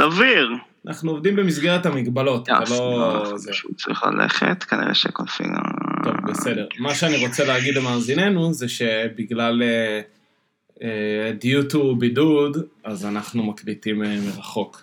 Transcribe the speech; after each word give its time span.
סביר. 0.00 0.48
אנחנו 0.86 1.10
עובדים 1.10 1.36
במסגרת 1.36 1.86
המגבלות, 1.86 2.48
אתה 2.48 2.58
לא... 2.70 3.32
פשוט 3.50 3.76
צריך 3.76 4.04
ללכת, 4.04 4.62
כנראה 4.62 4.94
שקונפיג... 4.94 5.46
טוב, 6.04 6.14
בסדר. 6.30 6.66
מה 6.78 6.94
שאני 6.94 7.26
רוצה 7.26 7.44
להגיד 7.44 7.74
למאזיננו 7.74 8.54
זה 8.54 8.68
שבגלל 8.68 9.62
אה, 9.62 10.00
אה, 10.82 11.32
due 11.42 11.72
to 11.72 11.78
בידוד, 11.98 12.56
אז 12.84 13.06
אנחנו 13.06 13.42
מקליטים 13.42 14.04
אה, 14.04 14.16
מרחוק. 14.26 14.82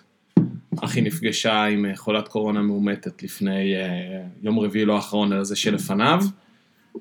אחי 0.80 1.00
נפגשה 1.00 1.64
עם 1.64 1.86
אה, 1.86 1.96
חולת 1.96 2.28
קורונה 2.28 2.62
מאומתת 2.62 3.22
לפני 3.22 3.76
אה, 3.76 4.22
יום 4.42 4.58
רביעי 4.58 4.84
לא 4.84 4.96
האחרון, 4.96 5.32
אלא 5.32 5.44
זה 5.44 5.56
שלפניו, 5.56 6.20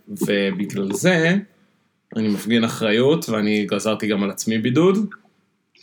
ובגלל 0.07 0.93
זה 0.93 1.35
אני 2.15 2.27
מפגין 2.27 2.63
אחריות 2.63 3.29
ואני 3.29 3.65
גזרתי 3.65 4.07
גם 4.07 4.23
על 4.23 4.29
עצמי 4.29 4.57
בידוד, 4.57 5.09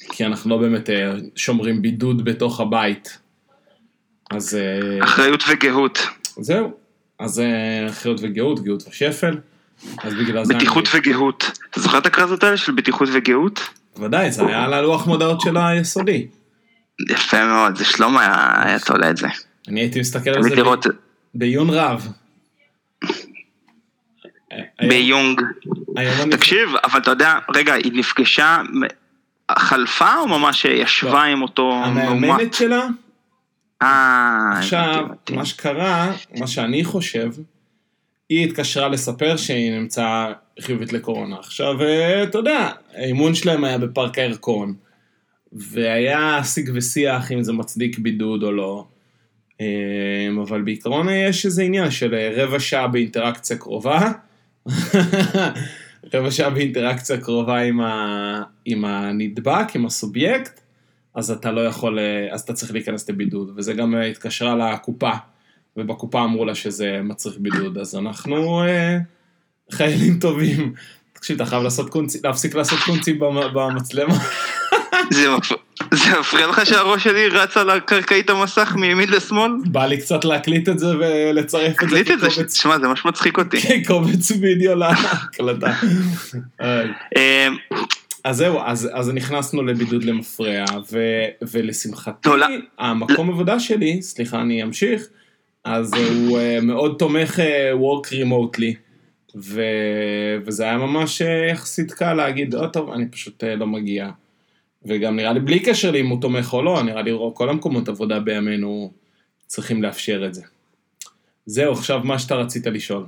כי 0.08 0.26
אנחנו 0.26 0.50
לא 0.50 0.56
באמת 0.56 0.90
אה, 0.90 1.12
שומרים 1.36 1.82
בידוד 1.82 2.24
בתוך 2.24 2.60
הבית. 2.60 3.18
אז... 4.30 4.55
אה, 4.55 5.05
אחריות 5.05 5.42
וגאות. 5.48 5.98
זהו. 6.36 6.73
אז 7.19 7.41
אה, 7.41 7.86
אחריות 7.91 8.20
וגאות, 8.22 8.64
גאות 8.64 8.83
ושפל. 8.88 9.38
אז 9.98 10.14
בגלל 10.14 10.45
זה... 10.45 10.55
בטיחות 10.55 10.88
אני... 10.95 11.00
וגאות. 11.00 11.50
אתה 11.70 11.80
זוכר 11.80 11.98
את 11.98 12.06
הקרזות 12.06 12.45
האלה 12.45 12.56
של 12.56 12.72
בטיחות 12.72 13.09
וגאות? 13.12 13.60
ודאי, 13.96 14.30
זה 14.30 14.46
היה 14.46 14.64
על 14.64 14.72
הלוח 14.72 15.06
מודעות 15.06 15.41
של 15.41 15.56
היסודי. 15.56 16.27
יפה 17.11 17.47
מאוד, 17.47 17.77
זה 17.77 17.84
שלמה 17.84 18.52
היה 18.64 18.78
תולה 18.78 19.11
את 19.11 19.16
זה. 19.16 19.27
אני 19.69 19.80
הייתי 19.80 20.00
מסתכל 20.00 20.30
על 20.30 20.42
זה 20.42 20.55
לראות 20.55 20.86
בעיון 21.34 21.70
רב. 21.70 22.08
ביונג. 24.88 25.41
תקשיב, 26.30 26.69
אבל 26.84 27.00
אתה 27.00 27.11
יודע, 27.11 27.38
רגע, 27.55 27.74
היא 27.74 27.92
נפגשה, 27.95 28.62
חלפה 29.53 30.19
או 30.19 30.29
ממש 30.29 30.65
ישבה 30.65 31.23
עם 31.23 31.43
אותו 31.43 31.83
מאומת? 31.95 32.09
המאמנת 32.09 32.55
שלה, 32.55 32.87
אה, 33.83 34.51
עכשיו. 34.59 35.07
מה 35.30 35.45
שקרה, 35.45 36.12
מה 36.39 36.47
שאני 36.47 36.84
חושב, 36.84 37.31
היא 38.28 38.47
התקשרה 38.47 38.89
לספר 38.89 39.36
שהיא 39.36 39.73
נמצאה 39.73 40.33
חיובית 40.61 40.92
לקורונה. 40.92 41.36
עכשיו, 41.39 41.83
אה, 41.83 42.23
אתה 42.23 42.39
יודע, 42.39 42.70
האימון 42.95 43.34
שלהם 43.34 43.64
היה 43.64 43.78
בפארק 43.78 44.19
הירקון, 44.19 44.75
והיה 45.53 46.45
שיג 46.45 46.70
ושיח 46.75 47.33
אם 47.33 47.42
זה 47.42 47.53
מצדיק 47.53 47.98
בידוד 47.98 48.42
או 48.42 48.53
לא, 48.53 48.86
אה, 49.61 50.29
אבל 50.42 50.62
בעיקרון 50.62 51.08
יש 51.08 51.47
איזה 51.47 51.62
עניין 51.62 51.91
של 51.91 52.14
אה, 52.14 52.31
רבע 52.36 52.61
שעה 52.61 52.89
באינטראקציה 52.89 53.56
קרובה, 53.56 54.12
רבע 56.14 56.30
שעה 56.30 56.50
באינטראקציה 56.50 57.20
קרובה 57.20 57.58
עם, 57.58 57.80
ה, 57.80 58.42
עם 58.64 58.84
הנדבק, 58.84 59.66
עם 59.74 59.86
הסובייקט, 59.86 60.61
אז 61.14 61.30
אתה 61.30 61.52
לא 61.52 61.61
יכול, 61.66 61.98
אז 62.33 62.41
אתה 62.41 62.52
צריך 62.52 62.72
להיכנס 62.72 63.11
לבידוד, 63.11 63.50
וזה 63.56 63.72
גם 63.72 63.94
התקשרה 64.11 64.72
לקופה, 64.74 65.11
ובקופה 65.77 66.24
אמרו 66.24 66.44
לה 66.44 66.55
שזה 66.55 67.00
מצריך 67.02 67.36
בידוד, 67.38 67.78
אז 67.78 67.94
אנחנו 67.96 68.62
אה, 68.64 68.98
חיילים 69.70 70.19
טובים. 70.19 70.72
תקשיב, 71.12 71.36
אתה 71.36 71.46
חייב 71.46 71.62
לעשות 71.62 71.91
קונצי, 71.91 72.18
להפסיק 72.24 72.55
לעשות 72.55 72.78
קונצים 72.86 73.18
במ- 73.18 73.55
במצלמה. 73.55 74.14
זה 75.11 75.31
מפ- 75.37 75.53
זה 75.95 76.20
מפריע 76.20 76.47
לך 76.47 76.67
שהראש 76.67 77.05
שלי 77.05 77.28
רץ 77.28 77.56
על 77.56 77.70
הקרקעית 77.70 78.31
המסך 78.31 78.73
מימין 78.77 79.09
לשמאל? 79.09 79.51
בא 79.67 79.86
לי 79.86 79.97
קצת 79.97 80.25
להקליט 80.25 80.69
את 80.69 80.78
זה 80.78 80.86
ולצרף 80.98 81.83
את 81.83 81.89
זה 81.89 82.03
תקליט 82.05 82.11
את 82.11 82.20
זה, 82.20 82.31
שמע, 82.55 82.78
זה 82.78 82.89
ממש 82.89 83.05
מצחיק 83.05 83.39
אותי. 83.39 83.61
כקובץ 83.84 84.31
וידאו 84.41 84.75
להקלטה. 84.75 85.75
אה, 86.62 87.48
אז 88.25 88.36
זהו, 88.36 88.59
אז, 88.64 88.89
אז 88.92 89.11
נכנסנו 89.11 89.62
לבידוד 89.62 90.05
למפרע, 90.05 90.64
ו, 90.92 90.98
ולשמחתי, 91.53 92.29
לא, 92.29 92.39
לא. 92.39 92.47
המקום 92.79 93.31
עבודה 93.31 93.61
שלי, 93.61 94.03
סליחה, 94.03 94.41
אני 94.41 94.62
אמשיך, 94.62 95.03
אז 95.64 95.95
הוא 95.95 96.39
אה, 96.39 96.58
מאוד 96.62 96.97
תומך 96.98 97.41
אה, 97.41 97.73
work 97.73 98.06
remotely, 98.06 98.75
ו, 99.36 99.62
וזה 100.47 100.64
היה 100.64 100.77
ממש 100.77 101.23
אה, 101.23 101.47
יחסית 101.51 101.92
קל 101.92 102.14
להגיד, 102.14 102.55
oh, 102.55 102.67
טוב, 102.67 102.91
אני 102.91 103.08
פשוט 103.08 103.45
לא 103.45 103.67
מגיע. 103.67 104.11
וגם 104.86 105.17
נראה 105.17 105.33
לי 105.33 105.40
בלי 105.40 105.61
קשר 105.61 105.90
לאם 105.90 106.06
הוא 106.06 106.20
תומך 106.20 106.52
או 106.52 106.62
לא, 106.62 106.83
נראה 106.83 107.02
לי 107.02 107.12
כל 107.34 107.50
המקומות 107.50 107.89
עבודה 107.89 108.20
בימינו 108.20 108.92
צריכים 109.46 109.83
לאפשר 109.83 110.27
את 110.27 110.34
זה. 110.34 110.42
זהו, 111.46 111.72
עכשיו 111.72 112.00
מה 112.05 112.18
שאתה 112.18 112.34
רצית 112.34 112.67
לשאול. 112.67 113.06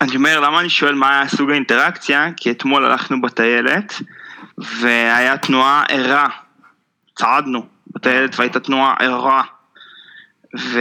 אני 0.00 0.16
אומר, 0.16 0.40
למה 0.40 0.60
אני 0.60 0.70
שואל 0.70 0.94
מה 0.94 1.20
היה 1.20 1.28
סוג 1.28 1.50
האינטראקציה? 1.50 2.28
כי 2.36 2.50
אתמול 2.50 2.84
הלכנו 2.84 3.20
בטיילת, 3.20 3.94
והיה 4.58 5.38
תנועה 5.38 5.84
ערה. 5.88 6.28
צעדנו 7.16 7.66
בטיילת 7.94 8.38
והייתה 8.38 8.60
תנועה 8.60 8.94
ערה. 8.98 9.42
ו... 10.58 10.80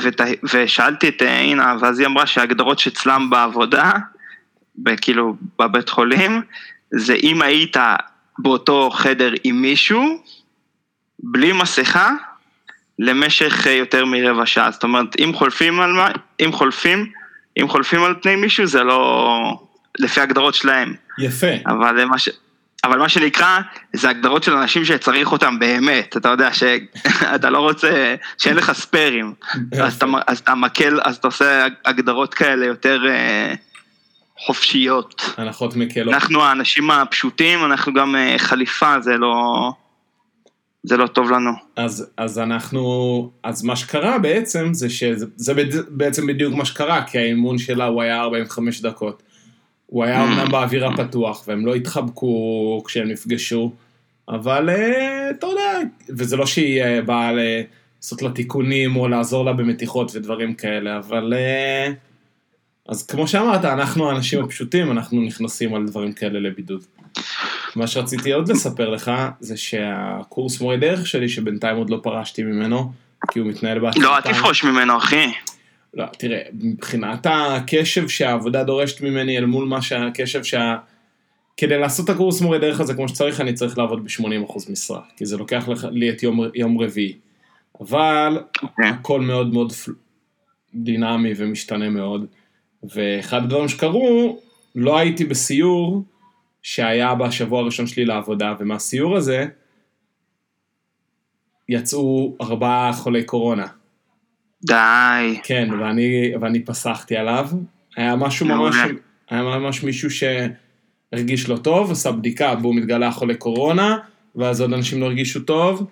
ות... 0.00 0.20
ושאלתי 0.52 1.08
את 1.08 1.22
אינה, 1.22 1.76
ואז 1.80 1.98
היא 1.98 2.06
אמרה 2.06 2.26
שההגדרות 2.26 2.78
שאצלם 2.78 3.30
בעבודה, 3.30 3.92
כאילו 5.00 5.36
בבית 5.58 5.88
חולים, 5.88 6.42
זה 6.90 7.14
אם 7.14 7.42
היית 7.42 7.76
באותו 8.38 8.90
חדר 8.90 9.32
עם 9.44 9.62
מישהו, 9.62 10.22
בלי 11.18 11.52
מסכה, 11.52 12.10
למשך 12.98 13.66
אה, 13.66 13.72
יותר 13.72 14.04
מרבע 14.04 14.46
שעה. 14.46 14.70
זאת 14.70 14.82
אומרת, 14.82 15.16
אם 15.18 15.32
חולפים 15.34 15.80
על 15.80 15.92
מה, 15.92 16.08
אם 16.44 16.52
חולפים, 16.52 17.06
אם 17.60 17.68
חולפים 17.68 18.04
על 18.04 18.14
פני 18.22 18.36
מישהו 18.36 18.66
זה 18.66 18.82
לא 18.82 19.58
לפי 19.98 20.20
ההגדרות 20.20 20.54
שלהם. 20.54 20.94
יפה. 21.18 21.46
אבל 21.66 22.04
מה, 22.04 22.18
ש... 22.18 22.28
אבל 22.84 22.98
מה 22.98 23.08
שנקרא, 23.08 23.60
זה 23.92 24.08
הגדרות 24.08 24.42
של 24.42 24.52
אנשים 24.56 24.84
שצריך 24.84 25.32
אותם 25.32 25.58
באמת. 25.58 26.16
אתה 26.16 26.28
יודע 26.28 26.52
שאתה 26.52 27.50
לא 27.54 27.58
רוצה, 27.58 28.14
שאין 28.38 28.56
לך 28.56 28.72
ספיירים. 28.72 29.34
אז 29.80 29.94
אתה, 29.94 30.06
אז 30.26 30.38
אתה 30.38 30.54
מקל, 30.54 31.00
אז 31.04 31.16
אתה 31.16 31.28
עושה 31.28 31.66
הגדרות 31.84 32.34
כאלה 32.34 32.66
יותר 32.66 33.06
אה, 33.08 33.54
חופשיות. 34.38 35.22
הנחות 35.36 35.76
מקלות. 35.76 36.14
אנחנו 36.14 36.42
האנשים 36.42 36.90
הפשוטים, 36.90 37.64
אנחנו 37.64 37.94
גם 37.94 38.16
אה, 38.16 38.34
חליפה, 38.38 39.00
זה 39.00 39.16
לא... 39.16 39.70
זה 40.86 40.96
לא 40.96 41.06
טוב 41.06 41.30
לנו. 41.30 41.50
אז, 41.76 42.10
אז 42.16 42.38
אנחנו, 42.38 43.30
אז 43.42 43.64
מה 43.64 43.76
שקרה 43.76 44.18
בעצם 44.18 44.74
זה 44.74 44.90
שזה 44.90 45.26
זה 45.36 45.52
בעצם 45.88 46.26
בדיוק 46.26 46.54
מה 46.54 46.64
שקרה, 46.64 47.02
כי 47.02 47.18
האימון 47.18 47.58
שלה 47.58 47.84
הוא 47.84 48.02
היה 48.02 48.20
45 48.20 48.80
דקות. 48.80 49.22
הוא 49.86 50.04
היה 50.04 50.24
Mm. 50.24 50.26
אמנם 50.26 50.50
באוויר 50.50 50.86
הפתוח, 50.86 51.44
והם 51.48 51.66
לא 51.66 51.74
התחבקו 51.74 52.82
כשהם 52.86 53.08
נפגשו, 53.08 53.72
אבל 54.28 54.70
אה, 54.70 55.30
אתה 55.30 55.46
יודע, 55.46 55.78
וזה 56.08 56.36
לא 56.36 56.46
שהיא 56.46 56.82
אה, 56.82 57.02
באה 57.02 57.32
לעשות 57.32 58.22
לה 58.22 58.30
תיקונים 58.30 58.96
או 58.96 59.08
לעזור 59.08 59.44
לה 59.44 59.52
במתיחות 59.52 60.16
ודברים 60.16 60.54
כאלה, 60.54 60.98
אבל... 60.98 61.32
אז 62.88 63.06
כמו 63.06 63.28
שאמרת, 63.28 63.64
אנחנו 63.64 64.10
האנשים 64.10 64.44
הפשוטים, 64.44 64.90
אנחנו 64.90 65.20
נכנסים 65.20 65.74
על 65.74 65.86
דברים 65.86 66.12
כאלה 66.12 66.40
לבידוד. 66.40 66.84
מה 67.76 67.86
שרציתי 67.86 68.32
עוד 68.32 68.48
לספר 68.48 68.90
לך, 68.90 69.12
זה 69.40 69.56
שהקורס 69.56 70.60
מורי 70.60 70.76
דרך 70.76 71.06
שלי, 71.06 71.28
שבינתיים 71.28 71.76
עוד 71.76 71.90
לא 71.90 72.00
פרשתי 72.02 72.42
ממנו, 72.42 72.92
כי 73.30 73.38
הוא 73.38 73.48
מתנהל 73.48 73.78
בהתחלה. 73.78 74.02
לא, 74.04 74.16
אל 74.16 74.20
תפרוש 74.20 74.64
ממנו, 74.64 74.98
אחי. 74.98 75.26
לא, 75.94 76.04
תראה, 76.18 76.38
מבחינת 76.60 77.26
הקשב 77.30 78.08
שהעבודה 78.08 78.64
דורשת 78.64 79.00
ממני 79.00 79.38
אל 79.38 79.44
מול 79.46 79.64
מה 79.68 79.82
שהקשב 79.82 80.44
שה... 80.44 80.76
כדי 81.56 81.78
לעשות 81.78 82.10
את 82.10 82.14
הקורס 82.14 82.40
מורי 82.40 82.58
דרך 82.58 82.80
הזה 82.80 82.94
כמו 82.94 83.08
שצריך, 83.08 83.40
אני 83.40 83.52
צריך 83.52 83.78
לעבוד 83.78 84.04
ב-80% 84.04 84.72
משרה, 84.72 85.00
כי 85.16 85.26
זה 85.26 85.36
לוקח 85.36 85.68
לך- 85.68 85.86
לי 85.90 86.10
את 86.10 86.22
יום, 86.22 86.40
יום 86.54 86.80
רביעי. 86.80 87.16
אבל 87.80 88.38
אוקיי. 88.62 88.88
הכל 88.88 89.20
מאוד 89.20 89.52
מאוד. 89.52 89.72
דינמי 90.74 91.32
ומשתנה 91.36 91.90
מאוד. 91.90 92.26
ואחד 92.94 93.42
הדברים 93.42 93.68
שקרו, 93.68 94.38
לא 94.74 94.98
הייתי 94.98 95.24
בסיור 95.24 96.04
שהיה 96.62 97.14
בשבוע 97.14 97.60
הראשון 97.60 97.86
שלי 97.86 98.04
לעבודה, 98.04 98.54
ומהסיור 98.60 99.16
הזה 99.16 99.46
יצאו 101.68 102.36
ארבעה 102.40 102.92
חולי 102.92 103.24
קורונה. 103.24 103.66
די. 104.62 105.40
כן, 105.42 105.68
ואני, 105.80 106.32
ואני 106.40 106.64
פסחתי 106.64 107.16
עליו. 107.16 107.48
היה 107.96 108.16
משהו 108.16 108.46
ממש. 108.46 108.76
היה 109.30 109.42
ממש 109.42 109.82
מישהו 109.82 110.08
שהרגיש 110.10 111.48
לא 111.48 111.56
טוב, 111.56 111.90
עשה 111.90 112.12
בדיקה, 112.12 112.54
והוא 112.62 112.74
מתגלה 112.74 113.10
חולה 113.10 113.34
קורונה, 113.34 113.98
ואז 114.36 114.60
עוד 114.60 114.72
אנשים 114.72 115.00
לא 115.00 115.06
הרגישו 115.06 115.40
טוב, 115.40 115.86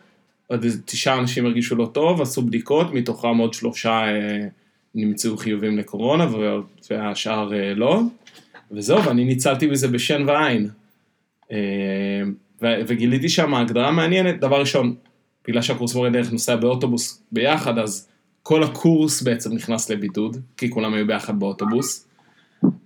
עוד 0.47 0.67
תשעה 0.85 1.19
אנשים 1.19 1.47
הרגישו 1.47 1.77
לא 1.77 1.91
טוב, 1.93 2.21
עשו 2.21 2.43
בדיקות, 2.43 2.95
מתוכם 2.95 3.37
עוד 3.37 3.55
שלושה 3.55 3.91
אה, 3.91 4.47
נמצאו 4.95 5.37
חיובים 5.37 5.79
לקורונה, 5.79 6.27
והשאר 6.91 7.55
אה, 7.55 7.75
לא. 7.75 8.01
וזהו, 8.71 9.05
ואני 9.05 9.25
ניצלתי 9.25 9.67
בזה 9.67 9.89
בשן 9.89 10.25
ועין. 10.27 10.69
אה, 11.53 12.23
וגיליתי 12.61 13.29
שם 13.29 13.55
הגדרה 13.55 13.91
מעניינת, 13.91 14.41
דבר 14.41 14.61
ראשון, 14.61 14.95
בגלל 15.49 15.63
שהקורס 15.63 15.95
מורה 15.95 16.11
דרך 16.11 16.33
נוסע 16.33 16.57
באוטובוס 16.57 17.23
ביחד, 17.33 17.79
אז 17.79 18.09
כל 18.43 18.63
הקורס 18.63 19.23
בעצם 19.23 19.53
נכנס 19.53 19.91
לבידוד, 19.91 20.37
כי 20.57 20.71
כולם 20.71 20.95
היו 20.95 21.07
ביחד 21.07 21.39
באוטובוס. 21.39 22.09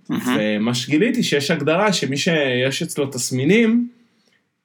ומה 0.09 0.73
שגיליתי 0.73 1.23
שיש 1.23 1.51
הגדרה 1.51 1.93
שמי 1.93 2.17
שיש 2.17 2.81
אצלו 2.81 3.05
תסמינים, 3.05 3.89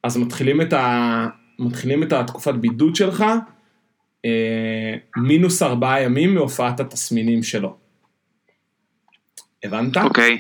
אז 0.03 0.17
מתחילים 0.17 0.61
את, 0.61 0.73
ה, 0.73 1.27
מתחילים 1.59 2.03
את 2.03 2.13
התקופת 2.13 2.55
בידוד 2.55 2.97
שלך, 2.97 3.25
מינוס 5.17 5.63
ארבעה 5.63 6.03
ימים 6.03 6.35
מהופעת 6.35 6.81
התסמינים 6.81 7.43
שלו. 7.43 7.77
הבנת? 9.65 9.97
אוקיי. 9.97 10.39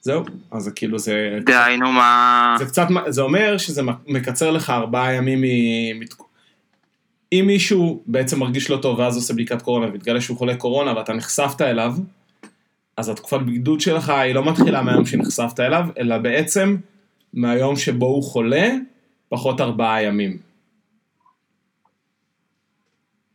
זהו, 0.00 0.24
אז 0.50 0.62
זה 0.62 0.70
כאילו 0.70 0.98
זה... 0.98 1.38
דהיינו 1.46 1.92
מה... 1.92 2.54
זה 2.58 2.64
קצת, 2.64 2.86
זה 3.06 3.22
אומר 3.22 3.58
שזה 3.58 3.82
מקצר 4.06 4.50
לך 4.50 4.70
ארבעה 4.70 5.14
ימים 5.14 5.40
מ... 5.40 6.00
אם 7.32 7.44
מישהו 7.46 8.02
בעצם 8.06 8.40
מרגיש 8.40 8.70
לא 8.70 8.76
טוב 8.76 8.98
ואז 8.98 9.16
עושה 9.16 9.34
בדיקת 9.34 9.62
קורונה 9.62 9.86
והתגלה 9.92 10.20
שהוא 10.20 10.36
חולה 10.36 10.56
קורונה 10.56 10.96
ואתה 10.96 11.12
נחשפת 11.12 11.60
אליו, 11.60 11.92
אז 12.96 13.08
התקופת 13.08 13.40
בידוד 13.40 13.80
שלך 13.80 14.10
היא 14.10 14.34
לא 14.34 14.44
מתחילה 14.44 14.82
מהיום 14.82 15.06
שנחשפת 15.06 15.60
אליו, 15.60 15.86
אלא 15.98 16.18
בעצם 16.18 16.76
מהיום 17.34 17.76
שבו 17.76 18.06
הוא 18.06 18.22
חולה, 18.22 18.70
פחות 19.28 19.60
ארבעה 19.60 20.02
ימים. 20.02 20.47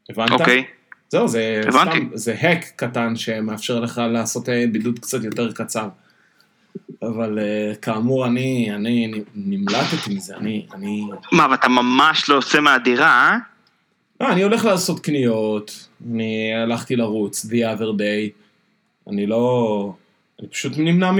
הבנת? 0.10 0.32
אוקיי. 0.32 0.64
זהו, 1.10 1.28
זה 1.28 1.62
הבנתי. 1.68 1.98
סתם, 1.98 2.10
זה 2.14 2.36
האק 2.40 2.66
קטן 2.76 3.16
שמאפשר 3.16 3.80
לך 3.80 4.02
לעשות 4.10 4.50
אה, 4.50 4.66
בידוד 4.72 5.00
קצת 5.00 5.24
יותר 5.24 5.52
קצר. 5.52 5.88
אבל 7.02 7.40
uh, 7.40 7.78
כאמור, 7.78 8.26
אני, 8.26 8.72
אני 8.76 9.12
נמלטתי 9.36 10.16
מזה, 10.16 10.36
אני, 10.36 10.66
אני... 10.74 11.04
מה, 11.32 11.48
ואתה 11.52 11.68
ממש 11.68 12.30
לא 12.30 12.36
יוצא 12.36 12.60
מהדירה, 12.60 13.08
אה? 13.08 13.38
לא, 14.22 14.32
אני 14.32 14.44
הולך 14.44 14.66
לעשות 14.66 15.00
קניות, 15.00 15.88
אני 16.12 16.52
הלכתי 16.64 16.96
לרוץ, 16.96 17.46
the 17.46 17.80
other 17.80 18.00
day, 18.00 18.32
אני 19.10 19.26
לא... 19.26 19.94
אני 20.40 20.48
פשוט 20.48 20.74
נמנע 20.78 21.12
מ... 21.12 21.18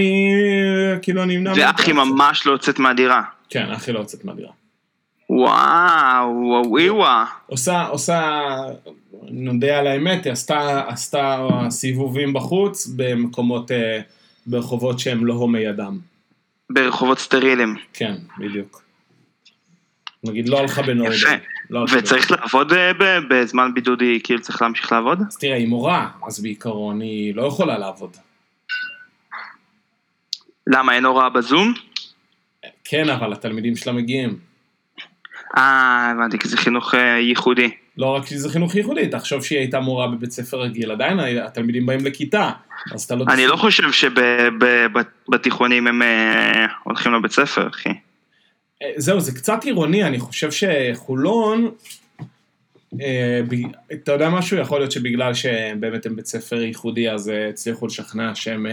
כאילו, 1.02 1.24
אני 1.24 1.38
נמנע... 1.38 1.54
ואחי 1.58 1.94
ממש 1.94 2.48
לא 2.48 2.52
יוצאת 2.52 2.80
מהדירה. 2.80 3.24
כן, 3.50 3.72
אחי 3.72 3.92
לא 3.92 4.00
יוצאת 4.00 4.26
מהדירה. 4.26 4.52
וואו, 5.30 6.66
וואי 6.70 6.90
וואו. 6.90 7.26
עושה, 7.48 7.82
עושה, 7.82 8.42
נודה 9.24 9.80
על 9.80 9.88
האמת, 9.88 10.26
היא 10.26 10.34
עשתה, 10.34 10.84
עשתה 10.88 11.48
סיבובים 11.70 12.34
בחוץ 12.34 12.88
במקומות, 12.96 13.72
אה, 13.72 14.00
ברחובות 14.46 15.00
שהם 15.00 15.26
לא 15.26 15.34
הומי 15.34 15.70
אדם. 15.70 16.00
ברחובות 16.70 17.20
סטרילים. 17.20 17.76
כן, 17.94 18.16
בדיוק. 18.38 18.84
נגיד 20.24 20.50
לא 20.50 20.60
הלכה 20.60 20.82
בנורדן. 20.82 21.14
יפה. 21.14 21.30
לא 21.70 21.86
וצריך 21.92 22.32
לעבוד 22.32 22.74
אה, 22.74 22.92
בזמן 23.30 23.74
בידוד, 23.74 24.02
היא 24.02 24.20
כאילו 24.24 24.42
צריך 24.42 24.62
להמשיך 24.62 24.92
לעבוד? 24.92 25.20
אז 25.28 25.38
תראה, 25.38 25.56
היא 25.56 25.68
מורה, 25.68 26.10
אז 26.28 26.40
בעיקרון 26.40 27.02
היא 27.02 27.36
לא 27.36 27.48
יכולה 27.48 27.78
לעבוד. 27.78 28.18
למה, 30.68 30.96
אין 30.96 31.06
הוראה 31.06 31.30
בזום? 31.30 31.74
כן, 32.84 33.10
אבל 33.10 33.34
התלמידים 33.34 33.76
שלה 33.76 33.94
מגיעים. 33.94 34.53
אה, 35.58 36.12
הבנתי, 36.12 36.40
כי 36.40 36.48
זה 36.48 36.58
חינוך 36.58 36.96
אה, 36.96 37.20
ייחודי. 37.20 37.70
לא 37.98 38.08
רק 38.16 38.26
שזה 38.26 38.50
חינוך 38.50 38.76
ייחודי, 38.76 39.08
תחשוב 39.08 39.44
שהיא 39.44 39.60
הייתה 39.60 39.80
מורה 39.80 40.08
בבית 40.08 40.32
ספר 40.32 40.62
רגיל, 40.62 40.92
עדיין 40.92 41.20
התלמידים 41.20 41.86
באים 41.86 42.06
לכיתה, 42.06 42.50
אז 42.94 43.04
אתה 43.04 43.16
לא... 43.16 43.26
אני 43.30 43.48
לא 43.48 43.56
חושב 43.56 43.92
שבתיכונים 43.92 45.88
הם 45.88 46.02
אה, 46.02 46.66
הולכים 46.84 47.14
לבית 47.14 47.32
ספר, 47.32 47.68
אחי. 47.68 47.90
זהו, 48.98 49.20
זה 49.20 49.32
קצת 49.32 49.66
אירוני, 49.66 50.04
אני 50.04 50.20
חושב 50.20 50.50
שחולון, 50.52 51.72
אתה 53.94 54.12
יודע 54.12 54.30
משהו? 54.30 54.58
יכול 54.58 54.80
להיות 54.80 54.92
שבגלל 54.92 55.34
שבאמת 55.34 56.06
הם 56.06 56.16
בית 56.16 56.26
ספר 56.26 56.62
ייחודי, 56.62 57.10
אז 57.10 57.32
הצליחו 57.50 57.88
לשכנע 57.88 58.36
שהם... 58.36 58.66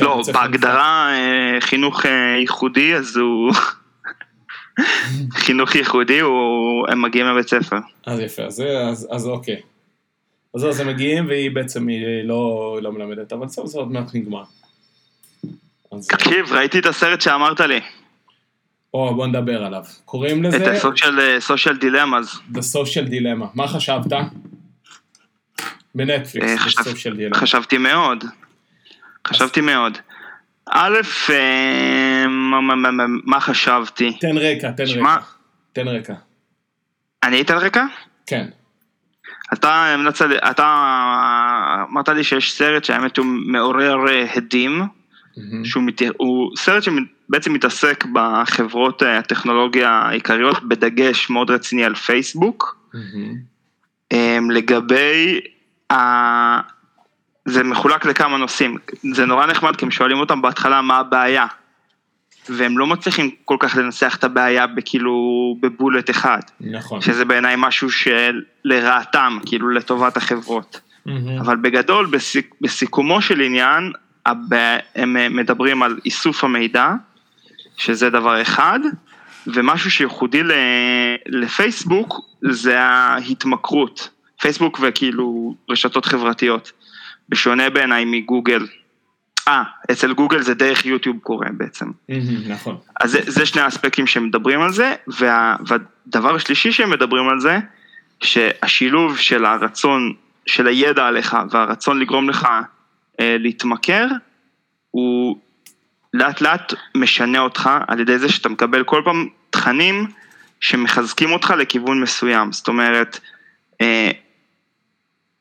לא, 0.00 0.22
בהגדרה 0.32 1.14
חינוך 1.60 2.04
ייחודי, 2.40 2.94
אז 2.94 3.16
הוא... 3.16 3.52
חינוך 5.32 5.74
ייחודי, 5.74 6.20
הוא, 6.20 6.86
הם 6.88 7.02
מגיעים 7.02 7.26
לבית 7.26 7.48
ספר. 7.48 7.76
אז 8.06 8.20
יפה, 8.20 8.42
אז, 8.42 8.62
אז, 8.90 9.08
אז 9.10 9.26
אוקיי. 9.26 9.60
אז 10.54 10.64
אז 10.64 10.80
הם 10.80 10.88
מגיעים 10.88 11.26
והיא 11.26 11.50
בעצם 11.50 11.88
היא 11.88 12.24
לא, 12.24 12.78
לא 12.82 12.92
מלמדת, 12.92 13.32
אבל 13.32 13.46
בסדר, 13.46 13.66
זה 13.66 13.78
עוד 13.78 13.92
מעט 13.92 14.14
נגמר. 14.14 14.42
תקשיב, 16.08 16.52
ראיתי 16.52 16.78
את 16.78 16.86
הסרט 16.86 17.20
שאמרת 17.20 17.60
לי. 17.60 17.80
או, 18.94 19.14
בוא 19.14 19.26
נדבר 19.26 19.64
עליו. 19.64 19.82
קוראים 20.04 20.42
לזה... 20.42 20.56
את 20.56 20.84
ה-social 20.84 21.82
dilemmas. 21.82 22.54
The 22.54 22.76
social 22.76 23.10
dilemma. 23.10 23.46
מה 23.54 23.68
חשבת? 23.68 24.12
בנטפליקס, 25.94 26.78
The 26.78 26.82
social 26.82 27.34
dilemma. 27.34 27.38
חשבתי 27.38 27.78
מאוד. 27.78 28.24
חשבתי 29.26 29.60
מאוד. 29.60 29.98
א', 30.72 30.98
אה, 31.30 32.26
מה 33.24 33.40
חשבתי? 33.40 34.18
תן 34.20 34.38
רקע, 34.38 34.70
תן 34.70 34.84
רקע. 34.84 35.16
תן 35.72 35.88
רקע. 35.88 36.14
אני 37.22 37.40
אתן 37.40 37.56
רקע? 37.56 37.84
כן. 38.26 38.46
אתה 39.52 39.96
אתה 40.50 41.84
אמרת 41.90 42.08
לי 42.08 42.24
שיש 42.24 42.52
סרט 42.52 42.84
שהאמת 42.84 43.16
הוא 43.16 43.26
מעורר 43.26 44.08
אה, 44.08 44.26
הדים, 44.36 44.82
שהוא 45.64 45.82
מת, 45.82 46.02
הוא 46.16 46.56
סרט 46.56 46.82
שבעצם 46.82 47.52
מתעסק 47.52 48.04
בחברות 48.12 49.02
אה, 49.02 49.18
הטכנולוגיה 49.18 49.90
העיקריות, 49.90 50.68
בדגש 50.68 51.30
מאוד 51.30 51.50
רציני 51.50 51.84
על 51.84 51.94
פייסבוק, 51.94 52.76
לגבי 54.50 55.40
זה 57.50 57.62
מחולק 57.62 58.06
לכמה 58.06 58.36
נושאים, 58.36 58.76
זה 59.12 59.26
נורא 59.26 59.46
נחמד 59.46 59.76
כי 59.76 59.84
הם 59.84 59.90
שואלים 59.90 60.18
אותם 60.18 60.42
בהתחלה 60.42 60.82
מה 60.82 60.98
הבעיה, 60.98 61.46
והם 62.48 62.78
לא 62.78 62.86
מצליחים 62.86 63.30
כל 63.44 63.56
כך 63.60 63.76
לנסח 63.76 64.16
את 64.18 64.24
הבעיה 64.24 64.66
בכאילו 64.66 65.14
בבולט 65.60 66.10
אחד. 66.10 66.40
נכון. 66.60 67.00
שזה 67.00 67.24
בעיניי 67.24 67.54
משהו 67.58 67.88
שלרעתם, 67.90 69.38
כאילו 69.46 69.70
לטובת 69.70 70.16
החברות. 70.16 70.80
Mm-hmm. 70.80 71.10
אבל 71.40 71.56
בגדול, 71.56 72.06
בסיק, 72.06 72.54
בסיכומו 72.60 73.22
של 73.22 73.40
עניין, 73.40 73.92
הם 74.94 75.36
מדברים 75.36 75.82
על 75.82 75.98
איסוף 76.04 76.44
המידע, 76.44 76.92
שזה 77.76 78.10
דבר 78.10 78.42
אחד, 78.42 78.80
ומשהו 79.46 79.90
שייחודי 79.90 80.42
לפייסבוק 81.26 82.20
זה 82.42 82.80
ההתמכרות. 82.80 84.08
פייסבוק 84.40 84.80
וכאילו 84.82 85.54
רשתות 85.70 86.04
חברתיות. 86.04 86.72
בשונה 87.30 87.70
בעיניי 87.70 88.04
מגוגל. 88.04 88.66
אה, 89.48 89.62
אצל 89.90 90.12
גוגל 90.12 90.40
זה 90.42 90.54
דרך 90.54 90.86
יוטיוב 90.86 91.18
קורה 91.22 91.46
בעצם. 91.52 91.86
נכון. 92.48 92.76
אז 93.00 93.10
זה, 93.10 93.20
זה 93.26 93.46
שני 93.46 93.62
האספקטים 93.62 94.06
שמדברים 94.06 94.62
על 94.62 94.72
זה, 94.72 94.94
וה, 95.18 95.56
והדבר 95.66 96.34
השלישי 96.34 96.72
שהם 96.72 96.90
מדברים 96.90 97.28
על 97.28 97.40
זה, 97.40 97.58
שהשילוב 98.20 99.18
של 99.18 99.44
הרצון, 99.44 100.12
של 100.46 100.66
הידע 100.66 101.06
עליך 101.06 101.36
והרצון 101.50 102.00
לגרום 102.00 102.30
לך 102.30 102.48
אה, 103.20 103.36
להתמכר, 103.38 104.06
הוא 104.90 105.36
לאט 106.14 106.40
לאט 106.40 106.74
משנה 106.94 107.38
אותך 107.38 107.70
על 107.88 108.00
ידי 108.00 108.18
זה 108.18 108.28
שאתה 108.28 108.48
מקבל 108.48 108.84
כל 108.84 109.02
פעם 109.04 109.28
תכנים 109.50 110.06
שמחזקים 110.60 111.32
אותך 111.32 111.54
לכיוון 111.58 112.00
מסוים. 112.00 112.52
זאת 112.52 112.68
אומרת, 112.68 113.20
אה, 113.80 114.10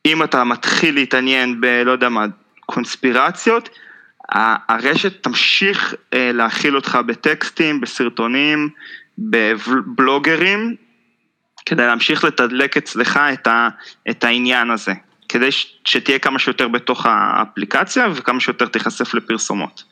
אם 0.06 0.24
אתה 0.24 0.44
מתחיל 0.44 0.96
להתעניין 0.96 1.62
ב... 1.62 1.65
לא 1.65 1.91
יודע 1.91 2.10
מה, 2.10 2.25
קונספירציות, 2.65 3.70
הרשת 4.70 5.24
תמשיך 5.24 5.94
אה, 6.13 6.32
להכיל 6.34 6.75
אותך 6.75 7.00
בטקסטים, 7.06 7.82
בסרטונים, 7.82 8.70
בבלוגרים, 9.18 10.75
כדי 11.65 11.86
להמשיך 11.86 12.24
לתדלק 12.24 12.77
אצלך 12.77 13.20
את, 13.34 13.48
ה, 13.48 13.70
את 14.10 14.24
העניין 14.24 14.72
הזה, 14.72 14.94
כדי 15.29 15.50
שתהיה 15.86 16.20
כמה 16.20 16.39
שיותר 16.39 16.68
בתוך 16.68 17.06
האפליקציה 17.06 18.08
וכמה 18.15 18.39
שיותר 18.39 18.65
תיחשף 18.65 19.13
לפרסומות. 19.13 19.84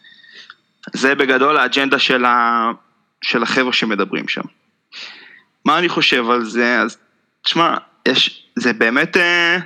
זה 0.93 1.15
בגדול 1.15 1.57
האג'נדה 1.57 1.99
של, 1.99 2.25
ה, 2.25 2.71
של 3.21 3.43
החבר'ה 3.43 3.73
שמדברים 3.73 4.27
שם. 4.27 4.41
מה 5.65 5.79
אני 5.79 5.89
חושב 5.89 6.29
על 6.29 6.45
זה? 6.45 6.79
אז 6.81 6.97
תשמע, 7.43 7.77
יש, 8.07 8.45
זה 8.55 8.73
באמת... 8.73 9.17
אה, 9.17 9.57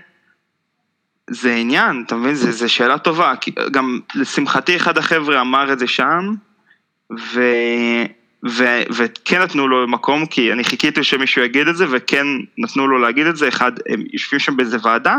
זה 1.33 1.53
עניין, 1.53 2.03
אתה 2.05 2.15
מבין? 2.15 2.35
זו 2.35 2.69
שאלה 2.69 2.97
טובה. 2.97 3.33
גם 3.71 4.00
לשמחתי 4.15 4.75
אחד 4.75 4.97
החבר'ה 4.97 5.41
אמר 5.41 5.73
את 5.73 5.79
זה 5.79 5.88
שם, 5.88 6.33
ו... 7.19 7.41
ו... 8.50 8.63
וכן 8.95 9.41
נתנו 9.41 9.67
לו 9.67 9.88
מקום, 9.88 10.25
כי 10.25 10.53
אני 10.53 10.63
חיכיתי 10.63 11.03
שמישהו 11.03 11.41
יגיד 11.41 11.67
את 11.67 11.77
זה, 11.77 11.85
וכן 11.91 12.27
נתנו 12.57 12.88
לו 12.88 12.97
להגיד 12.97 13.27
את 13.27 13.38
זה, 13.38 13.47
אחד, 13.47 13.71
הם 13.89 14.03
יושבים 14.13 14.39
שם 14.39 14.57
באיזה 14.57 14.77
ועדה, 14.83 15.15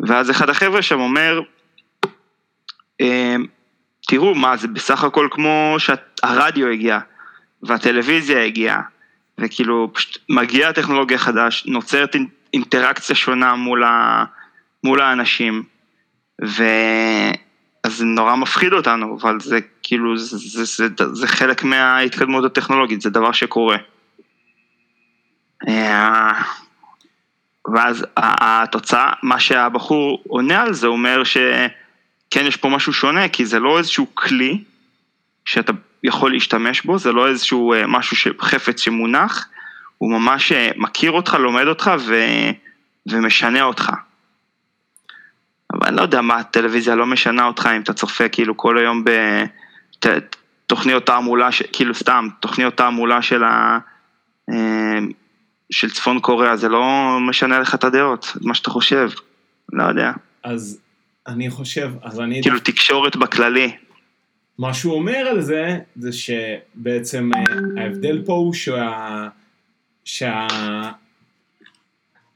ואז 0.00 0.30
אחד 0.30 0.50
החבר'ה 0.50 0.82
שם 0.82 1.00
אומר, 1.00 1.40
אמ, 3.00 3.46
תראו 4.08 4.34
מה, 4.34 4.56
זה 4.56 4.68
בסך 4.68 5.04
הכל 5.04 5.28
כמו 5.30 5.76
שהרדיו 5.78 6.68
הגיע, 6.68 6.98
והטלוויזיה 7.62 8.44
הגיעה, 8.44 8.80
וכאילו 9.38 9.90
פשוט 9.92 10.18
מגיעה 10.28 10.72
טכנולוגיה 10.72 11.18
חדש, 11.18 11.66
נוצרת 11.66 12.16
אינטראקציה 12.52 13.16
שונה 13.16 13.54
מול 13.54 13.84
ה... 13.84 14.24
מול 14.84 15.00
האנשים, 15.00 15.62
ואז 16.38 17.96
זה 17.96 18.04
נורא 18.04 18.36
מפחיד 18.36 18.72
אותנו, 18.72 19.18
אבל 19.20 19.40
זה 19.40 19.58
כאילו, 19.82 20.18
זה, 20.18 20.36
זה, 20.36 20.64
זה, 20.64 21.14
זה 21.14 21.26
חלק 21.26 21.64
מההתקדמות 21.64 22.44
הטכנולוגית, 22.44 23.00
זה 23.00 23.10
דבר 23.10 23.32
שקורה. 23.32 23.76
אה, 25.68 26.42
ואז 27.74 28.06
התוצאה, 28.16 29.12
מה 29.22 29.40
שהבחור 29.40 30.22
עונה 30.28 30.62
על 30.62 30.72
זה, 30.72 30.86
אומר 30.86 31.24
שכן 31.24 32.46
יש 32.46 32.56
פה 32.56 32.68
משהו 32.68 32.92
שונה, 32.92 33.28
כי 33.28 33.46
זה 33.46 33.58
לא 33.58 33.78
איזשהו 33.78 34.06
כלי 34.14 34.64
שאתה 35.44 35.72
יכול 36.02 36.32
להשתמש 36.32 36.82
בו, 36.82 36.98
זה 36.98 37.12
לא 37.12 37.28
איזשהו 37.28 37.72
אה, 37.72 37.86
משהו, 37.86 38.32
חפץ 38.40 38.80
שמונח, 38.80 39.48
הוא 39.98 40.12
ממש 40.12 40.52
אה, 40.52 40.70
מכיר 40.76 41.10
אותך, 41.10 41.34
לומד 41.34 41.66
אותך 41.66 41.90
ו... 41.98 42.14
ומשנה 43.08 43.62
אותך. 43.62 43.92
אבל 45.72 45.86
אני 45.86 45.96
לא 45.96 46.02
יודע 46.02 46.20
מה 46.20 46.36
הטלוויזיה 46.36 46.94
לא 46.94 47.06
משנה 47.06 47.46
אותך 47.46 47.68
אם 47.76 47.80
אתה 47.82 47.92
צופה 47.92 48.28
כאילו 48.28 48.56
כל 48.56 48.78
היום 48.78 49.04
בתוכניות 50.04 51.06
תעמולה, 51.06 51.48
כאילו 51.72 51.94
סתם, 51.94 52.28
תוכניות 52.40 52.76
תעמולה 52.76 53.22
של, 53.22 53.44
ה... 53.44 53.78
אה, 54.50 54.98
של 55.70 55.90
צפון 55.90 56.20
קוריאה, 56.20 56.56
זה 56.56 56.68
לא 56.68 57.16
משנה 57.28 57.58
לך 57.58 57.74
את 57.74 57.84
הדעות, 57.84 58.32
את 58.36 58.42
מה 58.42 58.54
שאתה 58.54 58.70
חושב, 58.70 59.10
לא 59.72 59.84
יודע. 59.84 60.12
אז 60.42 60.78
אני 61.26 61.50
חושב, 61.50 61.90
אז 62.02 62.20
אני... 62.20 62.42
כאילו 62.42 62.60
תקשורת 62.60 63.16
בכללי. 63.16 63.76
מה 64.58 64.74
שהוא 64.74 64.94
אומר 64.94 65.16
על 65.16 65.40
זה, 65.40 65.78
זה 65.96 66.10
שבעצם 66.12 67.30
אה, 67.34 67.82
ההבדל 67.82 68.22
פה 68.26 68.32
הוא 68.32 68.54
שה... 68.54 69.28
שה... 70.04 70.46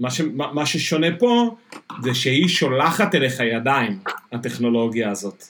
מה, 0.01 0.11
ש... 0.11 0.21
מה 0.35 0.67
ששונה 0.67 1.07
פה 1.19 1.57
זה 2.03 2.15
שהיא 2.15 2.49
שולחת 2.49 3.15
אליך 3.15 3.41
ידיים, 3.41 3.99
הטכנולוגיה 4.33 5.11
הזאת. 5.11 5.45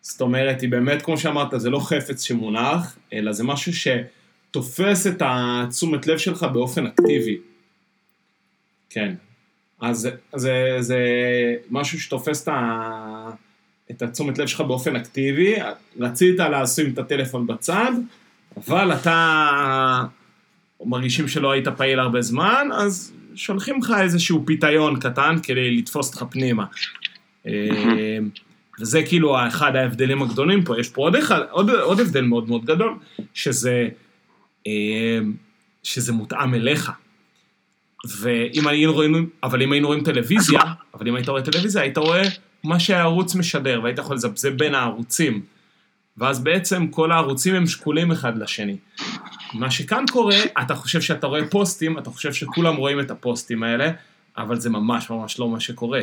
זאת 0.00 0.20
אומרת, 0.20 0.60
היא 0.60 0.70
באמת, 0.70 1.02
כמו 1.02 1.18
שאמרת, 1.18 1.48
זה 1.56 1.70
לא 1.70 1.78
חפץ 1.78 2.22
שמונח, 2.22 2.96
אלא 3.12 3.32
זה 3.32 3.44
משהו 3.44 3.72
שתופס 3.72 5.06
את 5.06 5.22
התשומת 5.24 6.06
לב 6.06 6.18
שלך 6.18 6.46
באופן 6.52 6.86
אקטיבי. 6.86 7.36
כן. 8.90 9.14
אז 9.80 10.08
זה, 10.36 10.76
זה 10.80 10.98
משהו 11.70 12.00
שתופס 12.00 12.42
את, 12.42 12.48
ה... 12.48 13.30
את 13.90 14.02
התשומת 14.02 14.38
לב 14.38 14.46
שלך 14.46 14.60
באופן 14.60 14.96
אקטיבי, 14.96 15.54
רצית 16.00 16.36
לשים 16.38 16.92
את 16.92 16.98
הטלפון 16.98 17.46
בצד, 17.46 17.92
אבל 18.56 18.92
אתה 18.92 20.04
מרגישים 20.84 21.28
שלא 21.28 21.50
היית 21.50 21.68
פעיל 21.68 22.00
הרבה 22.00 22.22
זמן, 22.22 22.68
אז 22.74 23.12
שולחים 23.36 23.78
לך 23.78 23.94
איזשהו 24.00 24.42
פיתיון 24.46 25.00
קטן 25.00 25.36
כדי 25.42 25.76
לתפוס 25.76 26.08
אותך 26.08 26.24
פנימה. 26.30 26.64
אה, 27.46 28.18
וזה 28.80 29.02
כאילו 29.02 29.46
אחד 29.48 29.76
ההבדלים 29.76 30.22
הגדולים 30.22 30.64
פה. 30.64 30.80
יש 30.80 30.88
פה 30.88 31.02
עוד, 31.02 31.16
אחד, 31.16 31.40
עוד, 31.50 31.70
עוד 31.70 32.00
הבדל 32.00 32.24
מאוד 32.24 32.48
מאוד 32.48 32.64
גדול, 32.64 32.94
שזה, 33.34 33.88
אה, 34.66 35.18
שזה 35.82 36.12
מותאם 36.12 36.54
אליך. 36.54 36.92
ואם 38.18 38.68
היינו 38.68 38.92
רואים, 38.92 39.30
אבל 39.42 39.62
אם 39.62 39.72
היינו 39.72 39.88
רואים 39.88 40.04
טלוויזיה, 40.04 40.60
אבל 40.94 41.08
אם 41.08 41.14
היית 41.14 41.28
רואה 41.28 41.42
טלוויזיה, 41.42 41.82
היית 41.82 41.98
רואה 41.98 42.22
מה 42.64 42.80
שהערוץ 42.80 43.34
משדר, 43.34 43.80
והיית 43.82 43.98
יכול 43.98 44.16
לזפזפ 44.16 44.50
בין 44.50 44.74
הערוצים. 44.74 45.42
ואז 46.16 46.44
בעצם 46.44 46.86
כל 46.86 47.12
הערוצים 47.12 47.54
הם 47.54 47.66
שקולים 47.66 48.12
אחד 48.12 48.38
לשני. 48.38 48.76
מה 49.58 49.70
שכאן 49.70 50.04
קורה, 50.12 50.36
אתה 50.60 50.74
חושב 50.74 51.00
שאתה 51.00 51.26
רואה 51.26 51.46
פוסטים, 51.46 51.98
אתה 51.98 52.10
חושב 52.10 52.32
שכולם 52.32 52.76
רואים 52.76 53.00
את 53.00 53.10
הפוסטים 53.10 53.62
האלה, 53.62 53.90
אבל 54.36 54.60
זה 54.60 54.70
ממש 54.70 55.10
ממש 55.10 55.38
לא 55.38 55.48
מה 55.48 55.60
שקורה. 55.60 56.02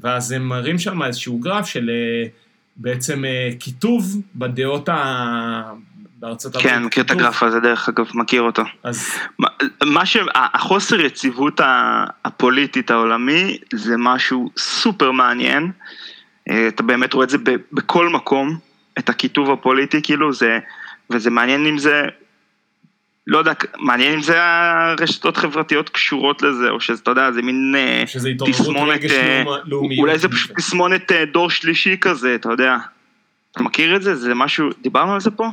ואז 0.00 0.32
הם 0.32 0.48
מראים 0.48 0.78
שם 0.78 1.02
איזשהו 1.02 1.38
גרף 1.38 1.66
של 1.66 1.90
אה, 1.90 2.28
בעצם 2.76 3.24
אה, 3.24 3.50
כיתוב 3.60 4.22
בדעות 4.34 4.88
ה... 4.88 5.72
בארצות 6.18 6.56
הברית. 6.56 6.72
כן, 6.72 6.82
מכיר 6.82 7.04
את 7.04 7.10
הגרף 7.10 7.42
הזה, 7.42 7.60
דרך 7.60 7.88
אגב, 7.88 8.06
מכיר 8.14 8.42
אותו. 8.42 8.62
אז... 8.82 9.10
מה, 9.38 9.48
מה 9.84 10.06
ש... 10.06 10.16
החוסר 10.34 11.00
יציבות 11.00 11.60
הפוליטית 12.24 12.90
העולמי 12.90 13.58
זה 13.74 13.94
משהו 13.98 14.50
סופר 14.58 15.10
מעניין. 15.10 15.70
אה, 16.50 16.68
אתה 16.68 16.82
באמת 16.82 17.12
רואה 17.12 17.24
את 17.24 17.30
זה 17.30 17.38
בכל 17.72 18.08
מקום, 18.08 18.58
את 18.98 19.08
הכיתוב 19.08 19.50
הפוליטי, 19.50 20.02
כאילו, 20.02 20.32
זה... 20.32 20.58
וזה 21.10 21.30
מעניין 21.30 21.66
אם 21.66 21.78
זה 21.78 22.02
לא 23.26 23.38
יודע, 23.38 23.52
מעניין 23.78 24.12
אם 24.12 24.22
זה 24.22 24.36
הרשתות 24.42 25.36
חברתיות 25.36 25.88
קשורות 25.88 26.42
לזה, 26.42 26.70
או 26.70 26.80
שזה, 26.80 27.02
אתה 27.02 27.10
יודע, 27.10 27.32
זה 27.32 27.42
מין 27.42 27.74
אה, 27.76 28.04
תסמונת, 28.46 29.04
אה, 29.04 29.42
אולי 29.98 30.18
זה 30.18 30.28
פשוט 30.28 30.56
תסמונת 30.56 31.12
אה, 31.12 31.24
דור 31.24 31.50
שלישי 31.50 31.96
כזה, 32.00 32.34
אתה 32.34 32.48
יודע. 32.48 32.76
אתה 33.52 33.62
מכיר 33.62 33.96
את 33.96 34.02
זה? 34.02 34.14
זה 34.14 34.34
משהו, 34.34 34.68
דיברנו 34.82 35.14
על 35.14 35.20
זה 35.20 35.30
פה? 35.30 35.48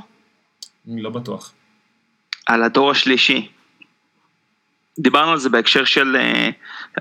אני 0.91 1.01
לא 1.01 1.09
בטוח. 1.09 1.53
על 2.45 2.63
הדור 2.63 2.91
השלישי. 2.91 3.47
דיברנו 4.99 5.31
על 5.31 5.37
זה 5.37 5.49
בהקשר 5.49 5.83
של 5.83 6.17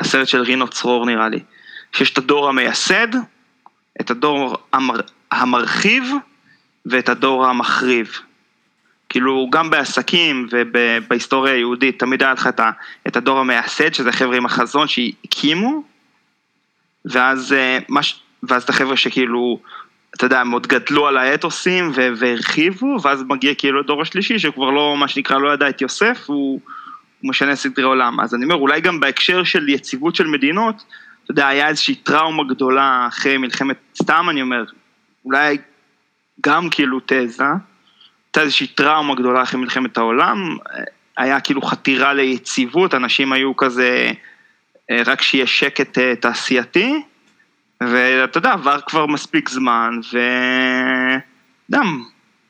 הסרט 0.00 0.28
של 0.28 0.40
רינו 0.40 0.68
צרור 0.68 1.06
נראה 1.06 1.28
לי. 1.28 1.40
שיש 1.92 2.12
את 2.12 2.18
הדור 2.18 2.48
המייסד, 2.48 3.08
את 4.00 4.10
הדור 4.10 4.56
המר, 4.72 5.00
המרחיב 5.30 6.04
ואת 6.86 7.08
הדור 7.08 7.46
המחריב. 7.46 8.18
כאילו 9.12 9.48
גם 9.50 9.70
בעסקים 9.70 10.48
ובהיסטוריה 10.50 11.54
היהודית 11.54 11.98
תמיד 11.98 12.22
היה 12.22 12.32
לך 12.32 12.48
את 13.06 13.16
הדור 13.16 13.38
המייסד, 13.38 13.94
שזה 13.94 14.12
חבר'ה 14.12 14.36
עם 14.36 14.46
החזון 14.46 14.88
שהקימו, 14.88 15.82
ואז, 17.04 17.52
אה, 17.52 17.78
ואז 18.42 18.62
את 18.62 18.68
החבר'ה 18.68 18.96
שכאילו, 18.96 19.58
אתה 20.16 20.26
יודע, 20.26 20.44
מאוד 20.44 20.66
גדלו 20.66 21.06
על 21.06 21.16
האתוסים 21.16 21.92
והרחיבו, 21.94 22.96
ואז 23.02 23.22
מגיע 23.28 23.54
כאילו 23.54 23.80
הדור 23.80 24.02
השלישי 24.02 24.38
שכבר 24.38 24.70
לא, 24.70 24.96
מה 24.96 25.08
שנקרא, 25.08 25.38
לא 25.38 25.54
ידע 25.54 25.68
את 25.68 25.80
יוסף, 25.80 26.24
הוא, 26.26 26.60
הוא 27.20 27.30
משנה 27.30 27.56
סדרי 27.56 27.84
עולם. 27.84 28.20
אז 28.20 28.34
אני 28.34 28.44
אומר, 28.44 28.56
אולי 28.56 28.80
גם 28.80 29.00
בהקשר 29.00 29.44
של 29.44 29.68
יציבות 29.68 30.14
של 30.14 30.26
מדינות, 30.26 30.84
אתה 31.24 31.30
יודע, 31.30 31.48
היה 31.48 31.68
איזושהי 31.68 31.94
טראומה 31.94 32.44
גדולה 32.44 33.06
אחרי 33.08 33.36
מלחמת, 33.36 33.76
סתם 34.02 34.26
אני 34.30 34.42
אומר, 34.42 34.64
אולי 35.24 35.58
גם 36.40 36.70
כאילו 36.70 37.00
תזה, 37.06 37.44
הייתה 38.32 38.44
איזושהי 38.44 38.66
טראומה 38.66 39.14
גדולה 39.14 39.42
אחרי 39.42 39.60
מלחמת 39.60 39.96
העולם, 39.96 40.56
היה 41.16 41.40
כאילו 41.40 41.62
חתירה 41.62 42.12
ליציבות, 42.12 42.94
אנשים 42.94 43.32
היו 43.32 43.56
כזה, 43.56 44.12
אה, 44.90 45.02
רק 45.06 45.22
שיהיה 45.22 45.46
שקט 45.46 45.98
אה, 45.98 46.16
תעשייתי, 46.16 47.02
ואתה 47.80 48.38
יודע, 48.38 48.52
עבר 48.52 48.80
כבר 48.86 49.06
מספיק 49.06 49.48
זמן, 49.48 49.90
ודם, 51.68 52.04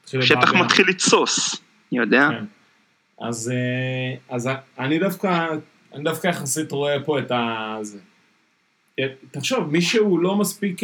שטח 0.06 0.54
מתחיל 0.54 0.88
לתסוס, 0.88 1.62
אני 1.92 2.00
יודע. 2.00 2.28
כן. 2.30 2.44
אז, 3.26 3.52
אה, 3.54 4.14
אז 4.36 4.48
אני 4.78 4.98
דווקא, 4.98 5.46
אני 5.94 6.04
דווקא 6.04 6.26
יחסית 6.26 6.72
רואה 6.72 7.00
פה 7.04 7.18
את 7.18 7.30
ה... 7.30 7.76
תחשוב, 9.30 9.70
מי 9.70 9.80
שהוא 9.82 10.20
לא 10.20 10.36
מספיק, 10.36 10.80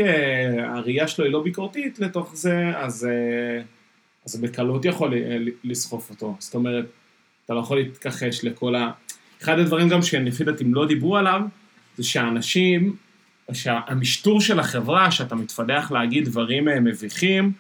הראייה 0.65 1.09
שלו 1.09 1.25
היא 1.25 1.33
לא 1.33 1.43
ביקורתית 1.43 1.99
לתוך 1.99 2.31
זה, 2.35 2.73
אז... 2.77 3.09
אז 4.29 4.41
בקלות 4.41 4.85
יכול 4.85 5.15
לסחוף 5.65 6.11
אותו. 6.11 6.37
זאת 6.39 6.55
אומרת, 6.55 6.85
אתה 7.45 7.55
לא 7.55 7.61
יכול 7.61 7.79
להתכחש 7.79 8.45
לכל 8.45 8.75
ה... 8.75 8.91
אחד 9.43 9.59
הדברים 9.59 9.89
גם 9.89 10.03
שלפי 10.03 10.45
דעתי 10.45 10.65
לא 10.65 10.87
דיברו 10.87 11.17
עליו, 11.17 11.41
זה 11.97 12.05
שהאנשים, 12.05 12.97
שהמשטור 13.53 14.41
של 14.41 14.61
החברה, 14.61 15.11
שאתה 15.11 15.35
מתפתח 15.35 15.93
להגיד 15.95 16.25
דברים 16.25 16.69
אה, 16.69 16.81
מביכים, 16.81 17.53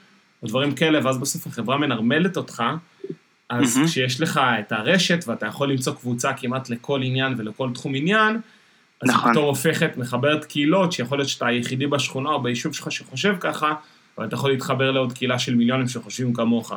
או 0.42 0.48
דברים 0.48 0.74
כאלה, 0.74 1.06
ואז 1.06 1.18
בסוף 1.18 1.46
החברה 1.46 1.78
מנרמלת 1.78 2.36
אותך, 2.36 2.62
אז 3.48 3.76
mm-hmm. 3.76 3.86
כשיש 3.86 4.20
לך 4.20 4.40
את 4.58 4.72
הרשת, 4.72 5.24
ואתה 5.26 5.46
יכול 5.46 5.72
למצוא 5.72 5.92
קבוצה 5.92 6.32
כמעט 6.32 6.70
לכל 6.70 7.00
עניין 7.02 7.34
ולכל 7.38 7.70
תחום 7.74 7.94
עניין, 7.94 8.40
אז 9.02 9.08
נכון. 9.10 9.32
פתאום 9.32 9.44
הופכת, 9.44 9.96
מחברת 9.96 10.44
קהילות, 10.44 10.92
שיכול 10.92 11.18
להיות 11.18 11.28
שאתה 11.28 11.46
היחידי 11.46 11.86
בשכונה 11.86 12.30
או 12.30 12.42
ביישוב 12.42 12.72
שלך 12.72 12.92
שחושב 12.92 13.34
ככה, 13.40 13.74
אבל 14.18 14.26
אתה 14.26 14.34
יכול 14.34 14.50
להתחבר 14.50 14.90
לעוד 14.90 15.12
קהילה 15.12 15.38
של 15.38 15.54
מיליונים 15.54 15.88
שחושבים 15.88 16.32
כמוך. 16.32 16.72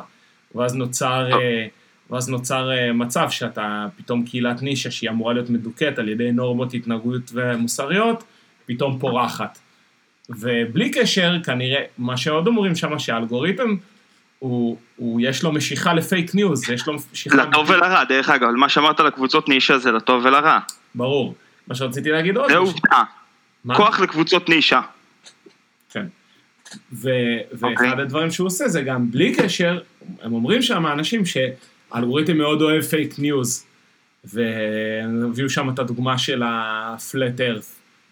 ואז 0.54 0.74
נוצר, 0.74 1.32
אה, 1.32 1.66
ואז 2.10 2.28
נוצר 2.28 2.70
אה, 2.72 2.92
מצב 2.92 3.30
שאתה 3.30 3.86
פתאום 3.96 4.24
קהילת 4.24 4.62
נישה 4.62 4.90
שהיא 4.90 5.10
אמורה 5.10 5.32
להיות 5.34 5.50
מדוכאת 5.50 5.98
על 5.98 6.08
ידי 6.08 6.32
נורמות 6.32 6.74
התנהגות 6.74 7.30
ומוסריות, 7.34 8.24
פתאום 8.66 8.98
פורחת. 8.98 9.58
ובלי 10.30 10.90
קשר, 10.90 11.36
כנראה, 11.44 11.82
מה 11.98 12.16
שעוד 12.16 12.46
אומרים 12.46 12.76
שם, 12.76 12.98
שהאלגוריתם, 12.98 13.76
הוא, 14.38 14.76
הוא, 14.96 15.20
יש 15.22 15.42
לו 15.42 15.52
משיכה 15.52 15.94
לפייק 15.94 16.34
ניוז, 16.34 16.70
יש 16.70 16.86
לו 16.86 16.94
משיכה... 17.12 17.36
לטוב 17.36 17.70
ולרע, 17.70 18.04
דרך 18.04 18.28
אגב, 18.28 18.48
מה 18.50 18.68
שאמרת 18.68 19.00
על 19.00 19.06
הקבוצות 19.06 19.48
נישה 19.48 19.78
זה 19.78 19.92
לטוב 19.92 20.24
ולרע. 20.24 20.58
ברור. 20.94 21.34
מה 21.66 21.74
שרציתי 21.74 22.10
להגיד 22.10 22.36
עוד... 22.36 22.50
זה 22.50 22.56
עובדה. 22.56 23.02
כוח 23.74 24.00
לקבוצות 24.00 24.48
נישה. 24.48 24.80
ו- 26.92 27.08
ואחד 27.52 27.66
okay. 27.66 27.86
אוקיי. 27.86 28.02
הדברים 28.02 28.30
שהוא 28.30 28.46
עושה 28.46 28.68
זה 28.68 28.82
גם 28.82 29.10
בלי 29.10 29.34
קשר, 29.34 29.80
הם 30.22 30.32
אומרים 30.32 30.62
שם 30.62 30.86
אנשים 30.86 31.22
שהאלגוריתם 31.26 32.36
מאוד 32.36 32.62
אוהב 32.62 32.82
פייק 32.82 33.18
ניוז, 33.18 33.66
והביאו 34.24 35.50
שם 35.50 35.70
את 35.70 35.78
הדוגמה 35.78 36.18
של 36.18 36.42
ה-flat 36.42 37.38
earth, 37.38 37.66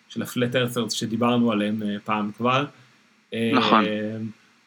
של 0.08 0.22
ה-flat 0.22 0.54
earthers 0.54 0.90
שדיברנו 0.90 1.52
עליהם 1.52 1.82
אה, 1.82 1.96
פעם 2.04 2.30
כבר. 2.36 2.64
נכון. 3.52 3.84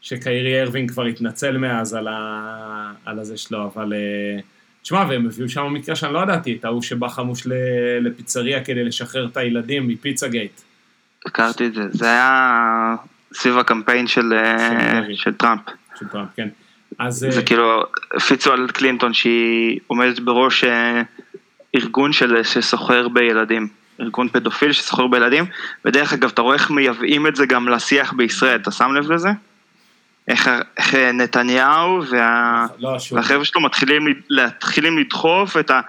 שקיירי 0.02 0.62
ארווינג 0.62 0.92
כבר 0.92 1.06
התנצל 1.06 1.58
מאז 1.58 1.94
על, 1.94 2.08
ה... 2.08 2.94
על 3.06 3.20
הזה 3.20 3.38
שלו, 3.38 3.72
אבל, 3.76 3.94
אה, 3.94 4.40
תשמע, 4.82 5.06
והם 5.10 5.26
הביאו 5.26 5.50
שם 5.50 5.74
מקרה 5.74 5.96
שאני 5.96 6.14
לא 6.14 6.20
ידעתי, 6.20 6.56
את 6.60 6.66
ההוא 6.66 6.82
שבא 6.82 7.08
חמוש 7.08 7.48
לפיצריה 8.02 8.64
כדי 8.64 8.84
לשחרר 8.84 9.28
את 9.28 9.38
הילדים 9.38 9.88
מפיצה 9.88 10.28
גייט. 10.28 10.62
הכרתי 11.26 11.68
את 11.68 11.74
זה, 11.74 11.82
זה 11.92 12.06
היה 12.06 12.96
סביב 13.34 13.58
הקמפיין 13.58 14.08
של, 14.08 14.34
אה. 14.34 15.02
של 15.14 15.34
טראמפ. 15.34 15.62
של 16.00 16.08
טראמפ, 16.08 16.30
כן. 16.36 16.48
אז... 17.00 17.16
זה 17.16 17.40
אה, 17.40 17.46
כאילו, 17.46 17.84
הפיצו 18.16 18.54
על 18.54 18.68
קלינטון 18.74 19.14
שהיא 19.14 19.80
עומדת 19.88 20.20
בראש 20.20 20.64
אה, 20.64 21.02
ארגון 21.76 22.14
של, 22.14 22.44
שסוחר 22.44 23.08
בילדים. 23.08 23.68
ארגון 24.02 24.30
פדופיל 24.30 24.72
שסוחר 24.72 25.08
בילדים, 25.08 25.46
ודרך 25.86 26.14
אגב, 26.14 26.30
אתה 26.30 26.42
רואה 26.42 26.56
איך 26.56 26.72
מייבאים 26.72 27.28
את 27.28 27.36
זה 27.36 27.46
גם 27.46 27.70
לשיח 27.70 28.14
בישראל, 28.14 28.56
אתה 28.56 28.72
שם 28.72 28.94
לב 28.94 29.12
לזה? 29.12 29.30
איך, 30.28 30.50
איך 30.78 30.96
נתניהו 30.96 32.04
וה, 32.10 32.66
לא, 32.80 33.00
שהוא... 33.00 33.18
והחבר'ה 33.18 33.46
שלו 33.46 33.62
מתחילים, 33.62 34.08
ל- 34.30 34.46
מתחילים 34.46 34.98
לדחוף 34.98 35.58
את, 35.58 35.72
ה, 35.72 35.82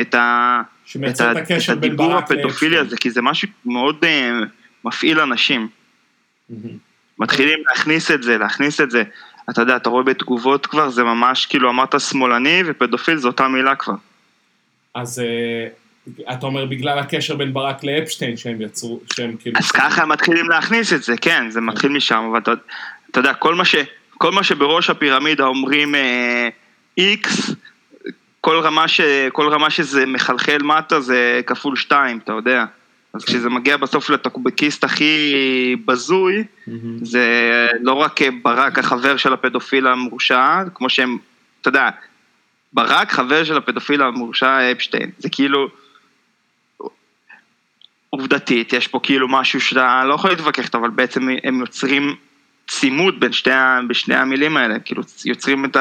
את, 0.00 0.14
ה, 0.14 0.62
את, 1.08 1.20
ה, 1.20 1.32
את 1.32 1.68
הדיבור 1.68 2.16
הפדופילי. 2.16 2.78
הזה, 2.78 2.96
כי 2.96 3.10
זה 3.10 3.22
משהו 3.22 3.48
מאוד 3.64 3.96
אה, 4.04 4.38
מפעיל 4.84 5.20
אנשים. 5.20 5.68
מהמם. 6.50 6.89
מתחילים 7.20 7.58
להכניס 7.70 8.10
את 8.10 8.22
זה, 8.22 8.38
להכניס 8.38 8.80
את 8.80 8.90
זה. 8.90 9.02
אתה 9.50 9.62
יודע, 9.62 9.76
אתה 9.76 9.88
רואה 9.88 10.02
בתגובות 10.02 10.66
כבר, 10.66 10.90
זה 10.90 11.04
ממש 11.04 11.46
כאילו 11.46 11.70
אמרת 11.70 12.00
שמאלני 12.00 12.62
ופדופיל 12.66 13.16
זו 13.16 13.28
אותה 13.28 13.48
מילה 13.48 13.74
כבר. 13.74 13.94
אז 14.94 15.18
אה, 15.18 15.66
אתה 16.32 16.46
אומר 16.46 16.66
בגלל 16.66 16.98
הקשר 16.98 17.36
בין 17.36 17.52
ברק 17.52 17.84
לאפשטיין 17.84 18.36
שהם 18.36 18.60
יצרו, 18.60 19.00
שהם 19.16 19.36
כאילו... 19.40 19.58
אז 19.58 19.70
ככה 19.70 20.02
הם 20.02 20.08
מתחילים 20.08 20.48
להכניס 20.48 20.92
את 20.92 21.02
זה, 21.02 21.16
כן, 21.16 21.50
זה 21.50 21.60
מתחיל 21.60 21.92
משם, 21.92 22.26
אבל 22.30 22.38
אתה, 22.38 22.52
אתה 23.10 23.20
יודע, 23.20 23.34
כל 23.34 23.54
מה, 23.54 23.64
ש, 23.64 23.74
כל 24.10 24.32
מה 24.32 24.42
שבראש 24.42 24.90
הפירמידה 24.90 25.44
אומרים 25.44 25.94
אה, 25.94 26.48
X, 27.00 27.52
כל 28.40 28.58
רמה, 28.58 28.88
ש, 28.88 29.00
כל 29.32 29.48
רמה 29.48 29.70
שזה 29.70 30.06
מחלחל 30.06 30.58
מטה 30.62 31.00
זה 31.00 31.40
כפול 31.46 31.76
שתיים, 31.76 32.18
אתה 32.18 32.32
יודע. 32.32 32.64
אז 33.14 33.24
כשזה 33.24 33.50
מגיע 33.50 33.76
בסוף 33.76 34.10
לטוקבקיסט 34.10 34.84
הכי 34.84 35.32
בזוי. 35.84 36.44
זה 37.02 37.26
לא 37.80 37.92
רק 37.92 38.20
ברק 38.42 38.78
החבר 38.78 39.16
של 39.16 39.32
הפדופיל 39.32 39.86
המורשע, 39.86 40.62
כמו 40.74 40.90
שהם, 40.90 41.18
אתה 41.60 41.68
יודע, 41.68 41.88
ברק 42.72 43.12
חבר 43.12 43.44
של 43.44 43.56
הפדופיל 43.56 44.02
המורשע 44.02 44.72
אפשטיין, 44.72 45.10
זה 45.18 45.28
כאילו, 45.32 45.68
עובדתית, 48.10 48.72
יש 48.72 48.88
פה 48.88 49.00
כאילו 49.02 49.28
משהו 49.28 49.60
שאתה 49.60 50.04
לא 50.04 50.14
יכול 50.14 50.30
להתווכח, 50.30 50.68
אבל 50.74 50.90
בעצם 50.90 51.28
הם 51.44 51.60
יוצרים 51.60 52.16
צימוד 52.68 53.20
בין 53.20 53.32
שתי, 53.32 53.50
בשני 53.88 54.14
המילים 54.14 54.56
האלה, 54.56 54.78
כאילו 54.78 55.02
יוצרים 55.24 55.64
את 55.64 55.76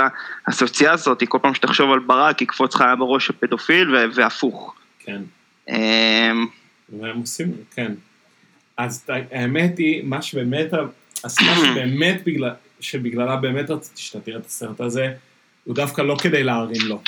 האסוציאציה 0.47 0.91
הזאת, 0.91 1.23
כל 1.27 1.37
פעם 1.41 1.53
שתחשוב 1.53 1.91
על 1.91 1.99
ברק 1.99 2.41
יקפוץ 2.41 2.75
לך 2.75 2.83
בראש 2.99 3.29
הפדופיל 3.29 3.95
והפוך. 4.13 4.75
כן. 4.99 5.21
והם 6.99 7.19
עושים, 7.19 7.53
כן. 7.75 7.93
אז 8.77 9.05
האמת 9.31 9.77
היא, 9.77 10.03
מה 10.03 10.21
שבאמת, 10.21 10.73
הסיבה 11.23 11.55
שבאמת 11.55 12.21
בגלל, 12.25 12.51
שבגללה 12.79 13.35
באמת 13.35 13.69
רציתי 13.69 14.01
שאתה 14.01 14.19
תראה 14.19 14.37
את 14.37 14.45
הסרט 14.45 14.81
הזה, 14.81 15.13
הוא 15.63 15.75
דווקא 15.75 16.01
לא 16.01 16.15
כדי 16.21 16.43
להרים 16.43 16.81
לו. 16.87 17.01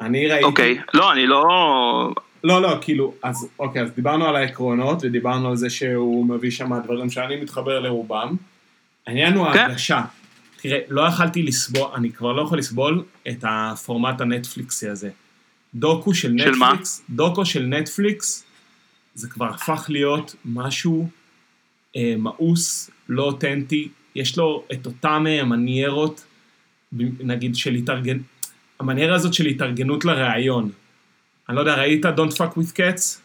אני 0.00 0.28
ראיתי... 0.28 0.44
אוקיי, 0.44 0.78
לא, 0.94 1.12
אני 1.12 1.26
לא... 1.26 1.44
לא, 2.44 2.62
לא, 2.62 2.78
כאילו, 2.80 3.14
אז 3.22 3.48
אוקיי, 3.58 3.82
אז 3.82 3.90
דיברנו 3.90 4.26
על 4.26 4.36
העקרונות, 4.36 4.98
ודיברנו 5.04 5.48
על 5.48 5.56
זה 5.56 5.70
שהוא 5.70 6.26
מביא 6.26 6.50
שם 6.50 6.80
דברים 6.84 7.10
שאני 7.10 7.36
מתחבר 7.36 7.80
לרובם. 7.80 8.36
העניין 9.06 9.34
הוא 9.34 9.52
כן. 9.52 9.58
ההרגשה. 9.58 10.02
תראה, 10.56 10.78
לא 10.88 11.02
יכלתי 11.02 11.42
לסבול, 11.42 11.90
אני 11.94 12.12
כבר 12.12 12.32
לא 12.32 12.42
יכול 12.42 12.58
לסבול 12.58 13.04
את 13.28 13.44
הפורמט 13.48 14.20
הנטפליקסי 14.20 14.88
הזה. 14.88 15.10
דוקו 15.74 16.14
של 16.14 16.38
של 16.38 16.50
מה? 16.50 16.68
נטפליקס, 16.68 17.02
דוקו 17.10 17.46
של 17.46 17.62
נטפליקס, 17.62 18.44
זה 19.14 19.28
כבר 19.28 19.46
הפך 19.46 19.86
להיות 19.88 20.34
משהו 20.44 21.08
אה, 21.96 22.14
מאוס, 22.18 22.90
לא 23.08 23.22
אותנטי, 23.22 23.88
יש 24.14 24.38
לו 24.38 24.64
את 24.72 24.86
אותם 24.86 25.24
אה, 25.28 25.44
מניירות, 25.44 26.24
נגיד 27.20 27.56
של 27.56 27.74
התארגן... 27.74 28.18
המניירה 28.80 29.14
הזאת 29.14 29.34
של 29.34 29.46
התארגנות 29.46 30.04
לראיון. 30.04 30.70
אני 31.48 31.56
לא 31.56 31.60
יודע, 31.60 31.74
ראית 31.74 32.06
Don't 32.06 32.36
fuck 32.36 32.58
with 32.58 32.76
cats? 32.76 33.18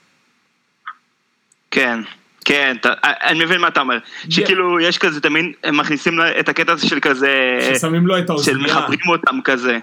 כן, 1.72 2.00
כן, 2.46 2.76
אתה, 2.80 2.94
אני 3.04 3.46
מבין 3.46 3.62
מה 3.62 3.68
אתה 3.68 3.80
אומר. 3.80 3.98
שכאילו 4.30 4.80
יש 4.80 4.98
כזה, 4.98 5.22
תמיד 5.22 5.46
הם 5.64 5.78
מכניסים 5.78 6.20
את 6.40 6.50
הקטע 6.50 6.72
הזה 6.72 6.88
של 6.88 7.00
כזה, 7.00 7.60
ששמים 7.76 8.08
לו 8.08 8.18
את 8.18 8.24
של 8.28 8.32
האוזנייה. 8.32 8.60
מחברים 8.60 9.10
אותם 9.10 9.40
כזה. 9.44 9.80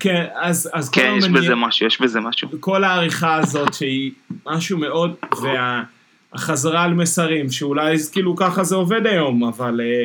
כן, 0.00 0.26
אז, 0.34 0.70
אז 0.72 0.90
כל 0.90 1.00
כן, 1.00 1.14
יש 1.18 1.28
בזה 1.28 1.54
משהו, 1.54 1.86
יש 1.86 2.00
בזה 2.00 2.20
משהו. 2.20 2.48
כל 2.60 2.84
העריכה 2.84 3.34
הזאת 3.34 3.74
שהיא 3.74 4.12
משהו 4.46 4.78
מאוד, 4.78 5.14
והחזרה 6.32 6.82
על 6.82 6.94
מסרים, 6.94 7.50
שאולי 7.50 7.96
כאילו 8.12 8.36
ככה 8.36 8.64
זה 8.64 8.74
עובד 8.76 9.06
היום, 9.06 9.44
אבל 9.44 9.80
אה, 9.80 10.04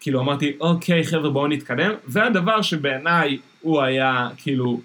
כאילו 0.00 0.20
אמרתי, 0.20 0.52
אוקיי 0.60 1.04
חבר'ה 1.04 1.30
בואו 1.30 1.46
נתקדם, 1.46 1.90
והדבר 2.06 2.62
שבעיניי 2.62 3.38
הוא 3.60 3.82
היה 3.82 4.28
כאילו, 4.36 4.80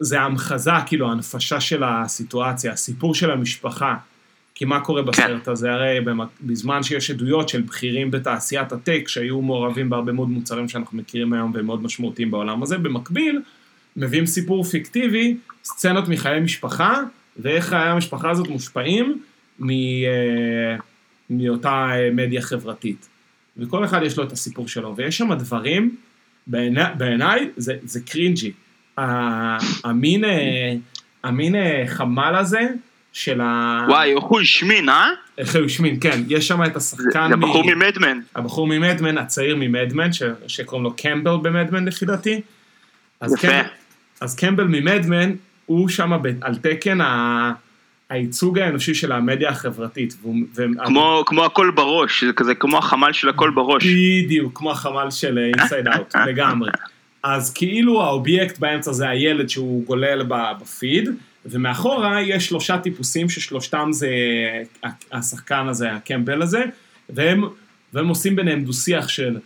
זה 0.00 0.20
ההמחזה, 0.20 0.70
כאילו 0.86 1.08
ההנפשה 1.08 1.60
של 1.60 1.82
הסיטואציה, 1.84 2.72
הסיפור 2.72 3.14
של 3.14 3.30
המשפחה. 3.30 3.96
כי 4.58 4.64
מה 4.64 4.80
קורה 4.80 5.02
בסרט 5.02 5.48
הזה? 5.48 5.72
הרי 5.72 5.98
בזמן 6.40 6.82
שיש 6.82 7.10
עדויות 7.10 7.48
של 7.48 7.60
בכירים 7.62 8.10
בתעשיית 8.10 8.72
הטק 8.72 9.08
שהיו 9.08 9.42
מעורבים 9.42 9.90
בהרבה 9.90 10.12
מאוד 10.12 10.28
מוצרים 10.28 10.68
שאנחנו 10.68 10.98
מכירים 10.98 11.32
היום 11.32 11.52
והם 11.54 11.66
מאוד 11.66 11.82
משמעותיים 11.82 12.30
בעולם 12.30 12.62
הזה, 12.62 12.78
במקביל 12.78 13.40
מביאים 13.96 14.26
סיפור 14.26 14.64
פיקטיבי, 14.64 15.36
סצנות 15.64 16.08
מחיי 16.08 16.40
משפחה, 16.40 17.02
ואיך 17.38 17.64
חיי 17.64 17.88
המשפחה 17.88 18.30
הזאת 18.30 18.48
מושפעים 18.48 19.22
מ, 19.60 19.70
אה, 19.70 20.76
מאותה 21.30 21.88
אה, 21.92 22.10
מדיה 22.12 22.42
חברתית. 22.42 23.08
וכל 23.56 23.84
אחד 23.84 24.00
יש 24.02 24.18
לו 24.18 24.24
את 24.24 24.32
הסיפור 24.32 24.68
שלו, 24.68 24.96
ויש 24.96 25.18
שם 25.18 25.34
דברים, 25.34 25.96
בעיני- 26.46 26.94
בעיניי 26.98 27.50
זה, 27.56 27.76
זה 27.84 28.00
קרינג'י. 28.00 28.52
המין, 29.84 30.24
אה, 30.24 30.74
המין 31.24 31.54
חמ"ל 31.86 32.34
הזה 32.38 32.60
של 33.16 33.40
ה... 33.40 33.84
וואי, 33.88 34.14
איך 34.14 34.24
הוא 34.24 34.40
השמין, 34.40 34.88
אה? 34.88 35.08
איך 35.38 35.56
הוא 35.56 35.64
השמין, 35.64 35.96
כן, 36.00 36.22
יש 36.28 36.48
שם 36.48 36.64
את 36.64 36.76
השחקן, 36.76 37.28
זה 37.30 37.36
בחור 37.36 37.64
ממדמן. 37.66 38.18
הבחור 38.34 38.66
ממדמן, 38.66 39.18
הצעיר 39.18 39.56
ממדמן, 39.56 40.12
ש... 40.12 40.22
שקוראים 40.46 40.84
לו 40.84 40.96
קמבל 40.96 41.36
במדמן 41.42 41.84
לפי 41.84 42.06
דעתי. 42.06 42.40
אז 43.20 43.34
יפה. 43.34 43.48
קמבל, 43.48 43.62
אז 44.20 44.36
קמבל 44.36 44.64
ממדמן, 44.64 45.32
הוא 45.66 45.88
שם 45.88 46.12
ב... 46.22 46.28
על 46.40 46.54
תקן 46.56 47.00
ה... 47.00 47.52
הייצוג 48.10 48.58
האנושי 48.58 48.94
של 48.94 49.12
המדיה 49.12 49.50
החברתית. 49.50 50.14
והוא... 50.22 50.36
כמו, 50.86 51.22
כמו 51.26 51.44
הכל 51.44 51.70
בראש, 51.74 52.24
זה 52.24 52.32
כזה 52.32 52.54
כמו 52.54 52.78
החמ"ל 52.78 53.12
של 53.12 53.28
הכל 53.28 53.50
בראש. 53.50 53.86
בדיוק, 53.86 54.58
כמו 54.58 54.70
החמ"ל 54.70 55.10
של 55.10 55.38
Inside 55.38 55.88
Out, 55.88 56.16
לגמרי. 56.28 56.70
אז 57.22 57.52
כאילו 57.54 58.02
האובייקט 58.02 58.58
באמצע 58.58 58.92
זה 58.92 59.08
הילד 59.08 59.48
שהוא 59.48 59.86
גולל 59.86 60.22
בפיד, 60.28 61.10
ומאחורה 61.50 62.22
יש 62.22 62.46
שלושה 62.46 62.78
טיפוסים 62.78 63.28
ששלושתם 63.28 63.88
זה 63.92 64.08
השחקן 65.12 65.68
הזה, 65.68 65.92
הקמבל 65.92 66.42
הזה, 66.42 66.64
והם, 67.10 67.44
והם 67.92 68.08
עושים 68.08 68.36
ביניהם 68.36 68.64
דו-שיח 68.64 69.08
של 69.08 69.38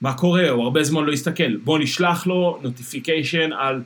מה 0.00 0.14
קורה, 0.14 0.50
הוא 0.50 0.64
הרבה 0.64 0.82
זמן 0.82 1.04
לא 1.04 1.12
הסתכל, 1.12 1.56
בוא 1.56 1.78
נשלח 1.78 2.26
לו 2.26 2.58
notification 2.62 3.52
על, 3.52 3.82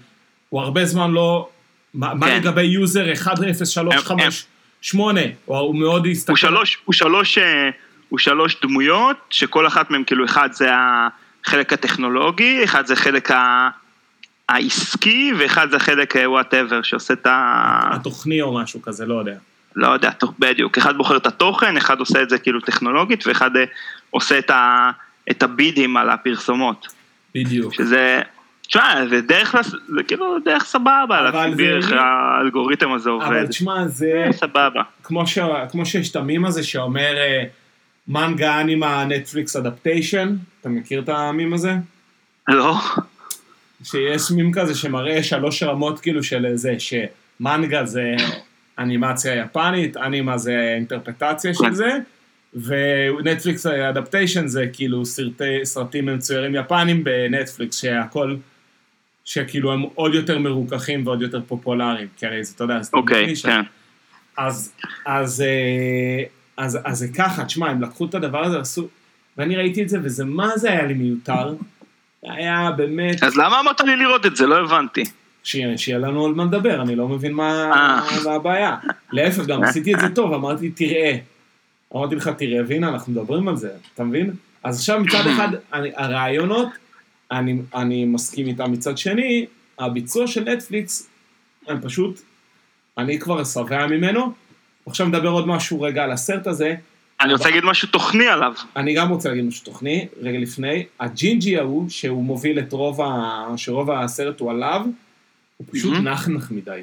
הוא 0.48 0.60
הרבה 0.60 0.84
זמן 0.84 1.10
לא, 1.10 1.48
מה, 1.94 2.14
מה 2.14 2.26
כן. 2.26 2.36
לגבי 2.36 2.62
user 2.62 3.14
10358, 3.14 5.20
או 5.48 5.58
הוא 5.58 5.76
מאוד 5.76 6.06
הסתכל. 6.10 6.32
הוא 6.32 6.36
שלוש, 6.36 6.78
הוא 6.84 6.92
שלוש, 6.92 7.38
אה, 7.38 7.70
הוא 8.08 8.18
שלוש 8.18 8.56
דמויות, 8.62 9.16
שכל 9.30 9.66
אחת 9.66 9.90
מהן, 9.90 10.02
כאילו, 10.06 10.24
אחד 10.24 10.48
זה 10.52 10.68
החלק 11.44 11.72
הטכנולוגי, 11.72 12.64
אחד 12.64 12.86
זה 12.86 12.96
חלק 12.96 13.30
ה... 13.30 13.68
העסקי, 14.54 15.32
ואחד 15.38 15.70
זה 15.70 15.76
החלק 15.76 16.14
וואטאבר, 16.26 16.82
שעושה 16.82 17.14
את 17.14 17.26
ה... 17.26 17.80
התוכני 17.92 18.42
או 18.42 18.54
משהו 18.54 18.82
כזה, 18.82 19.06
לא 19.06 19.14
יודע. 19.14 19.34
לא 19.76 19.88
יודע, 19.88 20.10
בדיוק. 20.38 20.78
אחד 20.78 20.96
בוחר 20.96 21.16
את 21.16 21.26
התוכן, 21.26 21.76
אחד 21.76 21.98
עושה 21.98 22.22
את 22.22 22.30
זה 22.30 22.38
כאילו 22.38 22.60
טכנולוגית, 22.60 23.26
ואחד 23.26 23.56
אה, 23.56 23.64
עושה 24.10 24.38
את, 24.38 24.50
ה... 24.50 24.90
את 25.30 25.42
הבידים 25.42 25.96
על 25.96 26.10
הפרסומות. 26.10 26.86
בדיוק. 27.34 27.74
שזה... 27.74 28.20
תשמע, 28.66 29.06
זה 29.08 29.20
דרך, 29.20 29.54
זה 29.88 30.02
כאילו 30.02 30.36
דרך 30.44 30.64
סבבה, 30.64 31.20
להסביר 31.20 31.76
איך 31.76 31.88
זה- 31.88 32.00
האלגוריתם 32.00 32.92
הזה 32.92 33.10
עובד. 33.10 33.26
אבל 33.26 33.46
תשמע, 33.46 33.88
זה 33.88 34.24
זה 34.30 34.38
סבבה. 34.38 34.82
כמו, 35.04 35.26
ש... 35.26 35.38
כמו 35.70 35.86
שיש 35.86 36.10
את 36.10 36.16
המים 36.16 36.44
הזה 36.44 36.62
שאומר 36.62 37.16
אה, 37.16 37.44
מנגה 38.08 38.60
אנימה 38.60 39.04
נטפליקס 39.04 39.56
אדפטיישן, 39.56 40.34
אתה 40.60 40.68
מכיר 40.68 41.00
את 41.00 41.08
המים 41.08 41.54
הזה? 41.54 41.74
לא? 42.48 42.74
שיש 43.84 44.30
מים 44.30 44.52
כזה 44.52 44.74
שמראה 44.74 45.22
שלוש 45.22 45.62
רמות 45.62 46.00
כאילו 46.00 46.22
של 46.22 46.46
זה, 46.54 46.74
שמנגה 46.78 47.84
זה 47.84 48.14
אנימציה 48.78 49.34
יפנית, 49.34 49.96
אנימה 49.96 50.38
זה 50.38 50.74
אינטרפטציה 50.76 51.54
של. 51.54 51.74
זה, 51.74 51.98
ונטפליקס 52.54 53.66
אדפטיישן 53.66 54.46
זה 54.46 54.66
כאילו 54.72 55.06
סרטי, 55.06 55.44
סרטים 55.64 56.06
מצוירים 56.06 56.54
יפנים 56.54 57.04
בנטפליקס, 57.04 57.80
שהכל, 57.80 58.36
שכאילו 59.24 59.72
הם 59.72 59.82
עוד 59.94 60.14
יותר 60.14 60.38
מרוככים 60.38 61.06
ועוד 61.06 61.22
יותר 61.22 61.40
פופולריים, 61.46 62.08
כי 62.16 62.26
הרי 62.26 62.44
זה, 62.44 62.52
אתה 62.56 62.64
יודע, 62.64 62.82
זה 62.82 62.90
אוקיי, 62.92 63.26
נישה. 63.26 63.48
כן. 63.48 63.60
אז, 64.36 64.72
אז, 65.06 65.40
אה, 65.40 66.24
אז, 66.56 66.78
אז 66.84 66.98
זה 66.98 67.08
ככה, 67.08 67.44
תשמע, 67.44 67.68
הם 67.68 67.82
לקחו 67.82 68.04
את 68.04 68.14
הדבר 68.14 68.44
הזה, 68.44 68.60
עשו, 68.60 68.88
ואני 69.38 69.56
ראיתי 69.56 69.82
את 69.82 69.88
זה, 69.88 69.98
וזה, 70.02 70.24
מה 70.24 70.58
זה 70.58 70.70
היה 70.70 70.86
לי 70.86 70.94
מיותר? 70.94 71.54
היה 72.22 72.70
באמת, 72.76 73.22
אז 73.22 73.36
למה 73.36 73.60
אמרת 73.60 73.80
לי 73.80 73.96
לראות 73.96 74.26
את 74.26 74.36
זה? 74.36 74.46
לא 74.46 74.58
הבנתי. 74.58 75.04
שיהיה, 75.44 75.98
לנו 75.98 76.26
על 76.26 76.34
מה 76.34 76.44
לדבר, 76.44 76.82
אני 76.82 76.96
לא 76.96 77.08
מבין 77.08 77.32
מה, 77.32 77.70
אה. 77.72 78.22
מה 78.24 78.32
הבעיה. 78.32 78.76
להפך, 79.12 79.46
גם 79.46 79.64
עשיתי 79.64 79.94
את 79.94 80.00
זה 80.00 80.08
טוב, 80.14 80.32
אמרתי, 80.32 80.70
תראה. 80.70 81.16
אמרתי 81.94 82.14
לך, 82.14 82.28
תראה, 82.28 82.60
והנה, 82.68 82.88
אנחנו 82.88 83.12
מדברים 83.12 83.48
על 83.48 83.56
זה, 83.56 83.70
אתה 83.94 84.04
מבין? 84.04 84.30
אז 84.64 84.78
עכשיו 84.78 85.00
מצד 85.00 85.26
אחד, 85.26 85.48
אני, 85.72 85.90
הרעיונות, 85.96 86.68
אני, 87.30 87.58
אני 87.74 88.04
מסכים 88.04 88.46
איתם, 88.46 88.72
מצד 88.72 88.98
שני, 88.98 89.46
הביצוע 89.78 90.26
של 90.26 90.44
נטפליקס, 90.44 91.08
הם 91.68 91.80
פשוט, 91.80 92.20
אני 92.98 93.18
כבר 93.18 93.44
שבע 93.44 93.86
ממנו. 93.86 94.32
עכשיו 94.86 95.06
נדבר 95.06 95.28
עוד 95.28 95.48
משהו 95.48 95.80
רגע 95.80 96.04
על 96.04 96.12
הסרט 96.12 96.46
הזה. 96.46 96.74
אני 97.22 97.32
רוצה 97.32 97.48
להגיד 97.48 97.64
משהו 97.64 97.88
תוכני 97.88 98.26
עליו. 98.26 98.54
אני 98.76 98.94
גם 98.94 99.08
רוצה 99.08 99.28
להגיד 99.28 99.44
משהו 99.44 99.64
תוכני, 99.64 100.06
רגע 100.20 100.38
לפני, 100.38 100.84
הג'ינג'י 101.00 101.58
ההוא, 101.58 101.88
שהוא 101.88 102.24
מוביל 102.24 102.58
את 102.58 102.72
רוב 102.72 103.00
ה... 103.00 103.44
שרוב 103.56 103.90
הסרט 103.90 104.40
הוא 104.40 104.50
עליו, 104.50 104.82
הוא 105.56 105.66
פשוט. 105.72 105.92
נחנח 106.02 106.50
מדי. 106.50 106.82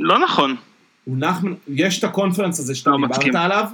לא 0.00 0.18
נכון. 0.18 0.56
הוא 1.04 1.16
נח, 1.16 1.36
יש 1.68 1.98
את 1.98 2.04
ה 2.04 2.09
conference 2.09 2.58
הזה 2.58 2.74
שאתה 2.74 2.90
לא 2.90 2.96
דיברת. 2.96 3.34
עליו, 3.34 3.64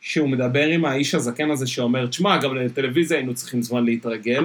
שהוא 0.00 0.28
מדבר 0.28 0.66
עם 0.66 0.84
האיש 0.84 1.14
הזקן 1.14 1.50
הזה 1.50 1.66
שאומר, 1.66 2.06
תשמע, 2.06 2.36
גם 2.36 2.56
לטלוויזיה 2.56 3.18
היינו 3.18 3.34
צריכים 3.34 3.62
זמן 3.62 3.84
להתרגל, 3.84 4.44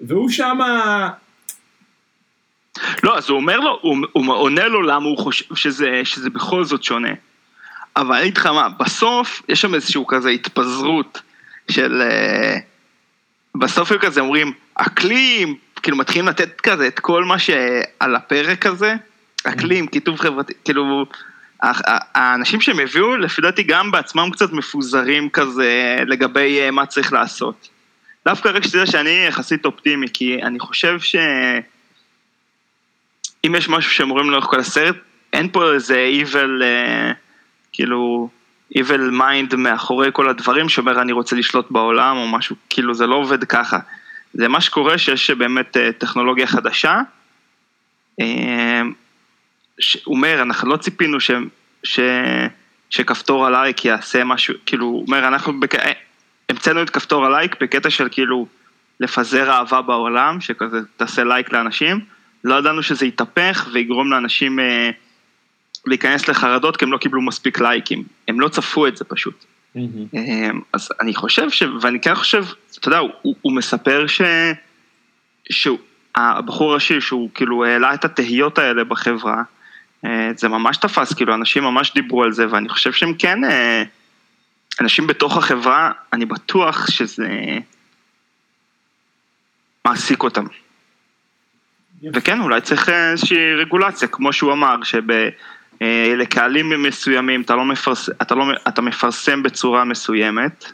והוא 0.00 0.30
שמה, 0.30 1.08
לא, 3.02 3.18
אז 3.18 3.30
הוא 3.30 3.36
אומר 3.36 3.60
לו, 3.60 3.78
הוא, 3.82 3.96
הוא 4.12 4.34
עונה 4.34 4.68
לו 4.68 4.82
למה 4.82 5.06
הוא 5.06 5.18
חושב 5.18 5.54
שזה, 5.54 6.00
שזה 6.04 6.30
בכל 6.30 6.64
זאת 6.64 6.82
שונה. 6.82 7.12
אבל 7.98 8.14
אני 8.14 8.22
אגיד 8.22 8.36
לך 8.36 8.46
מה, 8.46 8.68
בסוף 8.68 9.42
יש 9.48 9.60
שם 9.60 9.74
איזשהו 9.74 10.06
כזה 10.06 10.28
התפזרות 10.28 11.22
של... 11.70 12.02
אה, 12.02 12.58
בסוף 13.54 13.92
הם 13.92 13.98
כזה 13.98 14.20
אומרים, 14.20 14.52
אקלים, 14.74 15.56
כאילו 15.82 15.96
מתחילים 15.96 16.28
לתת 16.28 16.60
כזה 16.60 16.86
את 16.86 17.00
כל 17.00 17.24
מה 17.24 17.38
שעל 17.38 18.16
הפרק 18.16 18.66
הזה, 18.66 18.94
אקלים, 19.44 19.86
כיתוב 19.86 20.16
חברתי, 20.16 20.52
כאילו... 20.64 21.06
האנשים 22.14 22.60
שהם 22.60 22.80
הביאו, 22.80 23.16
לפי 23.16 23.42
דעתי 23.42 23.62
גם 23.62 23.90
בעצמם 23.90 24.30
קצת 24.32 24.52
מפוזרים 24.52 25.30
כזה 25.30 25.96
לגבי 26.06 26.60
אה, 26.60 26.70
מה 26.70 26.86
צריך 26.86 27.12
לעשות. 27.12 27.68
דווקא 28.24 28.48
רק 28.48 28.64
שתדע 28.64 28.86
שאני 28.86 29.26
יחסית 29.28 29.64
אופטימי, 29.64 30.06
כי 30.12 30.42
אני 30.42 30.58
חושב 30.58 31.00
ש... 31.00 31.16
אם 33.46 33.54
יש 33.54 33.68
משהו 33.68 33.90
שהם 33.90 34.10
אומרים 34.10 34.30
לאורך 34.30 34.44
כל 34.44 34.60
הסרט, 34.60 34.96
אין 35.32 35.48
פה 35.48 35.72
איזה 35.72 36.10
evil, 36.22 36.62
אה, 36.62 37.12
כאילו, 37.78 38.28
evil 38.78 39.20
mind 39.20 39.56
מאחורי 39.56 40.08
כל 40.12 40.28
הדברים 40.28 40.68
שאומר 40.68 41.02
אני 41.02 41.12
רוצה 41.12 41.36
לשלוט 41.36 41.70
בעולם 41.70 42.16
או 42.16 42.28
משהו, 42.28 42.56
כאילו 42.70 42.94
זה 42.94 43.06
לא 43.06 43.14
עובד 43.14 43.44
ככה. 43.44 43.78
זה 44.34 44.48
מה 44.48 44.60
שקורה 44.60 44.98
שיש 44.98 45.30
באמת 45.30 45.76
אה, 45.76 45.92
טכנולוגיה 45.92 46.46
חדשה, 46.46 47.00
אה, 48.20 48.82
שאומר 49.80 50.42
אנחנו 50.42 50.70
לא 50.70 50.76
ציפינו 50.76 51.20
ש, 51.20 51.30
ש, 51.82 52.00
שכפתור 52.90 53.46
הלייק 53.46 53.84
יעשה 53.84 54.24
משהו, 54.24 54.54
כאילו, 54.66 54.86
הוא 54.86 55.04
אומר 55.06 55.28
אנחנו 55.28 55.60
בק... 55.60 55.74
אה, 55.74 55.92
המצאנו 56.48 56.82
את 56.82 56.90
כפתור 56.90 57.26
הלייק 57.26 57.56
בקטע 57.60 57.90
של 57.90 58.08
כאילו 58.10 58.46
לפזר 59.00 59.50
אהבה 59.50 59.82
בעולם, 59.82 60.40
שכזה 60.40 60.78
תעשה 60.96 61.24
לייק 61.24 61.52
לאנשים, 61.52 62.00
לא 62.44 62.54
ידענו 62.54 62.82
שזה 62.82 63.06
יתהפך 63.06 63.68
ויגרום 63.72 64.10
לאנשים 64.10 64.60
אה, 64.60 64.90
להיכנס 65.88 66.28
לחרדות 66.28 66.76
כי 66.76 66.84
הם 66.84 66.92
לא 66.92 66.98
קיבלו 66.98 67.22
מספיק 67.22 67.60
לייקים, 67.60 68.04
הם 68.28 68.40
לא 68.40 68.48
צפו 68.48 68.86
את 68.86 68.96
זה 68.96 69.04
פשוט. 69.04 69.44
אה, 69.76 70.50
אז 70.72 70.88
אני 71.00 71.14
חושב 71.14 71.50
ש... 71.50 71.62
ואני 71.82 72.00
כן 72.00 72.14
חושב, 72.14 72.44
אתה 72.78 72.88
יודע, 72.88 72.98
הוא, 72.98 73.34
הוא 73.42 73.52
מספר 73.52 74.06
ש... 74.06 74.20
שהבחור 75.50 76.70
הראשי 76.70 77.00
שהוא 77.00 77.30
כאילו 77.34 77.64
העלה 77.64 77.94
את 77.94 78.04
התהיות 78.04 78.58
האלה 78.58 78.84
בחברה, 78.84 79.42
אה, 80.04 80.30
זה 80.36 80.48
ממש 80.48 80.76
תפס, 80.76 81.12
כאילו 81.12 81.34
אנשים 81.34 81.62
ממש 81.62 81.94
דיברו 81.94 82.22
על 82.22 82.32
זה 82.32 82.46
ואני 82.50 82.68
חושב 82.68 82.92
שהם 82.92 83.14
כן, 83.14 83.44
אה, 83.44 83.82
אנשים 84.80 85.06
בתוך 85.06 85.36
החברה, 85.36 85.92
אני 86.12 86.24
בטוח 86.24 86.90
שזה 86.90 87.28
מעסיק 89.84 90.22
אותם. 90.22 90.44
וכן, 92.14 92.40
אולי 92.40 92.60
צריך 92.60 92.88
איזושהי 92.88 93.54
רגולציה, 93.54 94.08
כמו 94.08 94.32
שהוא 94.32 94.52
אמר, 94.52 94.76
שלקהלים 95.82 96.82
מסוימים 96.82 97.42
אתה, 97.42 97.56
לא 97.56 97.64
מפרס, 97.64 98.08
אתה, 98.22 98.34
לא, 98.34 98.44
אתה 98.68 98.82
מפרסם 98.82 99.42
בצורה 99.42 99.84
מסוימת. 99.84 100.64